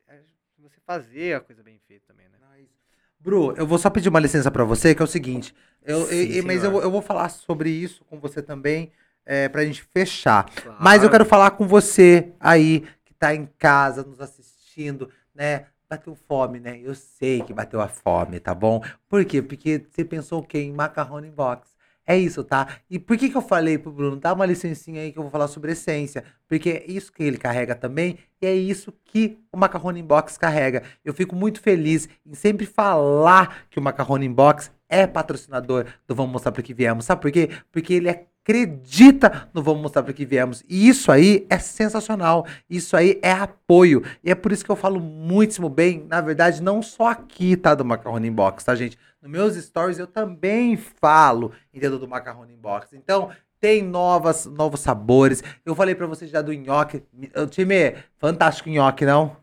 [0.07, 0.23] é
[0.61, 2.37] você fazer a coisa bem feita também, né?
[2.41, 2.73] Não, é isso.
[3.19, 5.53] Bru, eu vou só pedir uma licença pra você, que é o seguinte.
[5.83, 8.91] Eu, Sim, eu- mas eu, eu vou falar sobre isso com você também,
[9.25, 10.45] é, pra gente fechar.
[10.79, 15.65] Mas eu quero falar com você aí, que tá em casa, nos assistindo, né?
[15.89, 16.79] Bateu fome, né?
[16.81, 18.81] Eu sei que bateu a fome, tá bom?
[19.07, 19.41] Por quê?
[19.41, 20.59] Porque você pensou o quê?
[20.59, 21.69] Em macarrone box.
[22.09, 22.67] É isso, tá?
[22.89, 24.15] E por que que eu falei pro Bruno?
[24.15, 26.23] Dá uma licencinha aí que eu vou falar sobre essência.
[26.47, 30.81] Porque é isso que ele carrega também e é isso que o Macarrone Box carrega.
[31.05, 36.31] Eu fico muito feliz em sempre falar que o Macarrone Box é patrocinador do Vamos
[36.31, 37.05] Mostrar Pro Que Viemos.
[37.05, 37.51] Sabe por quê?
[37.71, 40.63] Porque ele acredita no Vamos Mostrar para que viemos.
[40.67, 42.47] E isso aí é sensacional.
[42.67, 44.03] Isso aí é apoio.
[44.23, 47.75] E é por isso que eu falo muitíssimo bem, na verdade, não só aqui, tá?
[47.75, 48.97] Do Macarrone Box, tá, gente?
[49.21, 51.99] Nos meus stories eu também falo, entendeu?
[51.99, 52.95] Do Macarrone Box.
[52.95, 55.43] Então, tem novas, novos sabores.
[55.65, 57.03] Eu falei para vocês já do nhoque.
[57.35, 59.35] O time, fantástico nhoque, não?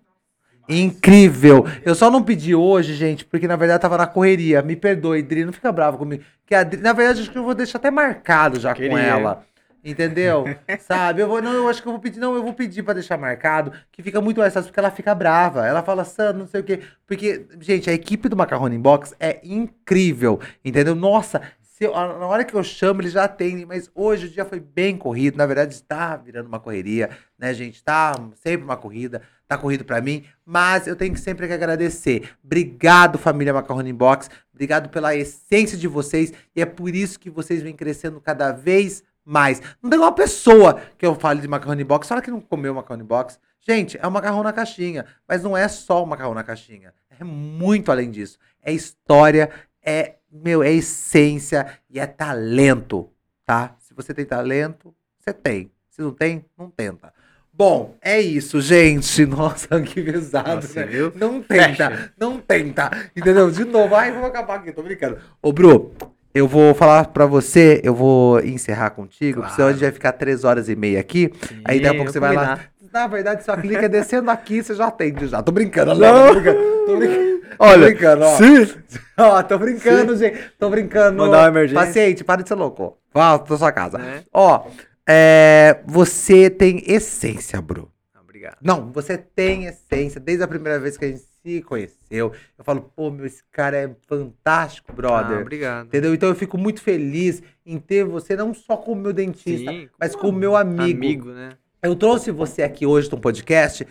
[0.69, 1.67] Incrível.
[1.85, 4.63] Eu só não pedi hoje, gente, porque na verdade tava na correria.
[4.63, 6.25] Me perdoe, Dri, não fica bravo comigo.
[6.45, 8.91] Que a Dri, na verdade, acho que eu vou deixar até marcado já Queria.
[8.91, 9.45] com ela.
[9.87, 10.45] Entendeu?
[10.81, 11.23] Sabe?
[11.23, 13.17] Eu vou, não, eu acho que eu vou pedir, não, eu vou pedir pra deixar
[13.17, 15.65] marcado, que fica muito mais fácil, porque ela fica brava.
[15.65, 16.81] Ela fala, Sandro, não sei o quê.
[17.07, 20.97] Porque, gente, a equipe do Macarrone Box é incrível, entendeu?
[20.97, 21.41] Nossa,
[21.79, 24.97] eu- na hora que eu chamo, eles já atendem, mas hoje o dia foi bem
[24.97, 25.37] corrido.
[25.37, 27.85] Na verdade, está virando uma correria, né, gente?
[27.85, 32.31] Tá sempre uma corrida, tá corrido pra mim, mas eu tenho que sempre que agradecer.
[32.43, 34.29] Obrigado, família Macarrone Box.
[34.53, 36.33] Obrigado pela essência de vocês.
[36.57, 39.61] E é por isso que vocês vêm crescendo cada vez mais.
[39.83, 43.03] Não tem uma pessoa que eu fale de macarrone box, fala que não comeu macarrone
[43.03, 43.39] box.
[43.61, 46.95] Gente, é um macarrão na caixinha, mas não é só o macarrão na caixinha.
[47.19, 48.39] É muito além disso.
[48.63, 49.51] É história,
[49.83, 53.11] é, meu, é essência e é talento,
[53.45, 53.75] tá?
[53.81, 55.73] Se você tem talento, você tem.
[55.91, 57.13] Se não tem, não tenta.
[57.53, 59.25] Bom, é isso, gente.
[59.27, 60.87] Nossa, que pesado, Nossa, né?
[60.87, 61.13] viu?
[61.17, 62.91] Não tenta, não tenta.
[63.17, 63.51] Entendeu?
[63.51, 65.19] De novo, ai, vou acabar aqui, tô brincando.
[65.41, 65.95] Ô, Bru,
[66.37, 70.13] eu vou falar pra você, eu vou encerrar contigo, porque senão a gente vai ficar
[70.13, 71.33] três horas e meia aqui.
[71.65, 72.61] aí daqui a pouco você vai lá.
[72.93, 75.43] Na verdade, só clica descendo aqui, você já atende já.
[75.43, 76.29] Tô brincando, não.
[76.29, 76.59] Tô brincando.
[76.87, 77.37] Tô brincando.
[77.59, 78.37] Olha, tô brincando, ó.
[78.37, 78.79] se-
[79.19, 80.39] Ó, tô brincando, gente.
[80.59, 81.19] Tô brincando.
[81.19, 81.87] Mandar uma emergência.
[81.87, 82.99] Paciente, para de ser louco.
[83.15, 83.97] Vá pra sua casa.
[83.99, 84.25] Né?
[84.33, 84.67] Ó,
[85.09, 87.91] é, você tem essência, Bru.
[88.23, 88.57] Obrigado.
[88.63, 90.21] Não, você tem essência.
[90.21, 93.77] Desde a primeira vez que a gente se conheceu, eu falo, pô, meu, esse cara
[93.77, 95.39] é fantástico, brother.
[95.39, 95.87] Ah, obrigado.
[95.87, 96.13] Entendeu?
[96.13, 100.17] Então eu fico muito feliz em ter você não só como meu dentista, Sim, mas
[100.17, 100.99] como meu amigo.
[100.99, 101.51] Amigo, né?
[101.81, 103.87] Eu trouxe você aqui hoje no podcast.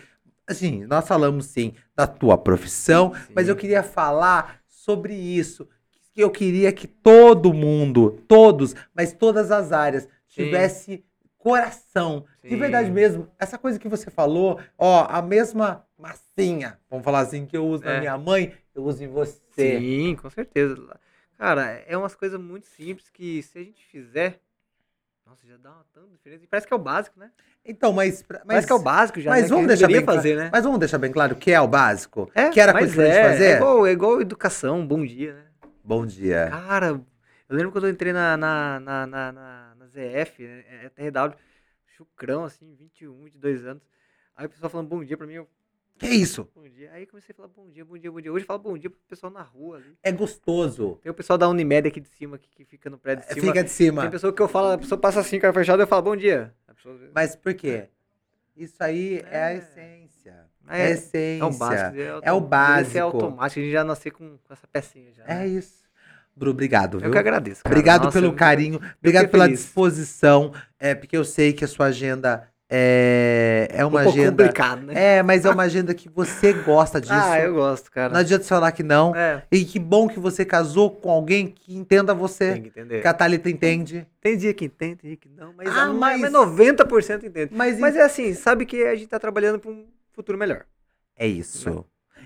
[0.46, 3.32] Assim, nós falamos sim da tua profissão, Sim.
[3.34, 5.66] mas eu queria falar sobre isso.
[6.12, 11.04] Que eu queria que todo mundo, todos, mas todas as áreas, tivesse
[11.38, 12.26] coração.
[12.42, 12.56] De Sim.
[12.56, 13.28] verdade mesmo.
[13.38, 17.84] Essa coisa que você falou, ó, a mesma massinha, vamos falar assim, que eu uso
[17.84, 18.00] na É.
[18.00, 19.40] minha mãe, eu uso em você.
[19.78, 20.98] Sim, com certeza.
[21.38, 24.40] Cara, é umas coisas muito simples que se a gente fizer.
[25.26, 26.44] Nossa, já dá uma tanta diferença.
[26.44, 27.30] E parece que é o básico, né?
[27.64, 28.24] Então, mas.
[28.28, 29.30] mas Parece que é o básico já.
[29.30, 29.48] mas né?
[29.48, 30.50] vamos deixar bem claro- fazer, né?
[30.52, 32.30] Mas vamos deixar bem claro que é o básico?
[32.34, 33.44] É, que era mas coisa é, fazer?
[33.44, 35.46] É igual, é igual educação, bom dia, né?
[35.82, 36.48] Bom dia.
[36.50, 36.86] Cara,
[37.48, 41.34] eu lembro quando eu entrei na, na, na, na, na, na ZF, né, é, TRW,
[41.96, 43.82] chucrão, assim, 21, 22 anos.
[44.36, 45.48] Aí o pessoal falando bom dia pra mim, eu,
[45.98, 46.48] Que isso?
[46.54, 46.90] bom dia.
[46.92, 48.32] Aí comecei a falar bom dia, bom dia, bom dia.
[48.32, 49.96] Hoje eu falo bom dia pro pessoal na rua ali.
[50.02, 50.98] É gostoso.
[51.02, 53.46] Tem o pessoal da Unimed aqui de cima, que, que fica no prédio de cima.
[53.46, 54.02] Fica de cima.
[54.02, 56.52] Tem pessoa que eu falo, a pessoa passa assim, cara fechado, eu falo bom dia.
[56.68, 57.88] A pessoa, Mas por quê?
[58.54, 59.56] Isso aí é, a É.
[59.56, 60.46] essência.
[60.68, 61.42] É, É, a essência.
[61.42, 62.00] é o básico.
[62.00, 62.90] É o autom- deveria básico.
[62.92, 65.24] ser automático, a gente já nascer com, com essa pecinha já.
[65.24, 65.48] É né?
[65.48, 65.86] isso.
[66.34, 67.06] Bru, obrigado, viu?
[67.08, 67.62] Eu que agradeço.
[67.62, 67.74] cara.
[67.74, 69.60] Obrigado Nossa, pelo eu- carinho, obrigado pela feliz.
[69.60, 74.30] disposição, é, porque eu sei que a sua agenda é, é uma um agenda.
[74.44, 74.92] complicado, né?
[75.18, 77.12] É, mas é uma agenda que você gosta disso.
[77.14, 78.12] Ah, eu gosto, cara.
[78.12, 79.14] Não adianta você falar que não.
[79.14, 82.52] É, E que bom que você casou com alguém que entenda você.
[82.54, 83.02] tem que entender.
[83.02, 84.06] Que a Thalita entende.
[84.20, 87.24] Tem dia que entende, tem dia que não, mas, Ah, a ma- mas- mas 90%
[87.24, 87.50] entende.
[87.54, 90.64] Mas, Mas é assim, sabe que a gente tá trabalhando pra um futuro melhor.
[91.16, 91.84] é isso.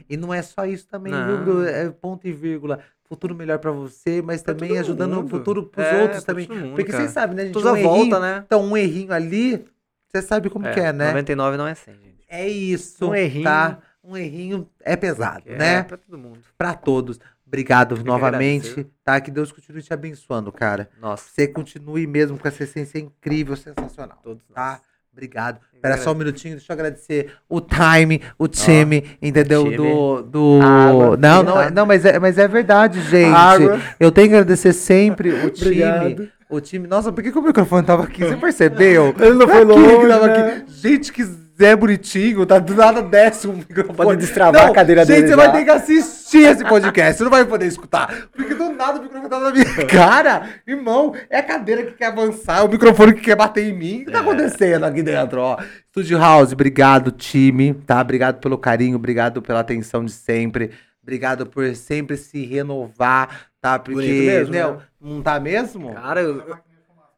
[0.08, 1.12] E não é só isso também,
[1.44, 1.64] viu?
[1.66, 2.80] É ponto e vírgula.
[3.04, 5.28] Futuro melhor pra você, mas Pra também ajudando o mundo.
[5.28, 6.48] futuro pros É, outros também.
[6.48, 7.52] mundo, Porque vocês sabem, né, gente?
[7.52, 8.42] Tudo um à errinho, volta, né?
[8.46, 9.64] Então, um errinho ali,
[10.12, 11.08] você sabe como que é, né?
[11.08, 12.24] 99 não é 100, gente.
[12.28, 13.44] É isso, Um errinho.
[13.44, 13.78] tá?
[14.02, 15.82] Um errinho é pesado, É, né?
[15.82, 16.38] pra todo mundo.
[16.56, 17.18] Pra todos.
[17.46, 19.20] Obrigado que novamente, tá?
[19.20, 20.88] Que Deus continue te abençoando, cara.
[21.00, 24.70] Nossa, Você continue mesmo com essa essência incrível, sensacional, todos tá?
[24.72, 24.80] nós.
[25.12, 25.56] Obrigado.
[25.72, 29.64] Eu Espera só um minutinho, deixa eu agradecer o time, o time, entendeu?
[29.64, 29.76] time.
[29.76, 30.22] Do.
[30.22, 30.60] do...
[30.62, 31.70] Água, não, não, é- água.
[31.74, 33.34] não mas, é, mas é verdade, gente.
[33.34, 33.80] Água.
[33.98, 35.82] Eu tenho que agradecer sempre o time.
[35.82, 36.28] Obrigado.
[36.50, 36.86] O time.
[36.88, 38.24] Nossa, por que, que o microfone tava aqui?
[38.24, 39.14] Você percebeu?
[39.20, 40.52] Ele não foi Aqui longe, que tava né?
[40.56, 40.72] aqui.
[40.72, 41.24] Gente, que
[41.60, 43.94] Zé bonitinho, tá do nada desce um microfone.
[43.94, 45.52] Pode destravar a cadeira gente, dele você vai já.
[45.52, 48.28] ter que assistir esse podcast, você não vai poder escutar.
[48.34, 50.48] Porque do nada o microfone tá na minha cara.
[50.66, 54.00] Irmão, é a cadeira que quer avançar, é o microfone que quer bater em mim.
[54.00, 54.20] O que tá É.
[54.22, 55.58] acontecendo aqui dentro, ó?
[55.90, 58.00] Studio House, obrigado, time, tá?
[58.00, 60.70] Obrigado pelo carinho, obrigado pela atenção de sempre.
[61.02, 63.78] Obrigado por sempre se renovar, tá?
[63.78, 64.78] Porque, mesmo, não, né?
[65.00, 65.94] Não tá mesmo?
[65.94, 66.58] Cara, eu,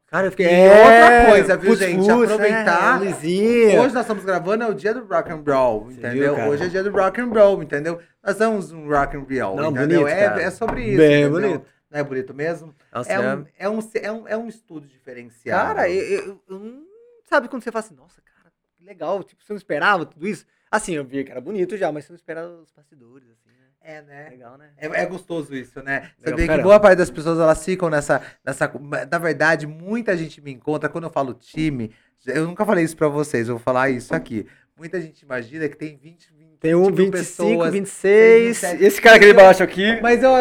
[0.06, 0.46] cara, eu fiquei...
[0.46, 1.96] E outra coisa, viu, putz, gente?
[2.06, 3.02] putz, Aproveitar.
[3.02, 3.80] É.
[3.80, 6.34] Hoje nós estamos gravando, é o dia do rock and roll, entendeu?
[6.36, 6.44] viu?
[6.48, 8.00] Hoje é dia do rock and roll, entendeu?
[8.22, 10.00] Nós somos um rock and roll, Não, entendeu?
[10.02, 11.40] bonito, é, é sobre isso, Bem entendeu?
[11.40, 11.66] bonito.
[11.90, 12.74] Não é bonito mesmo?
[12.92, 15.66] Nossa, É é- um, é, um, é, um, é um estudo diferenciado.
[15.74, 16.84] Cara, eu, eu- eu não-
[17.28, 20.46] sabe quando você fala assim, nossa, cara, que legal, tipo, você não esperava tudo isso?
[20.70, 23.51] Assim, eu vi que era bonito já, mas você não esperava os bastidores, assim?
[23.84, 24.28] É, né?
[24.30, 24.70] Legal, né?
[24.76, 26.10] É, é gostoso isso, né?
[26.24, 28.70] Legal pra que boa parte das pessoas elas ficam nessa, nessa.
[29.10, 30.88] Na verdade, muita gente me encontra.
[30.88, 31.92] Quando eu falo time,
[32.26, 34.46] eu nunca falei isso pra vocês, eu vou falar isso aqui.
[34.76, 38.84] Muita gente imagina que tem 20, 20 Tem um 20 mil 25, tem 26, 27.
[38.84, 40.00] esse cara aqui de baixo aqui.
[40.00, 40.32] Mas eu,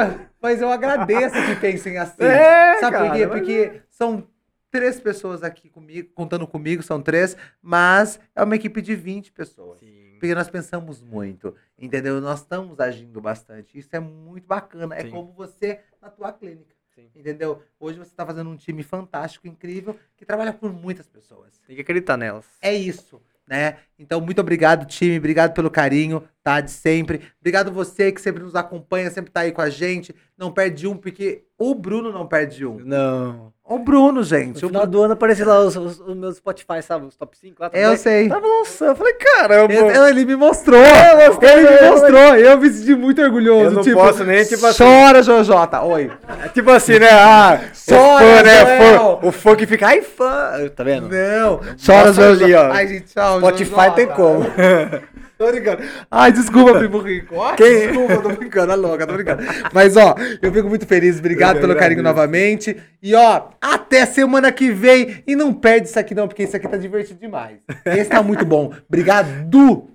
[0.42, 2.16] mas eu agradeço que pensem assim.
[2.24, 3.28] É, Sabe por cara, quê?
[3.28, 4.28] mas Porque são
[4.72, 9.80] três pessoas aqui comigo, contando comigo, são três, mas é uma equipe de 20 pessoas.
[9.80, 10.01] Sim.
[10.22, 12.22] Porque nós pensamos muito, entendeu?
[12.22, 13.76] Nós estamos agindo bastante.
[13.76, 14.94] Isso é muito bacana.
[14.96, 15.10] É Sim.
[15.10, 17.10] como você na tua clínica, Sim.
[17.16, 17.64] entendeu?
[17.80, 21.60] Hoje você está fazendo um time fantástico, incrível, que trabalha por muitas pessoas.
[21.66, 22.46] Tem que acreditar nelas.
[22.62, 23.80] É isso, né?
[23.98, 25.18] Então, muito obrigado, time.
[25.18, 26.60] Obrigado pelo carinho, tá?
[26.62, 27.22] De sempre.
[27.40, 30.14] Obrigado você que sempre nos acompanha, sempre tá aí com a gente.
[30.38, 32.80] Não perde um, porque o Bruno não perde um.
[32.84, 33.52] Não.
[33.64, 34.66] O Bruno, No gente.
[34.66, 34.88] O final Bruno...
[34.92, 37.06] do ano apareceu lá os, os- os meus Spotify, sabe?
[37.06, 37.70] Os top 5 lá.
[37.72, 37.98] É, Eu também.
[37.98, 38.28] sei.
[38.28, 38.90] Tava lançando.
[38.90, 39.74] Eu falei, caramba.
[39.74, 40.82] Ele, ele me mostrou.
[41.28, 42.36] mostrou, ele me eu- mostrou.
[42.36, 43.64] Eu me senti muito orgulhoso.
[43.66, 45.82] Eu não tipo, posso nem, tipo assim- Chora, Jojota.
[45.84, 46.12] Oi.
[46.44, 47.08] É tipo assim, né?
[47.12, 48.66] Ah, Chora, o fã, né?
[48.98, 50.52] Fã- o fã que fica, ai, fã.
[50.76, 51.08] Tá vendo?
[51.08, 51.60] Não.
[51.86, 52.68] Chora, Jojota.
[52.68, 52.72] ó.
[52.74, 53.40] Ai, gente, tchau.
[53.40, 53.92] Spotify Jojota.
[53.92, 54.46] tem como.
[55.42, 55.82] Tô brincando.
[56.12, 57.42] Ai, desculpa, primo rico.
[57.42, 59.42] Ai, Quem- Desculpa, tô brincando, é louca, tô brincando.
[59.74, 61.18] Mas, ó, eu fico muito feliz.
[61.18, 62.78] Obrigado Eu pelo carinho novamente.
[63.02, 65.24] E, ó, até semana que vem.
[65.26, 67.58] E não perde isso aqui, não, porque isso aqui tá divertido demais.
[67.86, 68.72] Esse tá muito bom.
[68.88, 69.90] Obrigado.